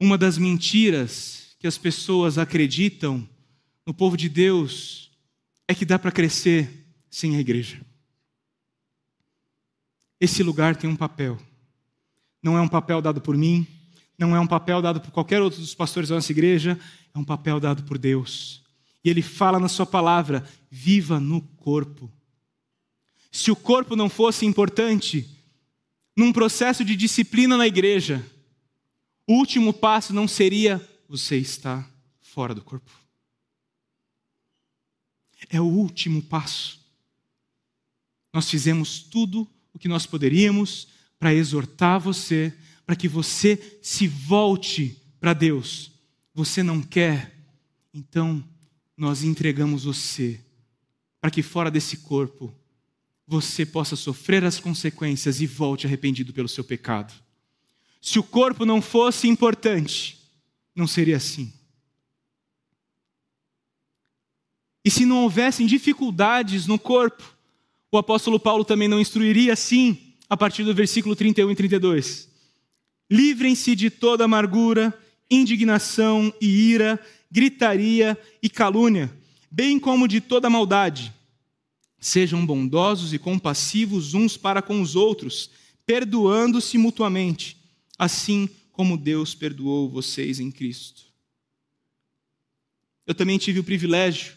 Uma 0.01 0.19
das 0.19 0.37
mentiras 0.37 1.55
que 1.59 1.67
as 1.67 1.79
pessoas 1.79 2.39
acreditam 2.39 3.27
no 3.87 3.95
povo 3.95 4.17
de 4.17 4.29
Deus 4.29 5.11
é 5.69 5.75
que 5.75 5.85
dá 5.85 5.99
para 5.99 6.13
crescer 6.13 6.87
sem 7.11 7.37
a 7.37 7.41
igreja. 7.41 7.81
Esse 10.21 10.43
lugar 10.43 10.77
tem 10.77 10.89
um 10.89 10.97
papel. 10.97 11.39
Não 12.43 12.57
é 12.57 12.61
um 12.61 12.69
papel 12.69 13.01
dado 13.01 13.21
por 13.21 13.37
mim, 13.37 13.67
não 14.19 14.37
é 14.37 14.41
um 14.41 14.47
papel 14.47 14.83
dado 14.83 15.01
por 15.01 15.11
qualquer 15.11 15.41
outro 15.41 15.61
dos 15.61 15.75
pastores 15.75 16.09
da 16.09 16.17
nossa 16.17 16.33
igreja, 16.33 16.79
é 17.15 17.19
um 17.19 17.25
papel 17.25 17.59
dado 17.59 17.83
por 17.85 17.99
Deus. 17.99 18.63
E 19.05 19.11
Ele 19.11 19.23
fala 19.23 19.59
na 19.59 19.69
Sua 19.69 19.87
palavra: 19.87 20.45
viva 20.71 21.19
no 21.19 21.41
corpo. 21.41 22.11
Se 23.33 23.51
o 23.51 23.57
corpo 23.57 23.97
não 23.97 24.11
fosse 24.11 24.45
importante, 24.45 25.27
num 26.15 26.31
processo 26.33 26.85
de 26.85 26.95
disciplina 26.95 27.57
na 27.57 27.67
igreja, 27.67 28.25
o 29.27 29.33
último 29.33 29.73
passo 29.73 30.13
não 30.13 30.29
seria 30.29 30.87
você 31.09 31.39
está 31.39 31.89
fora 32.21 32.55
do 32.55 32.63
corpo. 32.63 32.91
É 35.49 35.59
o 35.59 35.65
último 35.65 36.23
passo. 36.23 36.79
Nós 38.35 38.51
fizemos 38.51 39.03
tudo 39.03 39.49
o 39.73 39.79
que 39.79 39.89
nós 39.89 40.05
poderíamos 40.05 40.89
para 41.19 41.35
exortar 41.35 41.99
você, 41.99 42.55
para 42.85 42.95
que 42.95 43.09
você 43.09 43.79
se 43.83 44.07
volte 44.07 44.97
para 45.19 45.33
Deus. 45.33 45.91
Você 46.35 46.63
não 46.63 46.83
quer, 46.83 47.35
então 47.95 48.47
nós 48.95 49.23
entregamos 49.23 49.85
você 49.85 50.39
para 51.21 51.31
que 51.31 51.43
fora 51.43 51.71
desse 51.71 51.99
corpo 51.99 52.55
você 53.33 53.65
possa 53.65 53.97
sofrer 53.97 54.45
as 54.45 54.61
consequências 54.61 55.41
e 55.41 55.47
volte 55.47 55.87
arrependido 55.87 56.35
pelo 56.35 56.49
seu 56.49 56.63
pecado. 56.63 57.15
Se 57.99 58.19
o 58.19 58.23
corpo 58.23 58.67
não 58.67 58.83
fosse 58.83 59.27
importante, 59.27 60.19
não 60.77 60.87
seria 60.87 61.17
assim. 61.17 61.51
E 64.85 64.91
se 64.91 65.07
não 65.07 65.23
houvessem 65.23 65.67
dificuldades 65.67 66.67
no 66.67 66.79
corpo, 66.79 67.23
o 67.91 67.97
apóstolo 67.97 68.39
Paulo 68.39 68.67
também 68.67 68.87
não 68.87 69.01
instruiria 69.01 69.55
assim, 69.55 70.15
a 70.29 70.37
partir 70.37 70.63
do 70.63 70.75
versículo 70.75 71.17
31 71.17 71.51
e 71.51 71.55
32. 71.55 72.29
Livrem-se 73.11 73.75
de 73.75 73.89
toda 73.89 74.25
amargura, 74.25 74.93
indignação 75.31 76.35
e 76.39 76.47
ira, 76.47 77.01
gritaria 77.31 78.19
e 78.43 78.51
calúnia, 78.51 79.11
bem 79.51 79.79
como 79.79 80.07
de 80.07 80.21
toda 80.21 80.51
maldade. 80.51 81.15
Sejam 82.05 82.45
bondosos 82.45 83.15
e 83.15 83.19
compassivos 83.19 84.13
uns 84.13 84.37
para 84.37 84.61
com 84.61 84.83
os 84.83 84.97
outros, 84.97 85.49
perdoando-se 85.87 86.77
mutuamente, 86.77 87.57
assim 87.97 88.49
como 88.73 88.99
Deus 88.99 89.37
perdoou 89.37 89.89
vocês 89.89 90.41
em 90.41 90.51
Cristo. 90.51 91.05
Eu 93.07 93.15
também 93.15 93.39
tive 93.39 93.61
o 93.61 93.65
privilégio 93.65 94.35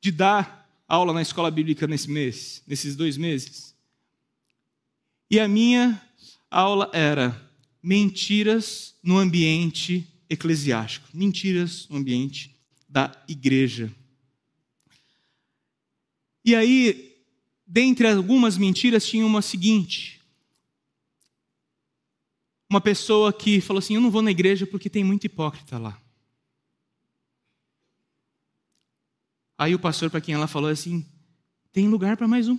de 0.00 0.12
dar 0.12 0.70
aula 0.86 1.12
na 1.12 1.22
escola 1.22 1.50
bíblica 1.50 1.88
nesse 1.88 2.08
mês, 2.08 2.62
nesses 2.68 2.94
dois 2.94 3.16
meses. 3.16 3.74
E 5.28 5.40
a 5.40 5.48
minha 5.48 6.00
aula 6.48 6.88
era 6.92 7.50
mentiras 7.82 8.94
no 9.02 9.18
ambiente 9.18 10.06
eclesiástico, 10.30 11.08
mentiras 11.12 11.88
no 11.88 11.96
ambiente 11.96 12.54
da 12.88 13.10
igreja. 13.26 13.92
E 16.44 16.54
aí, 16.54 17.16
dentre 17.66 18.08
algumas 18.08 18.58
mentiras, 18.58 19.06
tinha 19.06 19.24
uma 19.24 19.42
seguinte. 19.42 20.20
Uma 22.68 22.80
pessoa 22.80 23.32
que 23.32 23.60
falou 23.60 23.78
assim: 23.78 23.94
Eu 23.94 24.00
não 24.00 24.10
vou 24.10 24.22
na 24.22 24.30
igreja 24.30 24.66
porque 24.66 24.90
tem 24.90 25.04
muito 25.04 25.24
hipócrita 25.24 25.78
lá. 25.78 26.00
Aí 29.56 29.74
o 29.74 29.78
pastor, 29.78 30.10
para 30.10 30.20
quem 30.20 30.34
ela 30.34 30.48
falou 30.48 30.70
assim: 30.70 31.06
tem 31.72 31.88
lugar 31.88 32.16
para 32.16 32.26
mais 32.26 32.48
um. 32.48 32.58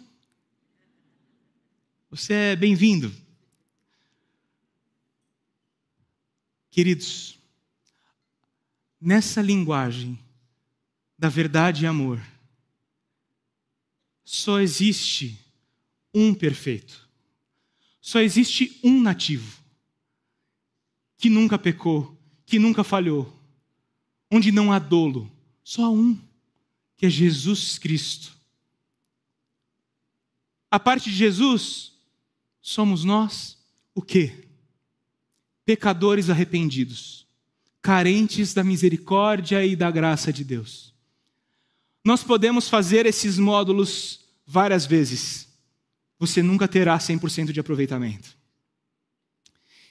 Você 2.10 2.34
é 2.34 2.56
bem-vindo. 2.56 3.14
Queridos, 6.72 7.38
nessa 9.02 9.42
linguagem 9.42 10.18
da 11.20 11.28
verdade 11.28 11.84
e 11.84 11.88
amor, 11.88 12.22
só 14.24 14.60
existe 14.60 15.40
um 16.14 16.34
perfeito. 16.34 17.10
Só 18.00 18.20
existe 18.20 18.80
um 18.84 19.02
nativo 19.02 19.62
que 21.18 21.30
nunca 21.30 21.58
pecou, 21.58 22.18
que 22.46 22.60
nunca 22.60 22.84
falhou, 22.84 23.34
onde 24.30 24.52
não 24.52 24.72
há 24.72 24.80
dolo. 24.80 25.32
Só 25.64 25.92
um 25.94 26.20
que 26.98 27.06
é 27.06 27.10
Jesus 27.10 27.78
Cristo. 27.78 28.34
A 30.70 30.80
parte 30.80 31.10
de 31.10 31.16
Jesus, 31.16 31.94
somos 32.62 33.04
nós 33.04 33.58
o 33.94 34.02
quê? 34.02 34.48
Pecadores 35.66 36.30
arrependidos, 36.30 37.28
carentes 37.82 38.54
da 38.54 38.64
misericórdia 38.64 39.66
e 39.66 39.76
da 39.76 39.90
graça 39.92 40.34
de 40.34 40.44
Deus. 40.44 40.93
Nós 42.04 42.24
podemos 42.24 42.68
fazer 42.68 43.06
esses 43.06 43.40
módulos 43.40 44.20
várias 44.46 44.86
vezes. 44.86 45.48
Você 46.20 46.44
nunca 46.44 46.68
terá 46.68 46.98
100% 46.98 47.52
de 47.52 47.60
aproveitamento. 47.60 48.36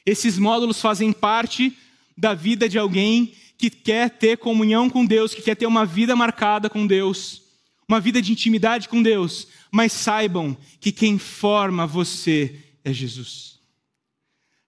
Esses 0.05 0.39
módulos 0.39 0.81
fazem 0.81 1.13
parte 1.13 1.77
da 2.17 2.35
vida 2.35 2.69
de 2.69 2.79
alguém 2.79 3.35
que 3.57 3.71
quer 3.71 4.11
ter 4.11 4.39
comunhão 4.39 4.91
com 4.91 5.07
Deus, 5.07 5.35
que 5.35 5.43
quer 5.43 5.55
ter 5.55 5.67
uma 5.67 5.87
vida 5.87 6.17
marcada 6.17 6.69
com 6.69 6.87
Deus, 6.87 7.43
uma 7.89 8.01
vida 8.01 8.21
de 8.21 8.33
intimidade 8.33 8.89
com 8.89 9.03
Deus, 9.03 9.47
mas 9.71 9.93
saibam 9.93 10.57
que 10.81 10.91
quem 10.91 11.19
forma 11.19 11.87
você 11.87 12.61
é 12.85 12.93
Jesus. 12.93 13.61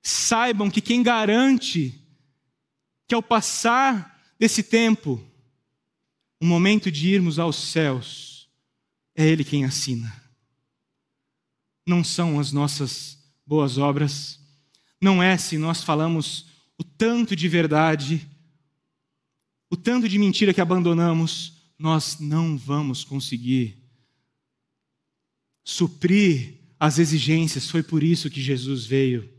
Saibam 0.03 0.71
que 0.71 0.81
quem 0.81 1.03
garante 1.03 2.01
que 3.07 3.15
ao 3.15 3.23
passar 3.23 4.23
desse 4.39 4.63
tempo, 4.63 5.21
o 6.45 6.47
momento 6.47 6.93
de 6.93 7.09
irmos 7.09 7.39
aos 7.39 7.57
céus, 7.57 8.51
é 9.17 9.27
Ele 9.27 9.43
quem 9.43 9.65
assina. 9.65 10.15
Não 11.87 12.05
são 12.05 12.39
as 12.39 12.53
nossas 12.53 13.19
boas 13.47 13.79
obras, 13.79 14.39
não 15.01 15.23
é 15.23 15.39
se 15.39 15.57
nós 15.57 15.83
falamos 15.83 16.45
o 16.77 16.85
tanto 16.85 17.35
de 17.35 17.49
verdade 17.49 18.29
o 19.71 19.77
tanto 19.77 20.07
de 20.07 20.19
mentira 20.19 20.53
que 20.53 20.61
abandonamos, 20.61 21.55
nós 21.79 22.19
não 22.21 22.59
vamos 22.59 23.03
conseguir 23.03 23.77
suprir 25.65 26.61
as 26.79 26.99
exigências. 26.99 27.71
Foi 27.71 27.83
por 27.83 28.03
isso 28.03 28.31
que 28.31 28.43
Jesus 28.43 28.85
veio. 28.85 29.33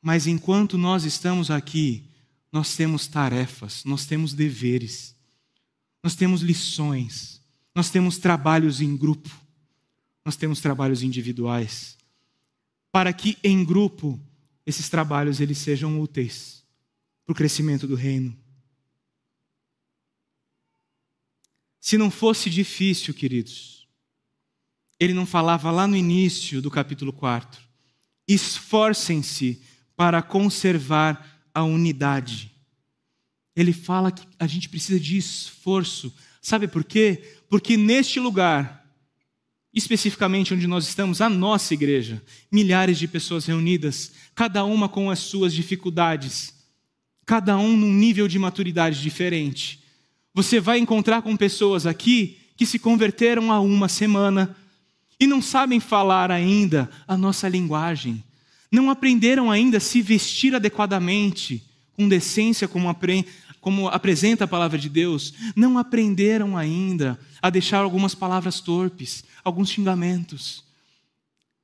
Mas 0.00 0.28
enquanto 0.28 0.78
nós 0.78 1.04
estamos 1.04 1.50
aqui, 1.50 2.08
nós 2.52 2.76
temos 2.76 3.08
tarefas, 3.08 3.84
nós 3.84 4.06
temos 4.06 4.32
deveres, 4.32 5.14
nós 6.02 6.14
temos 6.14 6.42
lições, 6.42 7.40
nós 7.74 7.90
temos 7.90 8.18
trabalhos 8.18 8.80
em 8.80 8.96
grupo, 8.96 9.30
nós 10.24 10.36
temos 10.36 10.60
trabalhos 10.60 11.02
individuais, 11.02 11.96
para 12.90 13.12
que 13.12 13.38
em 13.42 13.64
grupo 13.64 14.20
esses 14.66 14.88
trabalhos 14.88 15.40
eles 15.40 15.58
sejam 15.58 16.00
úteis 16.00 16.64
para 17.24 17.32
o 17.32 17.36
crescimento 17.36 17.86
do 17.86 17.94
reino. 17.94 18.36
Se 21.80 21.98
não 21.98 22.10
fosse 22.10 22.48
difícil, 22.48 23.12
queridos, 23.12 23.88
ele 25.00 25.12
não 25.12 25.26
falava 25.26 25.70
lá 25.72 25.84
no 25.86 25.96
início 25.96 26.62
do 26.62 26.70
capítulo 26.70 27.12
4. 27.12 27.60
Esforcem-se 28.28 29.60
para 29.96 30.22
conservar 30.22 31.44
a 31.52 31.64
unidade. 31.64 32.51
Ele 33.54 33.72
fala 33.72 34.10
que 34.10 34.26
a 34.38 34.46
gente 34.46 34.68
precisa 34.68 34.98
de 34.98 35.16
esforço. 35.16 36.12
Sabe 36.40 36.66
por 36.66 36.84
quê? 36.84 37.22
Porque 37.48 37.76
neste 37.76 38.18
lugar, 38.18 38.84
especificamente 39.72 40.52
onde 40.52 40.66
nós 40.66 40.86
estamos, 40.86 41.20
a 41.20 41.28
nossa 41.28 41.74
igreja, 41.74 42.22
milhares 42.50 42.98
de 42.98 43.08
pessoas 43.08 43.46
reunidas, 43.46 44.12
cada 44.34 44.64
uma 44.64 44.88
com 44.88 45.10
as 45.10 45.18
suas 45.18 45.52
dificuldades, 45.52 46.54
cada 47.24 47.56
um 47.56 47.76
num 47.76 47.92
nível 47.92 48.28
de 48.28 48.38
maturidade 48.38 49.00
diferente. 49.00 49.82
Você 50.34 50.60
vai 50.60 50.78
encontrar 50.78 51.22
com 51.22 51.36
pessoas 51.36 51.86
aqui 51.86 52.38
que 52.56 52.66
se 52.66 52.78
converteram 52.78 53.52
há 53.52 53.60
uma 53.60 53.88
semana 53.88 54.56
e 55.18 55.26
não 55.26 55.40
sabem 55.40 55.78
falar 55.78 56.30
ainda 56.30 56.90
a 57.06 57.16
nossa 57.16 57.48
linguagem, 57.48 58.22
não 58.70 58.90
aprenderam 58.90 59.50
ainda 59.50 59.76
a 59.76 59.80
se 59.80 60.02
vestir 60.02 60.54
adequadamente, 60.54 61.62
com 61.96 62.08
decência, 62.08 62.66
como 62.66 62.88
aprendem. 62.88 63.30
como 63.60 63.86
apresenta 63.88 64.44
a 64.44 64.48
palavra 64.48 64.76
de 64.76 64.88
Deus, 64.88 65.34
não 65.54 65.78
aprenderam 65.78 66.56
ainda 66.56 67.18
a 67.40 67.48
deixar 67.48 67.78
algumas 67.78 68.14
palavras 68.14 68.60
torpes, 68.60 69.24
alguns 69.44 69.70
xingamentos. 69.70 70.64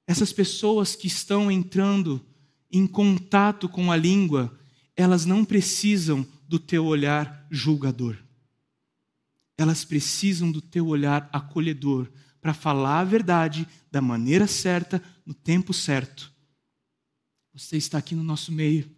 Essas 0.07 0.33
pessoas 0.33 0.95
que 0.95 1.07
estão 1.07 1.51
entrando 1.51 2.24
em 2.70 2.87
contato 2.87 3.68
com 3.68 3.91
a 3.91 3.97
língua, 3.97 4.57
elas 4.97 5.26
não 5.26 5.45
precisam 5.45 6.26
do 6.47 6.59
teu 6.59 6.87
olhar 6.87 7.47
julgador. 7.51 8.16
Elas 9.57 9.85
precisam 9.85 10.51
do 10.51 10.61
teu 10.61 10.87
olhar 10.87 11.29
acolhedor 11.33 12.09
para 12.41 12.55
falar 12.55 13.01
a 13.01 13.05
verdade 13.05 13.66
da 13.91 14.01
maneira 14.01 14.47
certa, 14.47 15.03
no 15.26 15.35
tempo 15.35 15.74
certo. 15.74 16.33
Você 17.53 17.76
está 17.76 17.99
aqui 17.99 18.14
no 18.14 18.22
nosso 18.22 18.53
meio. 18.53 18.89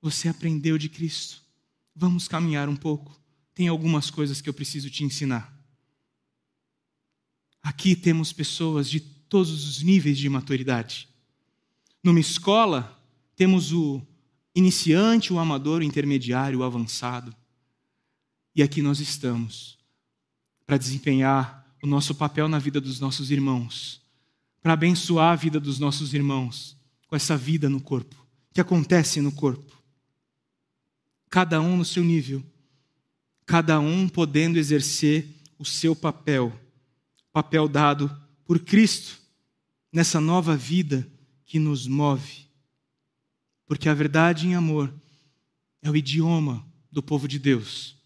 Você 0.00 0.28
aprendeu 0.28 0.78
de 0.78 0.88
Cristo. 0.88 1.42
Vamos 1.94 2.28
caminhar 2.28 2.68
um 2.68 2.76
pouco. 2.76 3.20
Tem 3.54 3.68
algumas 3.68 4.10
coisas 4.10 4.40
que 4.40 4.48
eu 4.48 4.54
preciso 4.54 4.88
te 4.88 5.04
ensinar. 5.04 5.52
Aqui 7.62 7.96
temos 7.96 8.32
pessoas 8.32 8.88
de 8.88 9.00
todos 9.00 9.50
os 9.50 9.82
níveis 9.82 10.16
de 10.16 10.28
maturidade. 10.28 11.08
Numa 12.02 12.20
escola, 12.20 12.98
temos 13.36 13.72
o 13.72 14.00
iniciante, 14.54 15.32
o 15.32 15.38
amador, 15.38 15.80
o 15.80 15.84
intermediário, 15.84 16.60
o 16.60 16.62
avançado. 16.62 17.34
E 18.54 18.62
aqui 18.62 18.82
nós 18.82 19.00
estamos 19.00 19.78
para 20.66 20.76
desempenhar 20.76 21.66
o 21.82 21.86
nosso 21.86 22.14
papel 22.14 22.48
na 22.48 22.58
vida 22.58 22.80
dos 22.80 23.00
nossos 23.00 23.30
irmãos, 23.30 24.02
para 24.60 24.72
abençoar 24.72 25.32
a 25.32 25.36
vida 25.36 25.60
dos 25.60 25.78
nossos 25.78 26.12
irmãos 26.12 26.76
com 27.06 27.16
essa 27.16 27.36
vida 27.36 27.70
no 27.70 27.80
corpo, 27.80 28.16
que 28.52 28.60
acontece 28.60 29.20
no 29.20 29.32
corpo. 29.32 29.77
Cada 31.28 31.60
um 31.60 31.76
no 31.76 31.84
seu 31.84 32.02
nível, 32.02 32.42
cada 33.44 33.78
um 33.80 34.08
podendo 34.08 34.58
exercer 34.58 35.26
o 35.58 35.64
seu 35.64 35.94
papel, 35.94 36.52
papel 37.32 37.68
dado 37.68 38.10
por 38.44 38.60
Cristo 38.60 39.20
nessa 39.92 40.20
nova 40.20 40.56
vida 40.56 41.06
que 41.44 41.58
nos 41.58 41.86
move. 41.86 42.46
Porque 43.66 43.88
a 43.88 43.94
verdade 43.94 44.46
em 44.46 44.54
amor 44.54 44.92
é 45.82 45.90
o 45.90 45.96
idioma 45.96 46.66
do 46.90 47.02
povo 47.02 47.28
de 47.28 47.38
Deus. 47.38 47.96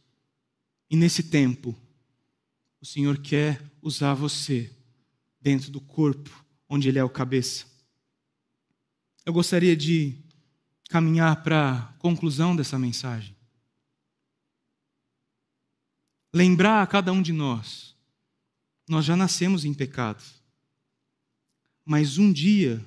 E 0.90 0.96
nesse 0.96 1.22
tempo, 1.22 1.76
o 2.80 2.86
Senhor 2.86 3.18
quer 3.18 3.62
usar 3.80 4.14
você 4.14 4.70
dentro 5.40 5.70
do 5.70 5.80
corpo 5.80 6.44
onde 6.68 6.88
Ele 6.88 6.98
é 6.98 7.04
o 7.04 7.08
cabeça. 7.08 7.66
Eu 9.24 9.32
gostaria 9.32 9.76
de 9.76 10.16
caminhar 10.92 11.42
para 11.42 11.72
a 11.72 11.82
conclusão 11.94 12.54
dessa 12.54 12.78
mensagem. 12.78 13.34
Lembrar 16.34 16.82
a 16.82 16.86
cada 16.86 17.10
um 17.10 17.22
de 17.22 17.32
nós, 17.32 17.96
nós 18.86 19.02
já 19.02 19.16
nascemos 19.16 19.64
em 19.64 19.72
pecado, 19.72 20.22
mas 21.82 22.18
um 22.18 22.30
dia 22.30 22.84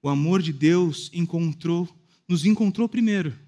o 0.00 0.08
amor 0.08 0.40
de 0.40 0.50
Deus 0.50 1.10
encontrou, 1.12 1.86
nos 2.26 2.46
encontrou 2.46 2.88
primeiro. 2.88 3.38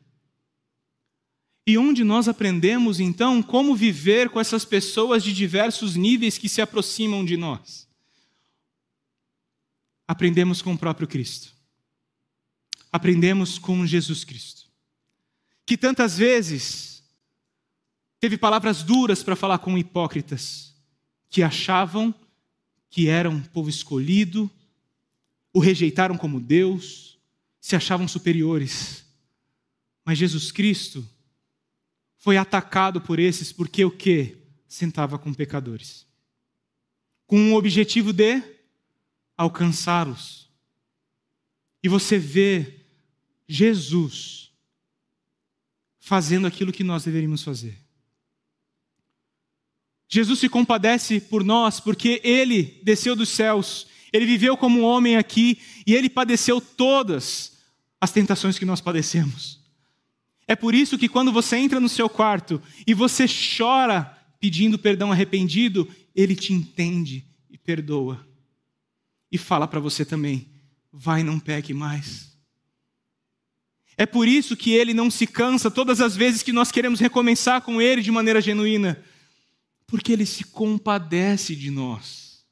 E 1.66 1.78
onde 1.78 2.04
nós 2.04 2.28
aprendemos 2.28 3.00
então 3.00 3.42
como 3.42 3.74
viver 3.74 4.28
com 4.28 4.38
essas 4.38 4.66
pessoas 4.66 5.24
de 5.24 5.32
diversos 5.32 5.96
níveis 5.96 6.36
que 6.36 6.46
se 6.48 6.60
aproximam 6.60 7.24
de 7.24 7.38
nós? 7.38 7.88
Aprendemos 10.06 10.60
com 10.60 10.74
o 10.74 10.78
próprio 10.78 11.08
Cristo. 11.08 11.53
Aprendemos 12.94 13.58
com 13.58 13.84
Jesus 13.84 14.22
Cristo. 14.22 14.70
Que 15.66 15.76
tantas 15.76 16.16
vezes 16.16 17.02
teve 18.20 18.38
palavras 18.38 18.84
duras 18.84 19.20
para 19.20 19.34
falar 19.34 19.58
com 19.58 19.76
hipócritas 19.76 20.72
que 21.28 21.42
achavam 21.42 22.14
que 22.88 23.08
eram 23.08 23.42
povo 23.42 23.68
escolhido, 23.68 24.48
o 25.52 25.58
rejeitaram 25.58 26.16
como 26.16 26.38
Deus, 26.38 27.18
se 27.60 27.74
achavam 27.74 28.06
superiores. 28.06 29.04
Mas 30.04 30.16
Jesus 30.16 30.52
Cristo 30.52 31.04
foi 32.18 32.36
atacado 32.36 33.00
por 33.00 33.18
esses 33.18 33.50
porque 33.50 33.84
o 33.84 33.90
que? 33.90 34.38
Sentava 34.68 35.18
com 35.18 35.34
pecadores. 35.34 36.06
Com 37.26 37.52
o 37.52 37.56
objetivo 37.56 38.12
de 38.12 38.40
alcançá-los. 39.36 40.48
E 41.82 41.88
você 41.88 42.20
vê 42.20 42.83
Jesus 43.48 44.50
fazendo 46.00 46.46
aquilo 46.46 46.72
que 46.72 46.84
nós 46.84 47.04
deveríamos 47.04 47.42
fazer. 47.42 47.78
Jesus 50.08 50.38
se 50.38 50.48
compadece 50.48 51.20
por 51.20 51.42
nós 51.42 51.80
porque 51.80 52.20
ele 52.22 52.80
desceu 52.82 53.16
dos 53.16 53.30
céus, 53.30 53.86
ele 54.12 54.26
viveu 54.26 54.56
como 54.56 54.80
um 54.80 54.84
homem 54.84 55.16
aqui 55.16 55.58
e 55.86 55.94
ele 55.94 56.08
padeceu 56.08 56.60
todas 56.60 57.58
as 58.00 58.12
tentações 58.12 58.58
que 58.58 58.64
nós 58.64 58.80
padecemos. 58.80 59.60
É 60.46 60.54
por 60.54 60.74
isso 60.74 60.98
que 60.98 61.08
quando 61.08 61.32
você 61.32 61.56
entra 61.56 61.80
no 61.80 61.88
seu 61.88 62.08
quarto 62.08 62.62
e 62.86 62.92
você 62.92 63.24
chora 63.26 64.04
pedindo 64.38 64.78
perdão 64.78 65.10
arrependido, 65.10 65.88
ele 66.14 66.36
te 66.36 66.52
entende 66.52 67.24
e 67.50 67.56
perdoa. 67.56 68.26
E 69.32 69.38
fala 69.38 69.66
para 69.66 69.80
você 69.80 70.04
também: 70.04 70.46
vai, 70.92 71.22
não 71.22 71.40
peque 71.40 71.72
mais. 71.72 72.33
É 73.96 74.04
por 74.04 74.26
isso 74.26 74.56
que 74.56 74.72
ele 74.72 74.92
não 74.92 75.10
se 75.10 75.26
cansa 75.26 75.70
todas 75.70 76.00
as 76.00 76.16
vezes 76.16 76.42
que 76.42 76.52
nós 76.52 76.72
queremos 76.72 77.00
recomeçar 77.00 77.62
com 77.62 77.80
ele 77.80 78.02
de 78.02 78.10
maneira 78.10 78.40
genuína, 78.40 79.02
porque 79.86 80.12
ele 80.12 80.26
se 80.26 80.44
compadece 80.44 81.54
de 81.54 81.70
nós. 81.70 82.44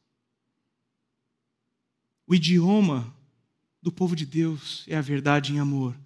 O 2.27 2.35
idioma 2.35 3.15
do 3.83 3.91
povo 3.91 4.15
de 4.15 4.25
Deus 4.25 4.85
é 4.87 4.97
a 4.97 5.01
verdade 5.01 5.53
em 5.53 5.59
amor 5.59 5.97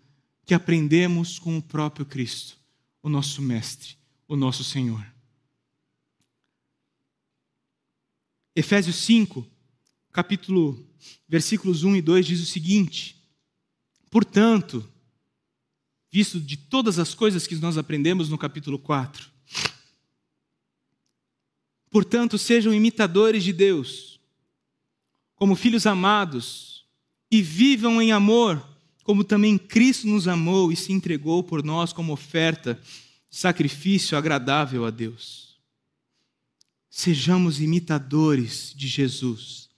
que 0.47 0.55
aprendemos 0.55 1.39
com 1.39 1.59
o 1.59 1.63
próprio 1.63 2.07
Cristo, 2.07 2.57
o 3.03 3.09
nosso 3.09 3.43
Mestre, 3.43 3.97
o 4.29 4.37
nosso 4.37 4.65
Senhor. 4.65 5.05
Efésios 8.55 8.97
5, 8.97 9.47
capítulo, 10.13 10.89
versículos 11.29 11.83
1 11.83 11.97
e 11.97 12.01
2 12.01 12.27
diz 12.27 12.41
o 12.41 12.47
seguinte: 12.47 13.23
Portanto, 14.11 14.89
visto 16.11 16.41
de 16.41 16.57
todas 16.57 16.99
as 16.99 17.15
coisas 17.15 17.47
que 17.47 17.57
nós 17.57 17.77
aprendemos 17.77 18.29
no 18.29 18.39
capítulo 18.39 18.79
4, 18.79 19.29
portanto, 21.91 22.39
sejam 22.39 22.73
imitadores 22.73 23.45
de 23.45 23.53
Deus, 23.53 24.21
como 25.35 25.57
filhos 25.57 25.87
amados, 25.87 26.85
e 27.31 27.43
vivam 27.43 28.01
em 28.01 28.13
amor 28.13 28.63
como 29.07 29.23
também 29.23 29.57
Cristo 29.57 30.09
nos 30.09 30.27
amou 30.27 30.73
e 30.73 30.77
se 30.77 30.93
entregou 30.93 31.41
por 31.41 31.63
nós 31.63 31.93
como 31.93 32.13
oferta, 32.13 32.77
sacrifício 33.31 34.19
agradável 34.19 34.85
a 34.85 34.91
Deus. 34.91 35.61
Sejamos 36.91 37.61
imitadores 37.61 38.75
de 38.75 38.89
Jesus, 38.89 39.69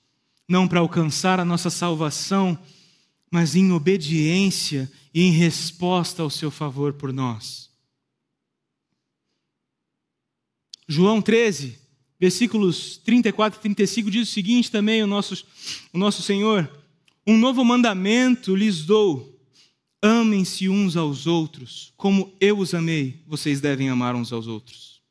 não 0.49 0.67
para 0.67 0.81
alcançar 0.81 1.39
a 1.39 1.45
nossa 1.45 1.69
salvação, 1.69 2.59
mas 3.31 3.55
em 3.55 3.73
obediência 3.73 4.91
e 5.13 5.23
em 5.23 5.33
resposta 5.33 6.23
ao 6.23 6.31
seu 6.31 6.51
favor 6.51 6.93
por 6.95 7.13
nós. 7.13 7.69
João 10.87 11.21
13, 11.21 11.79
versículos 12.19 12.97
34 12.99 13.59
e 13.59 13.63
35 13.63 14.11
diz 14.11 14.29
o 14.29 14.33
seguinte 14.33 14.71
também, 14.71 15.03
o 15.03 15.07
nosso, 15.07 15.47
o 15.93 15.99
nosso 15.99 16.23
Senhor. 16.23 16.71
Um 17.27 17.37
novo 17.37 17.63
mandamento 17.63 18.57
lhes 18.57 18.87
dou: 18.87 19.39
amem-se 20.03 20.69
uns 20.69 20.97
aos 20.97 21.27
outros, 21.27 21.93
como 21.97 22.35
eu 22.41 22.59
os 22.59 22.73
amei, 22.73 23.23
vocês 23.27 23.61
devem 23.61 23.91
amar 23.91 24.15
uns 24.15 24.33
aos 24.33 24.47
outros. 24.47 25.03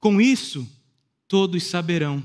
Com 0.00 0.20
isso, 0.20 0.68
todos 1.28 1.62
saberão 1.64 2.22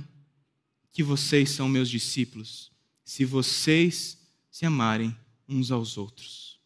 que 0.91 1.03
vocês 1.03 1.51
são 1.51 1.69
meus 1.69 1.89
discípulos, 1.89 2.71
se 3.05 3.23
vocês 3.23 4.18
se 4.59 4.65
amarem 4.65 5.17
uns 5.47 5.71
aos 5.71 5.97
outros. 5.97 6.59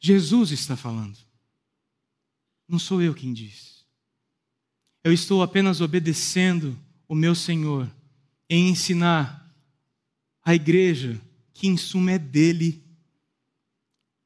Jesus 0.00 0.50
está 0.50 0.76
falando. 0.76 1.16
Não 2.66 2.80
sou 2.80 3.00
eu 3.00 3.14
quem 3.14 3.32
diz. 3.32 3.86
Eu 5.04 5.12
estou 5.12 5.40
apenas 5.40 5.80
obedecendo 5.80 6.76
o 7.06 7.14
meu 7.14 7.32
Senhor 7.32 7.88
em 8.50 8.70
ensinar 8.70 9.54
a 10.42 10.52
igreja, 10.52 11.22
que 11.52 11.68
em 11.68 11.76
suma 11.76 12.10
é 12.10 12.18
dele, 12.18 12.84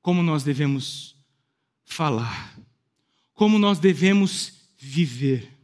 como 0.01 0.23
nós 0.23 0.43
devemos 0.43 1.15
falar, 1.85 2.59
como 3.35 3.59
nós 3.59 3.79
devemos 3.79 4.55
viver. 4.79 5.55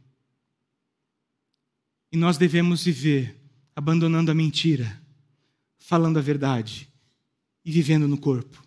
E 2.11 2.15
nós 2.15 2.37
devemos 2.37 2.83
viver 2.83 3.35
abandonando 3.75 4.29
a 4.29 4.35
mentira, 4.35 5.03
falando 5.85 6.17
a 6.17 6.21
verdade 6.21 6.89
e 7.63 7.71
vivendo 7.71 8.07
no 8.07 8.17
corpo. 8.17 8.63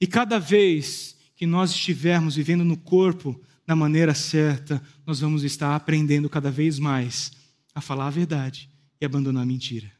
E 0.00 0.06
cada 0.06 0.38
vez 0.38 1.16
que 1.34 1.46
nós 1.46 1.70
estivermos 1.70 2.36
vivendo 2.36 2.64
no 2.64 2.76
corpo 2.76 3.40
da 3.66 3.74
maneira 3.74 4.14
certa, 4.14 4.80
nós 5.04 5.18
vamos 5.18 5.42
estar 5.42 5.74
aprendendo 5.74 6.30
cada 6.30 6.48
vez 6.48 6.78
mais 6.78 7.32
a 7.74 7.80
falar 7.80 8.06
a 8.06 8.10
verdade 8.10 8.70
e 9.00 9.04
abandonar 9.04 9.42
a 9.42 9.46
mentira. 9.46 9.90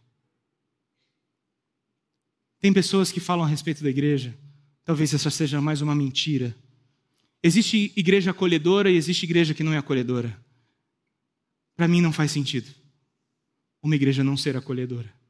Tem 2.60 2.72
pessoas 2.72 3.10
que 3.10 3.18
falam 3.18 3.44
a 3.44 3.48
respeito 3.48 3.82
da 3.82 3.90
igreja, 3.90 4.36
talvez 4.84 5.12
essa 5.12 5.30
seja 5.30 5.60
mais 5.60 5.80
uma 5.80 5.94
mentira. 5.94 6.56
Existe 7.42 7.92
igreja 7.96 8.30
acolhedora 8.30 8.90
e 8.90 8.96
existe 8.96 9.24
igreja 9.24 9.52
que 9.52 9.64
não 9.64 9.72
é 9.72 9.78
acolhedora. 9.78 10.38
Para 11.74 11.88
mim 11.88 12.00
não 12.00 12.12
faz 12.12 12.30
sentido 12.30 12.72
uma 13.82 13.96
igreja 13.96 14.22
não 14.22 14.36
ser 14.36 14.56
acolhedora. 14.56 15.23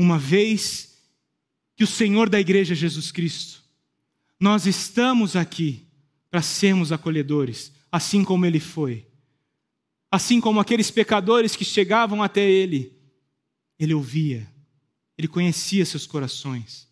Uma 0.00 0.18
vez 0.18 0.96
que 1.76 1.84
o 1.84 1.86
Senhor 1.86 2.30
da 2.30 2.40
igreja 2.40 2.72
é 2.72 2.74
Jesus 2.74 3.12
Cristo, 3.12 3.62
nós 4.40 4.64
estamos 4.64 5.36
aqui 5.36 5.86
para 6.30 6.40
sermos 6.40 6.90
acolhedores, 6.90 7.70
assim 7.92 8.24
como 8.24 8.46
ele 8.46 8.58
foi. 8.58 9.06
Assim 10.10 10.40
como 10.40 10.58
aqueles 10.58 10.90
pecadores 10.90 11.54
que 11.54 11.66
chegavam 11.66 12.22
até 12.22 12.40
ele, 12.40 12.98
ele 13.78 13.92
ouvia, 13.92 14.50
ele 15.18 15.28
conhecia 15.28 15.84
seus 15.84 16.06
corações, 16.06 16.88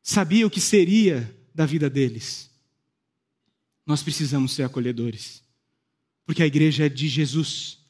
sabia 0.00 0.46
o 0.46 0.50
que 0.50 0.60
seria 0.60 1.36
da 1.52 1.66
vida 1.66 1.90
deles. 1.90 2.48
Nós 3.84 4.00
precisamos 4.00 4.52
ser 4.52 4.62
acolhedores, 4.62 5.42
porque 6.24 6.44
a 6.44 6.46
igreja 6.46 6.86
é 6.86 6.88
de 6.88 7.08
Jesus, 7.08 7.80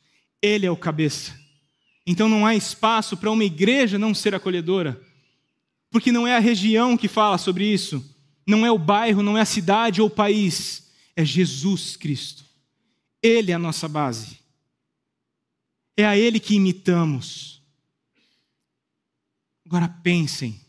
ele 0.41 0.65
é 0.65 0.71
o 0.71 0.77
cabeça. 0.77 1.39
Então 2.07 2.29
não 2.29 2.47
há 2.47 2.55
espaço 2.55 3.17
para 3.17 3.31
uma 3.31 3.45
igreja 3.45 3.99
não 3.99 4.15
ser 4.15 4.35
acolhedora, 4.35 5.01
porque 5.91 6.13
não 6.13 6.27
é 6.27 6.37
a 6.37 6.41
região 6.41 6.97
que 6.97 7.09
fala 7.09 7.37
sobre 7.37 7.65
isso, 7.65 8.05
não 8.47 8.65
é 8.65 8.71
o 8.71 8.79
bairro, 8.79 9.23
não 9.23 9.37
é 9.37 9.41
a 9.41 9.47
cidade 9.47 10.01
ou 10.01 10.07
o 10.07 10.11
país, 10.11 10.89
é 11.17 11.25
Jesus 11.25 11.97
Cristo. 11.97 12.45
Ele 13.23 13.51
é 13.51 13.55
a 13.55 13.59
nossa 13.59 13.89
base. 13.89 14.39
É 15.97 16.07
a 16.07 16.17
Ele 16.17 16.39
que 16.39 16.55
imitamos. 16.55 17.61
Agora 19.65 19.89
pensem. 19.89 20.61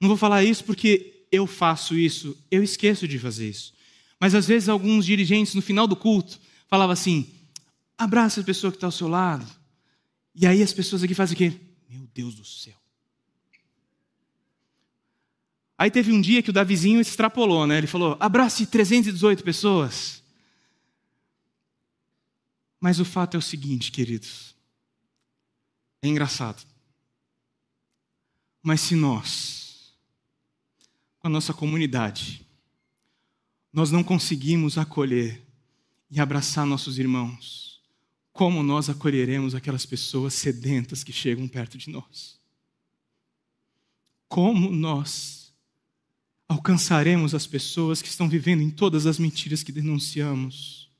Não 0.00 0.08
vou 0.08 0.16
falar 0.16 0.44
isso 0.44 0.62
porque 0.62 1.26
eu 1.32 1.46
faço 1.46 1.96
isso, 1.96 2.36
eu 2.50 2.62
esqueço 2.62 3.08
de 3.08 3.18
fazer 3.18 3.48
isso. 3.48 3.74
Mas 4.20 4.34
às 4.34 4.46
vezes 4.46 4.68
alguns 4.68 5.04
dirigentes 5.04 5.54
no 5.54 5.62
final 5.62 5.86
do 5.86 5.96
culto 5.96 6.38
falavam 6.68 6.92
assim: 6.92 7.28
abraça 7.98 8.40
a 8.40 8.44
pessoa 8.44 8.70
que 8.70 8.76
está 8.76 8.86
ao 8.86 8.92
seu 8.92 9.08
lado. 9.08 9.46
E 10.36 10.46
aí 10.46 10.62
as 10.62 10.72
pessoas 10.72 11.02
aqui 11.02 11.14
fazem 11.14 11.34
o 11.34 11.38
quê? 11.38 11.60
Meu 11.88 12.06
Deus 12.14 12.34
do 12.34 12.44
céu. 12.44 12.76
Aí 15.78 15.90
teve 15.90 16.12
um 16.12 16.20
dia 16.20 16.42
que 16.42 16.50
o 16.50 16.52
Davizinho 16.52 17.00
extrapolou, 17.00 17.66
né? 17.66 17.78
Ele 17.78 17.86
falou: 17.86 18.16
abrace 18.20 18.66
318 18.66 19.42
pessoas. 19.42 20.22
Mas 22.78 23.00
o 23.00 23.04
fato 23.04 23.34
é 23.34 23.38
o 23.38 23.42
seguinte, 23.42 23.90
queridos. 23.90 24.54
É 26.02 26.08
engraçado. 26.08 26.62
Mas 28.62 28.82
se 28.82 28.94
nós, 28.94 29.94
com 31.18 31.28
a 31.28 31.30
nossa 31.30 31.54
comunidade, 31.54 32.46
nós 33.72 33.90
não 33.90 34.04
conseguimos 34.04 34.76
acolher 34.76 35.42
e 36.10 36.20
abraçar 36.20 36.66
nossos 36.66 36.98
irmãos, 36.98 37.65
como 38.36 38.62
nós 38.62 38.90
acolheremos 38.90 39.54
aquelas 39.54 39.86
pessoas 39.86 40.34
sedentas 40.34 41.02
que 41.02 41.12
chegam 41.12 41.48
perto 41.48 41.78
de 41.78 41.88
nós? 41.88 42.38
Como 44.28 44.70
nós 44.70 45.36
alcançaremos 46.46 47.34
as 47.34 47.46
pessoas 47.46 48.00
que 48.02 48.08
estão 48.08 48.28
vivendo 48.28 48.60
em 48.60 48.70
todas 48.70 49.06
as 49.06 49.18
mentiras 49.18 49.62
que 49.62 49.72
denunciamos. 49.72 50.90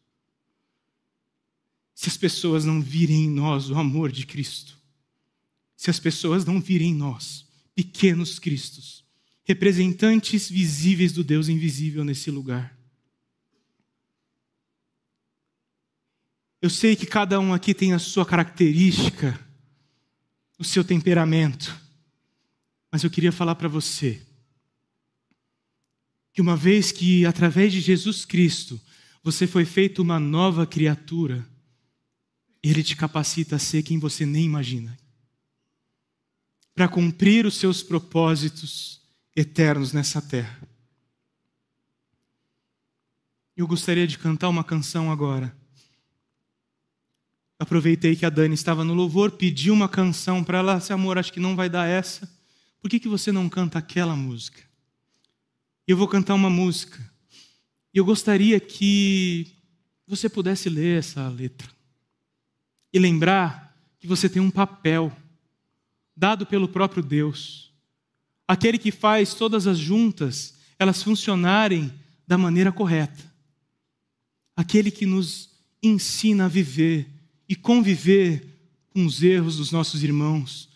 Se 1.94 2.08
as 2.08 2.16
pessoas 2.16 2.64
não 2.64 2.80
virem 2.80 3.24
em 3.24 3.30
nós 3.30 3.70
o 3.70 3.76
amor 3.76 4.10
de 4.10 4.26
Cristo, 4.26 4.76
se 5.76 5.90
as 5.90 6.00
pessoas 6.00 6.44
não 6.44 6.60
virem 6.60 6.90
em 6.90 6.94
nós 6.94 7.46
pequenos 7.74 8.38
Cristos, 8.38 9.04
representantes 9.44 10.48
visíveis 10.48 11.12
do 11.12 11.22
Deus 11.22 11.48
invisível 11.48 12.02
nesse 12.02 12.30
lugar. 12.30 12.75
Eu 16.60 16.70
sei 16.70 16.96
que 16.96 17.06
cada 17.06 17.38
um 17.38 17.52
aqui 17.52 17.74
tem 17.74 17.92
a 17.92 17.98
sua 17.98 18.24
característica, 18.24 19.38
o 20.58 20.64
seu 20.64 20.82
temperamento, 20.82 21.76
mas 22.90 23.04
eu 23.04 23.10
queria 23.10 23.32
falar 23.32 23.54
para 23.54 23.68
você 23.68 24.22
que 26.32 26.40
uma 26.40 26.56
vez 26.56 26.92
que 26.92 27.24
através 27.24 27.72
de 27.72 27.80
Jesus 27.80 28.24
Cristo 28.24 28.80
você 29.22 29.46
foi 29.46 29.64
feito 29.64 30.02
uma 30.02 30.20
nova 30.20 30.66
criatura, 30.66 31.46
ele 32.62 32.82
te 32.82 32.94
capacita 32.94 33.56
a 33.56 33.58
ser 33.58 33.82
quem 33.82 33.98
você 33.98 34.26
nem 34.26 34.44
imagina. 34.44 34.96
Para 36.74 36.88
cumprir 36.88 37.46
os 37.46 37.56
seus 37.56 37.82
propósitos 37.82 39.00
eternos 39.34 39.92
nessa 39.92 40.20
terra. 40.20 40.60
Eu 43.56 43.66
gostaria 43.66 44.06
de 44.06 44.18
cantar 44.18 44.48
uma 44.48 44.62
canção 44.62 45.10
agora. 45.10 45.56
Aproveitei 47.58 48.14
que 48.14 48.26
a 48.26 48.30
Dani 48.30 48.54
estava 48.54 48.84
no 48.84 48.92
louvor, 48.92 49.32
pedi 49.32 49.70
uma 49.70 49.88
canção 49.88 50.44
para 50.44 50.58
ela, 50.58 50.80
se 50.80 50.92
amor, 50.92 51.16
acho 51.16 51.32
que 51.32 51.40
não 51.40 51.56
vai 51.56 51.70
dar 51.70 51.86
essa. 51.86 52.30
Por 52.80 52.90
que, 52.90 53.00
que 53.00 53.08
você 53.08 53.32
não 53.32 53.48
canta 53.48 53.78
aquela 53.78 54.14
música? 54.14 54.62
Eu 55.86 55.96
vou 55.96 56.06
cantar 56.06 56.34
uma 56.34 56.50
música. 56.50 56.98
E 57.94 57.98
eu 57.98 58.04
gostaria 58.04 58.60
que 58.60 59.56
você 60.06 60.28
pudesse 60.28 60.68
ler 60.68 60.98
essa 60.98 61.28
letra 61.28 61.68
e 62.92 62.98
lembrar 62.98 63.74
que 63.98 64.06
você 64.06 64.28
tem 64.28 64.40
um 64.40 64.50
papel 64.50 65.10
dado 66.14 66.46
pelo 66.46 66.68
próprio 66.68 67.02
Deus, 67.02 67.72
aquele 68.46 68.78
que 68.78 68.90
faz 68.92 69.34
todas 69.34 69.66
as 69.66 69.78
juntas 69.78 70.54
elas 70.78 71.02
funcionarem 71.02 71.92
da 72.26 72.36
maneira 72.36 72.70
correta, 72.70 73.32
aquele 74.54 74.90
que 74.90 75.06
nos 75.06 75.50
ensina 75.82 76.44
a 76.44 76.48
viver 76.48 77.15
e 77.48 77.54
conviver 77.54 78.44
com 78.90 79.04
os 79.04 79.22
erros 79.22 79.56
dos 79.56 79.70
nossos 79.70 80.02
irmãos, 80.02 80.68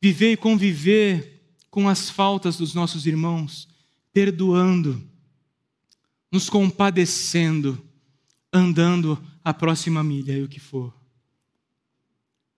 viver 0.00 0.32
e 0.32 0.36
conviver 0.36 1.56
com 1.70 1.88
as 1.88 2.10
faltas 2.10 2.56
dos 2.56 2.74
nossos 2.74 3.06
irmãos, 3.06 3.68
perdoando, 4.12 5.02
nos 6.30 6.50
compadecendo, 6.50 7.82
andando 8.52 9.22
a 9.44 9.54
próxima 9.54 10.02
milha 10.02 10.32
e 10.32 10.42
o 10.42 10.48
que 10.48 10.60
for. 10.60 10.92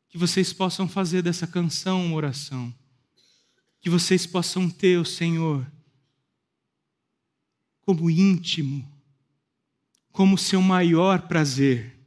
Que 0.09 0.19
vocês 0.19 0.53
possam 0.53 0.89
fazer 0.89 1.23
dessa 1.23 1.47
canção 1.47 2.05
uma 2.05 2.17
oração. 2.17 2.75
Que 3.81 3.89
vocês 3.89 4.27
possam 4.27 4.69
ter 4.69 4.99
o 4.99 5.05
Senhor 5.05 5.67
como 7.83 8.11
íntimo, 8.11 8.91
como 10.13 10.39
seu 10.39 10.61
maior 10.61 11.29
prazer. 11.29 12.00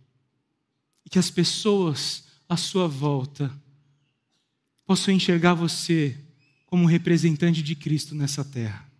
Que 1.13 1.19
as 1.19 1.29
pessoas 1.29 2.23
à 2.49 2.57
sua 2.57 2.87
volta 2.87 3.55
possam 4.83 5.13
enxergar 5.13 5.53
você 5.53 6.17
como 6.65 6.87
representante 6.87 7.61
de 7.61 7.75
Cristo 7.75 8.15
nessa 8.15 8.43
terra. 8.43 8.91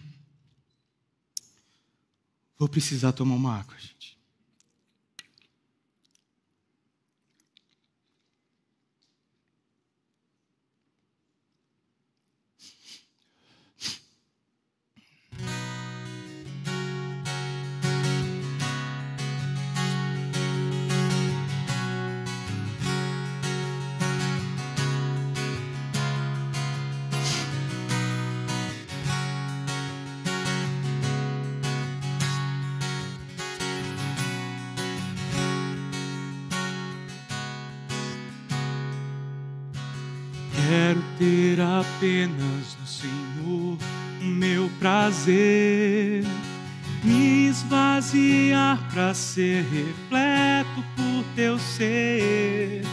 Vou 2.58 2.70
precisar 2.70 3.12
tomar 3.12 3.36
uma 3.36 3.60
água, 3.60 3.76
Quero 40.70 41.04
ter 41.18 41.60
apenas 41.60 42.78
no 42.80 42.86
Senhor 42.86 43.78
o 44.22 44.24
meu 44.24 44.70
prazer. 44.78 46.24
Me 47.04 47.48
esvaziar 47.48 48.78
para 48.94 49.16
ser 49.16 49.64
repleto 49.64 50.84
por 50.96 51.26
teu 51.36 51.58
ser. 51.58 52.84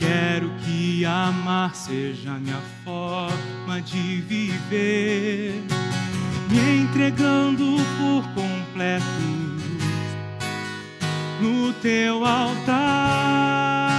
Quero 0.00 0.48
que 0.64 1.04
amar 1.04 1.74
seja 1.74 2.38
minha 2.38 2.62
forma 2.82 3.82
de 3.82 4.22
viver, 4.22 5.62
me 6.48 6.84
entregando 6.84 7.76
por 7.98 8.22
completo 8.32 9.04
no 11.42 11.70
teu 11.74 12.24
altar 12.24 13.93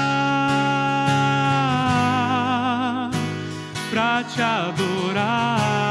te 4.34 4.42
adorar. 4.44 5.85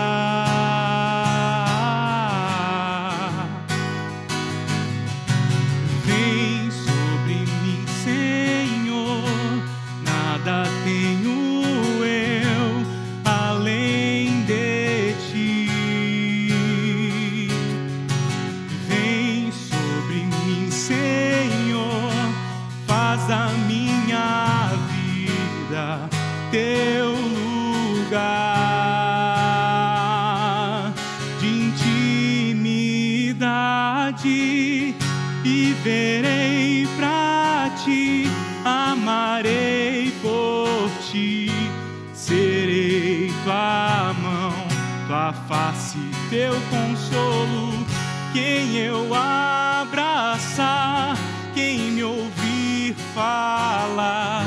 Teu 46.35 46.55
consolo. 46.69 47.87
Quem 48.33 48.77
eu 48.77 49.15
abraçar, 49.15 51.17
quem 51.55 51.93
me 51.93 52.03
ouvir 52.03 52.97
falar, 53.15 54.45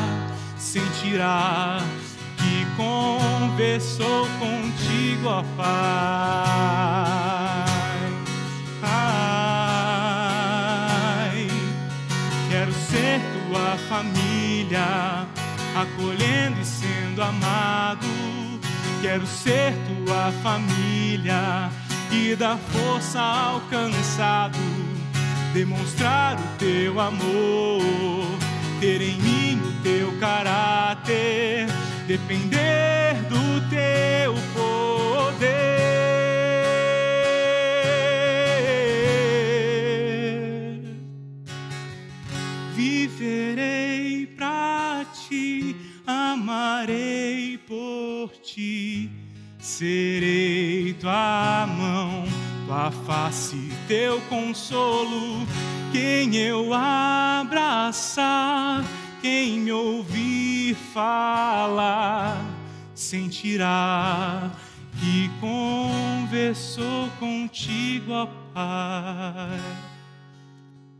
sentirá 0.58 1.80
que 2.36 2.68
conversou 2.76 4.28
contigo, 4.38 5.30
ó 5.30 5.42
Pai. 5.56 5.66
Pai, 8.82 9.88
quero 12.50 12.74
ser 12.74 13.22
tua 13.48 13.78
família, 13.88 15.26
acolhendo 15.74 16.60
e 16.60 16.66
sendo 16.66 17.24
amado. 17.24 18.06
Quero 19.02 19.26
ser 19.26 19.74
tua 20.08 20.32
família 20.42 21.70
e 22.10 22.34
dar 22.34 22.58
força 22.58 23.20
ao 23.20 23.60
cansado, 23.70 24.58
demonstrar 25.54 26.40
o 26.40 26.58
teu 26.58 26.98
amor, 26.98 27.82
ter 28.80 29.02
em 29.02 29.18
mim 29.18 29.62
o 29.62 29.84
teu 29.84 30.18
caráter, 30.18 31.68
depender 32.08 33.16
do 33.28 33.70
teu 33.70 34.34
poder. 34.54 34.78
Viverei 42.74 44.26
pra 44.26 45.06
ti, 45.14 45.76
amarei 46.06 47.58
por 47.68 48.32
ti, 48.42 49.17
serei 49.78 50.94
tua 50.94 51.68
mão, 51.68 52.24
tua 52.66 52.90
face, 52.90 53.70
teu 53.88 54.20
consolo. 54.22 55.46
Quem 55.92 56.36
eu 56.36 56.74
abraçar, 56.74 58.04
quem 59.22 59.60
me 59.60 59.72
ouvir 59.72 60.74
falar, 60.74 62.44
sentirá 62.96 64.52
que 65.00 65.30
conversou 65.40 67.08
contigo, 67.20 68.14
ó 68.14 68.26
Pai. 68.56 69.62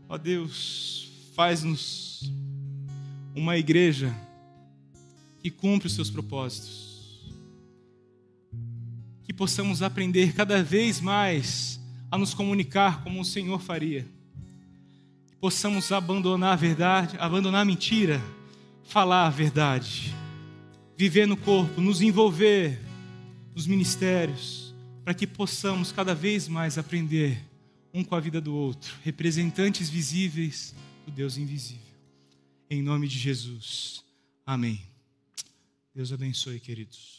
Ó 0.08 0.16
Deus, 0.16 1.10
faz-nos 1.34 2.30
uma 3.34 3.56
igreja 3.56 4.14
que 5.42 5.50
cumpre 5.50 5.88
os 5.88 5.96
seus 5.96 6.08
propósitos. 6.10 6.87
Possamos 9.38 9.82
aprender 9.82 10.34
cada 10.34 10.64
vez 10.64 11.00
mais 11.00 11.78
a 12.10 12.18
nos 12.18 12.34
comunicar 12.34 13.04
como 13.04 13.20
o 13.20 13.24
Senhor 13.24 13.60
faria. 13.60 14.04
Que 15.28 15.36
possamos 15.36 15.92
abandonar 15.92 16.54
a 16.54 16.56
verdade, 16.56 17.16
abandonar 17.20 17.62
a 17.62 17.64
mentira, 17.64 18.20
falar 18.82 19.28
a 19.28 19.30
verdade. 19.30 20.12
Viver 20.96 21.24
no 21.24 21.36
corpo, 21.36 21.80
nos 21.80 22.02
envolver 22.02 22.80
nos 23.54 23.64
ministérios, 23.64 24.74
para 25.04 25.14
que 25.14 25.24
possamos 25.24 25.92
cada 25.92 26.16
vez 26.16 26.48
mais 26.48 26.76
aprender 26.76 27.40
um 27.94 28.02
com 28.02 28.16
a 28.16 28.20
vida 28.20 28.40
do 28.40 28.52
outro, 28.52 28.92
representantes 29.04 29.88
visíveis 29.88 30.74
do 31.06 31.12
Deus 31.12 31.38
invisível. 31.38 31.86
Em 32.68 32.82
nome 32.82 33.06
de 33.06 33.16
Jesus. 33.16 34.02
Amém. 34.44 34.82
Deus 35.94 36.12
abençoe, 36.12 36.58
queridos. 36.58 37.17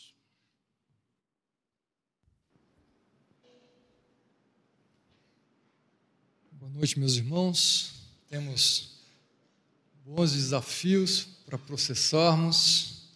Boa 6.71 6.81
noite, 6.81 6.99
meus 6.99 7.15
irmãos. 7.15 7.93
Temos 8.29 8.91
bons 10.05 10.33
desafios 10.33 11.27
para 11.45 11.57
processarmos, 11.57 13.09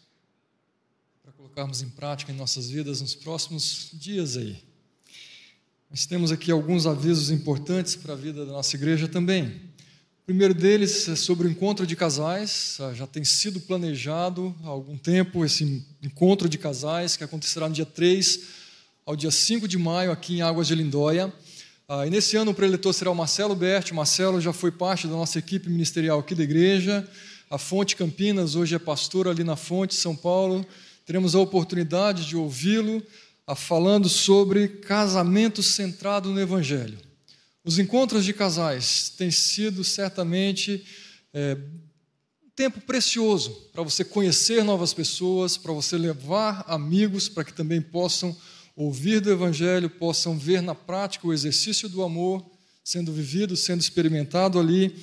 para 1.22 1.32
colocarmos 1.34 1.84
em 1.84 1.90
prática 1.90 2.32
em 2.32 2.36
nossas 2.36 2.72
vidas 2.72 3.00
nos 3.00 3.14
próximos 3.14 3.90
dias 3.94 4.38
aí. 4.38 4.58
Mas 5.88 6.08
temos 6.08 6.32
aqui 6.32 6.52
alguns 6.52 6.88
avisos 6.88 7.30
importantes 7.30 7.96
para 7.96 8.14
a 8.14 8.18
vida 8.18 8.44
da 8.44 8.54
nossa 8.54 8.76
igreja 8.76 9.08
também. 9.08 9.46
O 9.46 10.26
primeiro 10.26 10.56
deles 10.56 11.08
é 11.08 11.16
sobre 11.16 11.48
o 11.48 11.52
encontro 11.52 11.86
de 11.86 11.96
casais. 11.96 12.78
Ah, 12.80 12.94
Já 12.94 13.06
tem 13.06 13.24
sido 13.24 13.60
planejado 13.62 14.54
há 14.64 14.68
algum 14.68 14.98
tempo 14.98 15.46
esse 15.46 15.86
encontro 16.02 16.50
de 16.50 16.58
casais 16.58 17.16
que 17.16 17.24
acontecerá 17.24 17.70
no 17.70 17.76
dia 17.76 17.86
3 17.86 18.40
ao 19.06 19.16
dia 19.16 19.32
5 19.32 19.68
de 19.68 19.78
maio 19.78 20.12
aqui 20.12 20.38
em 20.38 20.42
Águas 20.42 20.68
de 20.68 20.74
Lindóia. 20.74 21.32
Ah, 21.88 22.08
e 22.08 22.10
nesse 22.10 22.38
ano 22.38 22.52
o 22.52 22.54
preletor 22.54 22.94
será 22.94 23.12
o 23.12 23.16
Marcelo 23.16 23.54
Berti. 23.56 23.92
O 23.92 23.96
Marcelo 23.96 24.40
já 24.40 24.54
foi 24.54 24.72
parte 24.72 25.06
da 25.06 25.14
nossa 25.14 25.38
equipe 25.38 25.70
ministerial 25.70 26.20
aqui 26.20 26.34
da 26.34 26.44
igreja. 26.44 27.06
A 27.50 27.58
Fonte 27.58 27.98
Campinas 27.98 28.56
hoje 28.56 28.74
é 28.74 28.80
pastor 28.80 29.28
ali 29.28 29.44
na 29.44 29.58
Fonte, 29.58 29.94
São 29.94 30.16
Paulo. 30.16 30.66
Teremos 31.06 31.36
a 31.36 31.40
oportunidade 31.40 32.26
de 32.26 32.38
ouvi-lo 32.38 33.04
ah, 33.46 33.54
falando 33.54 34.08
sobre 34.08 34.70
casamento 34.70 35.62
centrado 35.62 36.30
no 36.32 36.40
Evangelho. 36.40 36.98
Os 37.66 37.78
encontros 37.78 38.24
de 38.24 38.32
casais 38.32 39.10
têm 39.10 39.30
sido 39.30 39.84
certamente 39.84 40.86
é, 41.34 41.58
um 42.46 42.50
tempo 42.56 42.80
precioso 42.80 43.52
para 43.74 43.84
você 43.84 44.06
conhecer 44.06 44.64
novas 44.64 44.94
pessoas, 44.94 45.58
para 45.58 45.74
você 45.74 45.98
levar 45.98 46.64
amigos 46.66 47.28
para 47.28 47.44
que 47.44 47.54
também 47.54 47.82
possam 47.82 48.34
ouvir 48.76 49.20
do 49.20 49.32
Evangelho, 49.32 49.90
possam 49.90 50.38
ver 50.38 50.62
na 50.62 50.74
prática 50.74 51.28
o 51.28 51.34
exercício 51.34 51.88
do 51.88 52.04
amor 52.04 52.44
sendo 52.84 53.14
vivido, 53.14 53.56
sendo 53.56 53.82
experimentado 53.82 54.60
ali. 54.60 54.94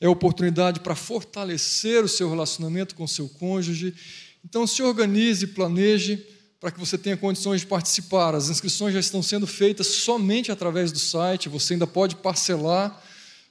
É 0.00 0.08
oportunidade 0.08 0.80
para 0.80 0.94
fortalecer 0.94 2.04
o 2.04 2.08
seu 2.08 2.28
relacionamento 2.28 2.94
com 2.94 3.04
o 3.04 3.08
seu 3.08 3.28
cônjuge. 3.28 3.94
Então, 4.44 4.66
se 4.66 4.82
organize, 4.82 5.46
planeje 5.46 6.26
para 6.60 6.70
que 6.70 6.78
você 6.78 6.98
tenha 6.98 7.16
condições 7.16 7.62
de 7.62 7.66
participar. 7.66 8.34
As 8.34 8.48
inscrições 8.48 8.94
já 8.94 9.00
estão 9.00 9.22
sendo 9.22 9.46
feitas 9.46 9.86
somente 9.86 10.52
através 10.52 10.92
do 10.92 10.98
site, 10.98 11.48
você 11.48 11.72
ainda 11.72 11.86
pode 11.86 12.16
parcelar 12.16 13.02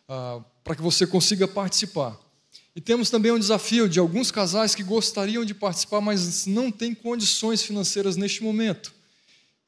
ah, 0.07 0.39
para 0.63 0.75
que 0.75 0.81
você 0.81 1.07
consiga 1.07 1.47
participar. 1.47 2.17
E 2.73 2.79
temos 2.79 3.09
também 3.09 3.31
um 3.31 3.39
desafio 3.39 3.89
de 3.89 3.99
alguns 3.99 4.31
casais 4.31 4.73
que 4.73 4.83
gostariam 4.83 5.43
de 5.43 5.53
participar, 5.53 5.99
mas 5.99 6.45
não 6.45 6.71
têm 6.71 6.93
condições 6.93 7.61
financeiras 7.61 8.15
neste 8.15 8.43
momento. 8.43 8.93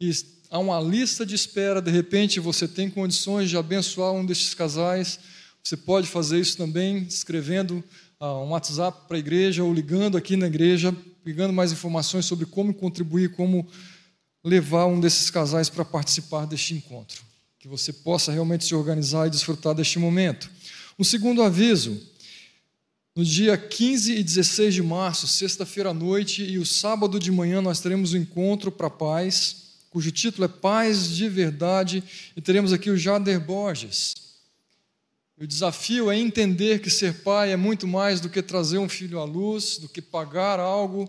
E 0.04 0.12
há 0.50 0.60
uma 0.60 0.82
lista 0.82 1.26
de 1.26 1.34
espera, 1.34 1.82
de 1.82 1.90
repente 1.90 2.38
você 2.38 2.68
tem 2.68 2.90
condições 2.90 3.50
de 3.50 3.56
abençoar 3.56 4.12
um 4.12 4.26
destes 4.26 4.54
casais. 4.54 5.18
Você 5.64 5.78
pode 5.78 6.08
fazer 6.08 6.42
isso 6.42 6.58
também 6.58 7.04
escrevendo 7.04 7.82
ah, 8.20 8.34
um 8.40 8.50
WhatsApp 8.50 9.08
para 9.08 9.16
a 9.16 9.20
igreja 9.20 9.64
ou 9.64 9.74
ligando 9.74 10.18
aqui 10.18 10.36
na 10.36 10.48
igreja, 10.48 10.94
pegando 11.24 11.54
mais 11.54 11.72
informações 11.72 12.26
sobre 12.26 12.46
como 12.46 12.74
contribuir, 12.74 13.32
como 13.32 13.66
levar 14.44 14.88
um 14.88 15.00
desses 15.00 15.30
casais 15.30 15.70
para 15.70 15.86
participar 15.86 16.46
deste 16.46 16.74
encontro. 16.74 17.24
Que 17.58 17.70
você 17.70 17.94
possa 17.94 18.30
realmente 18.30 18.66
se 18.66 18.76
organizar 18.76 19.28
e 19.28 19.30
desfrutar 19.30 19.74
deste 19.74 20.00
momento. 20.00 20.52
Um 21.00 21.04
segundo 21.06 21.42
aviso: 21.42 21.98
no 23.16 23.24
dia 23.24 23.58
15 23.58 24.16
e 24.16 24.22
16 24.22 24.74
de 24.74 24.84
março, 24.84 25.28
sexta-feira 25.30 25.92
à 25.92 25.94
noite 25.94 26.44
e 26.44 26.58
o 26.60 26.66
sábado 26.66 27.18
de 27.18 27.32
manhã, 27.32 27.62
nós 27.62 27.80
teremos 27.80 28.12
o 28.12 28.18
um 28.18 28.20
encontro 28.20 28.70
para 28.70 28.90
paz, 28.90 29.63
cujo 29.94 30.12
título 30.12 30.46
é 30.46 30.48
Paz 30.48 31.08
de 31.08 31.30
Verdade, 31.30 32.04
e 32.36 32.42
teremos 32.42 32.74
aqui 32.74 32.90
o 32.90 32.98
Jader 32.98 33.40
Borges. 33.40 34.16
O 35.40 35.46
desafio 35.46 36.10
é 36.10 36.18
entender 36.18 36.80
que 36.80 36.90
ser 36.90 37.22
pai 37.22 37.52
é 37.52 37.56
muito 37.56 37.88
mais 37.88 38.20
do 38.20 38.28
que 38.28 38.42
trazer 38.42 38.80
um 38.80 38.90
filho 38.90 39.20
à 39.20 39.24
luz, 39.24 39.78
do 39.78 39.88
que 39.88 40.02
pagar 40.02 40.60
algo, 40.60 41.08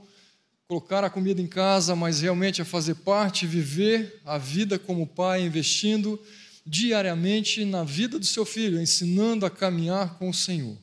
colocar 0.68 1.02
a 1.02 1.08
comida 1.08 1.40
em 1.40 1.46
casa, 1.46 1.96
mas 1.96 2.20
realmente 2.20 2.60
é 2.60 2.64
fazer 2.64 2.96
parte, 2.96 3.46
viver 3.46 4.20
a 4.22 4.36
vida 4.36 4.78
como 4.78 5.06
pai, 5.06 5.40
investindo 5.40 6.20
diariamente 6.66 7.64
na 7.64 7.84
vida 7.84 8.18
do 8.18 8.26
seu 8.26 8.44
filho, 8.44 8.78
ensinando 8.78 9.46
a 9.46 9.50
caminhar 9.50 10.18
com 10.18 10.28
o 10.28 10.34
Senhor. 10.34 10.76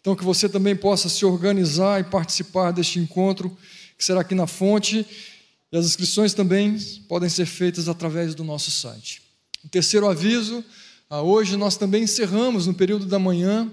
Então, 0.00 0.14
que 0.14 0.22
você 0.22 0.48
também 0.48 0.76
possa 0.76 1.08
se 1.08 1.24
organizar 1.24 2.00
e 2.00 2.04
participar 2.04 2.70
deste 2.70 3.00
encontro, 3.00 3.50
que 3.98 4.04
será 4.04 4.20
aqui 4.20 4.36
na 4.36 4.46
fonte, 4.46 5.04
e 5.74 5.76
as 5.76 5.86
inscrições 5.86 6.32
também 6.32 6.78
podem 7.08 7.28
ser 7.28 7.46
feitas 7.46 7.88
através 7.88 8.32
do 8.32 8.44
nosso 8.44 8.70
site. 8.70 9.20
O 9.64 9.68
terceiro 9.68 10.08
aviso 10.08 10.64
ah, 11.10 11.20
hoje 11.20 11.56
nós 11.56 11.76
também 11.76 12.04
encerramos, 12.04 12.68
no 12.68 12.74
período 12.74 13.06
da 13.06 13.18
manhã, 13.18 13.68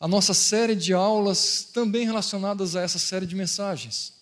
a 0.00 0.08
nossa 0.08 0.34
série 0.34 0.74
de 0.74 0.92
aulas 0.92 1.70
também 1.72 2.04
relacionadas 2.04 2.74
a 2.74 2.82
essa 2.82 2.98
série 2.98 3.24
de 3.24 3.36
mensagens. 3.36 4.14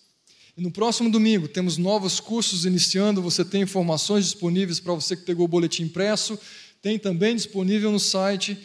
E 0.55 0.61
no 0.61 0.69
próximo 0.69 1.09
domingo 1.09 1.47
temos 1.47 1.75
novos 1.75 2.19
cursos 2.19 2.65
iniciando, 2.65 3.19
você 3.19 3.43
tem 3.43 3.63
informações 3.63 4.25
disponíveis 4.25 4.79
para 4.79 4.93
você 4.93 5.15
que 5.15 5.23
pegou 5.23 5.45
o 5.45 5.49
boletim 5.49 5.85
impresso, 5.85 6.37
tem 6.83 6.99
também 6.99 7.35
disponível 7.35 7.91
no 7.91 7.99
site 7.99 8.55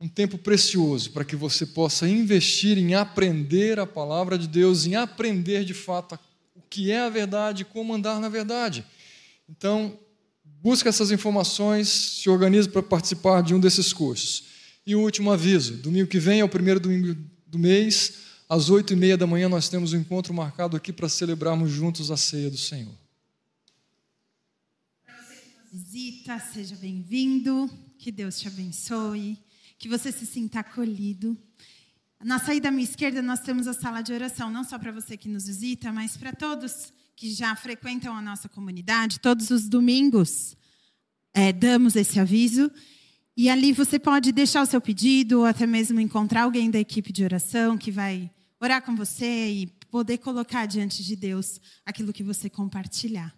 um 0.00 0.08
tempo 0.08 0.38
precioso 0.38 1.10
para 1.10 1.26
que 1.26 1.36
você 1.36 1.66
possa 1.66 2.08
investir 2.08 2.78
em 2.78 2.94
aprender 2.94 3.78
a 3.78 3.86
palavra 3.86 4.38
de 4.38 4.48
Deus, 4.48 4.86
em 4.86 4.94
aprender 4.94 5.62
de 5.62 5.74
fato 5.74 6.14
o 6.14 6.25
que 6.68 6.90
é 6.90 7.00
a 7.00 7.08
verdade, 7.08 7.64
como 7.64 7.94
andar 7.94 8.20
na 8.20 8.28
verdade. 8.28 8.84
Então, 9.48 9.98
Busque 10.66 10.88
essas 10.88 11.12
informações, 11.12 11.86
se 11.88 12.28
organize 12.28 12.68
para 12.68 12.82
participar 12.82 13.40
de 13.40 13.54
um 13.54 13.60
desses 13.60 13.92
cursos. 13.92 14.46
E 14.84 14.96
o 14.96 15.00
último 15.00 15.30
aviso: 15.30 15.76
domingo 15.76 16.08
que 16.08 16.18
vem 16.18 16.40
é 16.40 16.44
o 16.44 16.48
primeiro 16.48 16.80
domingo 16.80 17.16
do 17.46 17.56
mês, 17.56 18.14
às 18.48 18.68
oito 18.68 18.92
e 18.92 18.96
meia 18.96 19.16
da 19.16 19.28
manhã, 19.28 19.48
nós 19.48 19.68
temos 19.68 19.92
um 19.92 19.98
encontro 19.98 20.34
marcado 20.34 20.76
aqui 20.76 20.92
para 20.92 21.08
celebrarmos 21.08 21.70
juntos 21.70 22.10
a 22.10 22.16
ceia 22.16 22.50
do 22.50 22.58
Senhor. 22.58 22.92
Visita, 25.72 26.36
seja 26.52 26.74
bem-vindo, 26.74 27.70
que 27.96 28.10
Deus 28.10 28.36
te 28.40 28.48
abençoe, 28.48 29.38
que 29.78 29.88
você 29.88 30.10
se 30.10 30.26
sinta 30.26 30.60
acolhido. 30.60 31.38
Na 32.24 32.38
saída 32.38 32.68
à 32.68 32.70
minha 32.70 32.84
esquerda, 32.84 33.20
nós 33.20 33.40
temos 33.40 33.66
a 33.66 33.74
sala 33.74 34.02
de 34.02 34.12
oração, 34.12 34.50
não 34.50 34.64
só 34.64 34.78
para 34.78 34.90
você 34.90 35.16
que 35.16 35.28
nos 35.28 35.46
visita, 35.46 35.92
mas 35.92 36.16
para 36.16 36.32
todos 36.32 36.92
que 37.14 37.30
já 37.30 37.54
frequentam 37.54 38.14
a 38.14 38.22
nossa 38.22 38.48
comunidade, 38.48 39.20
todos 39.20 39.50
os 39.50 39.68
domingos 39.68 40.56
é, 41.34 41.52
damos 41.52 41.94
esse 41.94 42.18
aviso. 42.18 42.70
E 43.36 43.50
ali 43.50 43.72
você 43.72 43.98
pode 43.98 44.32
deixar 44.32 44.62
o 44.62 44.66
seu 44.66 44.80
pedido, 44.80 45.40
ou 45.40 45.44
até 45.44 45.66
mesmo 45.66 46.00
encontrar 46.00 46.44
alguém 46.44 46.70
da 46.70 46.78
equipe 46.78 47.12
de 47.12 47.22
oração 47.22 47.76
que 47.76 47.90
vai 47.90 48.30
orar 48.58 48.82
com 48.82 48.96
você 48.96 49.50
e 49.50 49.66
poder 49.90 50.18
colocar 50.18 50.64
diante 50.64 51.04
de 51.04 51.14
Deus 51.14 51.60
aquilo 51.84 52.12
que 52.12 52.22
você 52.22 52.48
compartilhar. 52.48 53.34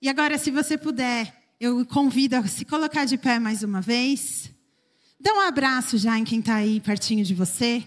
E 0.00 0.08
agora, 0.08 0.36
se 0.36 0.50
você 0.50 0.76
puder, 0.76 1.34
eu 1.58 1.84
convido 1.86 2.36
a 2.36 2.46
se 2.46 2.64
colocar 2.66 3.06
de 3.06 3.16
pé 3.16 3.38
mais 3.38 3.62
uma 3.62 3.80
vez. 3.80 4.50
Dá 5.18 5.32
um 5.32 5.40
abraço 5.40 5.96
já 5.96 6.18
em 6.18 6.24
quem 6.24 6.40
está 6.40 6.56
aí 6.56 6.80
pertinho 6.80 7.24
de 7.24 7.34
você. 7.34 7.82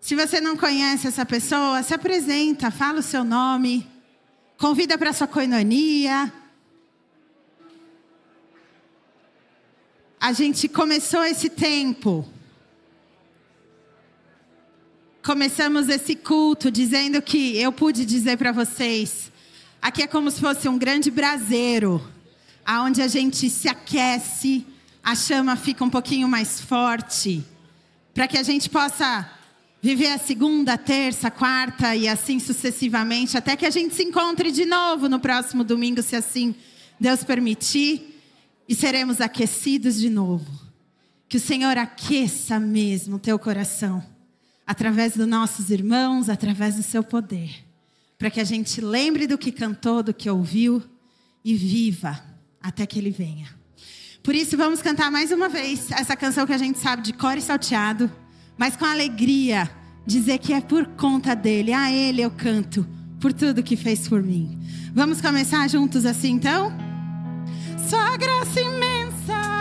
Se 0.00 0.16
você 0.16 0.40
não 0.40 0.56
conhece 0.56 1.06
essa 1.06 1.26
pessoa, 1.26 1.82
se 1.82 1.92
apresenta, 1.92 2.70
fala 2.70 3.00
o 3.00 3.02
seu 3.02 3.22
nome. 3.22 3.86
Convida 4.56 4.96
para 4.96 5.12
sua 5.12 5.26
coinonia. 5.26 6.32
A 10.18 10.32
gente 10.32 10.68
começou 10.68 11.22
esse 11.22 11.50
tempo. 11.50 12.26
Começamos 15.22 15.88
esse 15.90 16.16
culto 16.16 16.70
dizendo 16.70 17.20
que 17.20 17.58
eu 17.58 17.70
pude 17.70 18.06
dizer 18.06 18.38
para 18.38 18.52
vocês, 18.52 19.30
aqui 19.82 20.02
é 20.02 20.06
como 20.06 20.30
se 20.30 20.40
fosse 20.40 20.66
um 20.66 20.78
grande 20.78 21.10
braseiro, 21.10 22.02
aonde 22.64 23.02
a 23.02 23.06
gente 23.06 23.50
se 23.50 23.68
aquece, 23.68 24.66
a 25.02 25.14
chama 25.14 25.56
fica 25.56 25.84
um 25.84 25.90
pouquinho 25.90 26.26
mais 26.26 26.58
forte, 26.58 27.44
para 28.14 28.26
que 28.26 28.38
a 28.38 28.42
gente 28.42 28.70
possa 28.70 29.30
Viver 29.82 30.08
a 30.08 30.18
segunda, 30.18 30.76
terça, 30.76 31.30
quarta 31.30 31.96
e 31.96 32.06
assim 32.06 32.38
sucessivamente, 32.38 33.38
até 33.38 33.56
que 33.56 33.64
a 33.64 33.70
gente 33.70 33.94
se 33.94 34.02
encontre 34.02 34.52
de 34.52 34.66
novo 34.66 35.08
no 35.08 35.18
próximo 35.18 35.64
domingo, 35.64 36.02
se 36.02 36.14
assim 36.14 36.54
Deus 36.98 37.24
permitir, 37.24 38.20
e 38.68 38.74
seremos 38.74 39.22
aquecidos 39.22 39.98
de 39.98 40.10
novo. 40.10 40.46
Que 41.26 41.38
o 41.38 41.40
Senhor 41.40 41.78
aqueça 41.78 42.60
mesmo 42.60 43.16
o 43.16 43.18
teu 43.18 43.38
coração, 43.38 44.04
através 44.66 45.16
dos 45.16 45.26
nossos 45.26 45.70
irmãos, 45.70 46.28
através 46.28 46.74
do 46.74 46.82
seu 46.82 47.02
poder, 47.02 47.50
para 48.18 48.30
que 48.30 48.40
a 48.40 48.44
gente 48.44 48.82
lembre 48.82 49.26
do 49.26 49.38
que 49.38 49.50
cantou, 49.50 50.02
do 50.02 50.12
que 50.12 50.28
ouviu 50.28 50.82
e 51.42 51.54
viva 51.54 52.22
até 52.60 52.84
que 52.84 52.98
ele 52.98 53.10
venha. 53.10 53.48
Por 54.22 54.34
isso, 54.34 54.58
vamos 54.58 54.82
cantar 54.82 55.10
mais 55.10 55.32
uma 55.32 55.48
vez 55.48 55.90
essa 55.90 56.14
canção 56.14 56.46
que 56.46 56.52
a 56.52 56.58
gente 56.58 56.78
sabe 56.78 57.02
de 57.02 57.14
cor 57.14 57.38
e 57.38 57.40
salteado 57.40 58.12
mas 58.60 58.76
com 58.76 58.84
alegria, 58.84 59.70
dizer 60.06 60.36
que 60.36 60.52
é 60.52 60.60
por 60.60 60.84
conta 60.88 61.34
dele, 61.34 61.72
a 61.72 61.90
ele 61.90 62.20
eu 62.20 62.30
canto, 62.30 62.86
por 63.18 63.32
tudo 63.32 63.62
que 63.62 63.74
fez 63.74 64.06
por 64.06 64.22
mim. 64.22 64.60
Vamos 64.92 65.22
começar 65.22 65.66
juntos 65.66 66.04
assim 66.04 66.32
então? 66.32 66.70
Sua 67.88 68.18
graça 68.18 68.60
imensa 68.60 69.59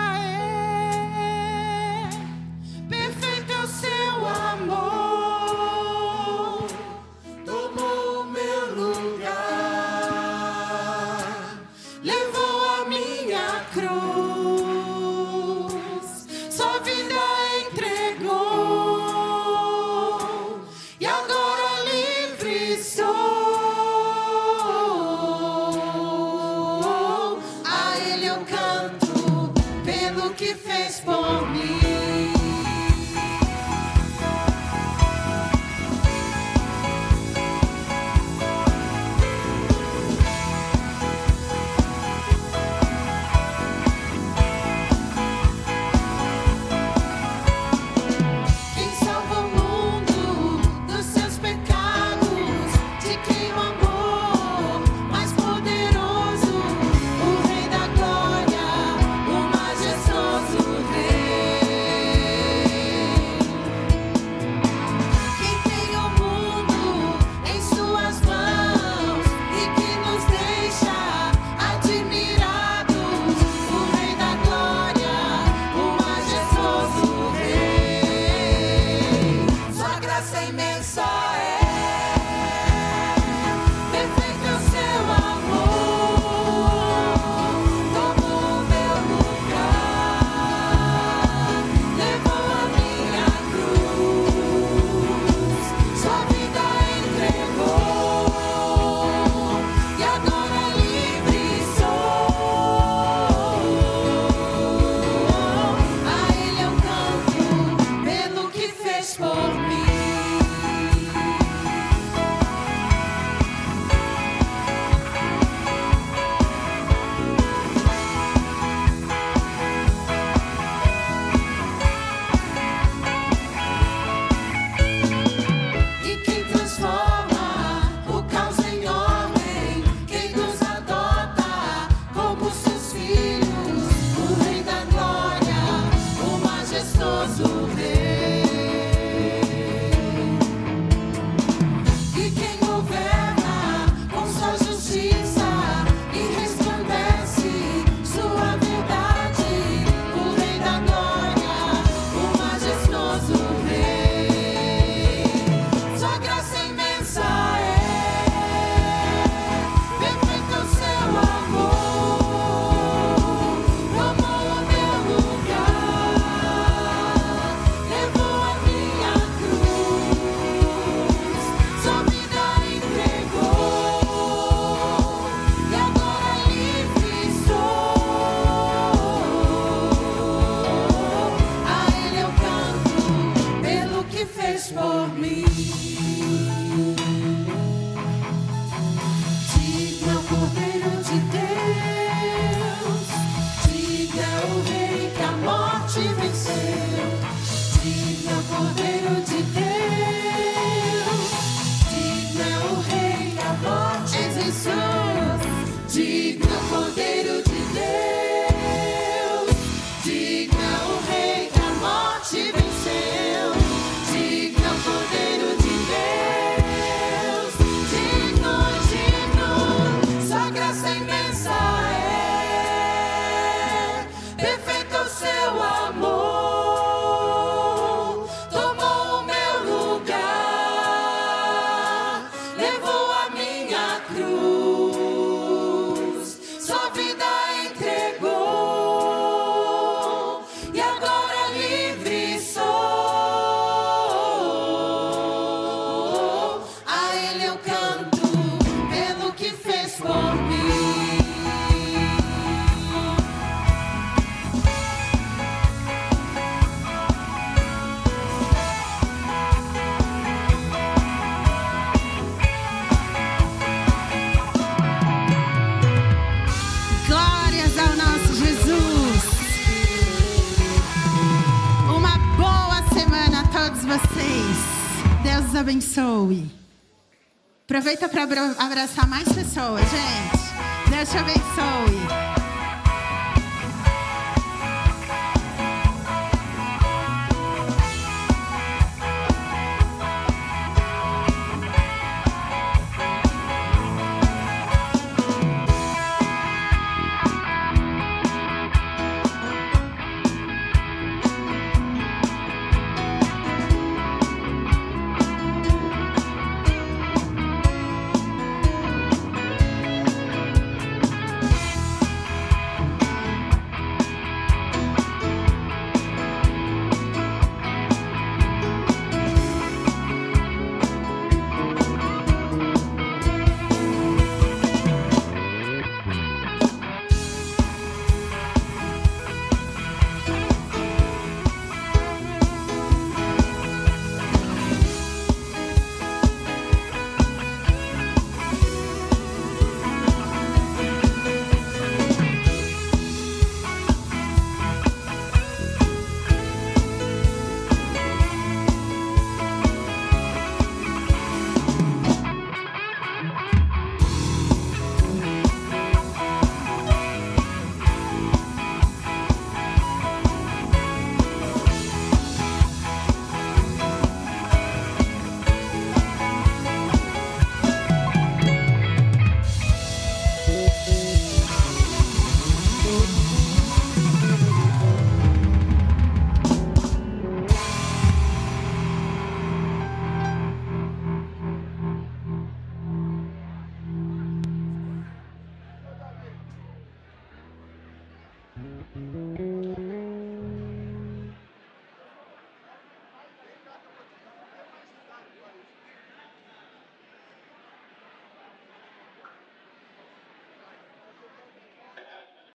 Gente. 279.49 280.91
Deus 280.91 281.09
te 281.09 281.17
abençoe. 281.17 281.48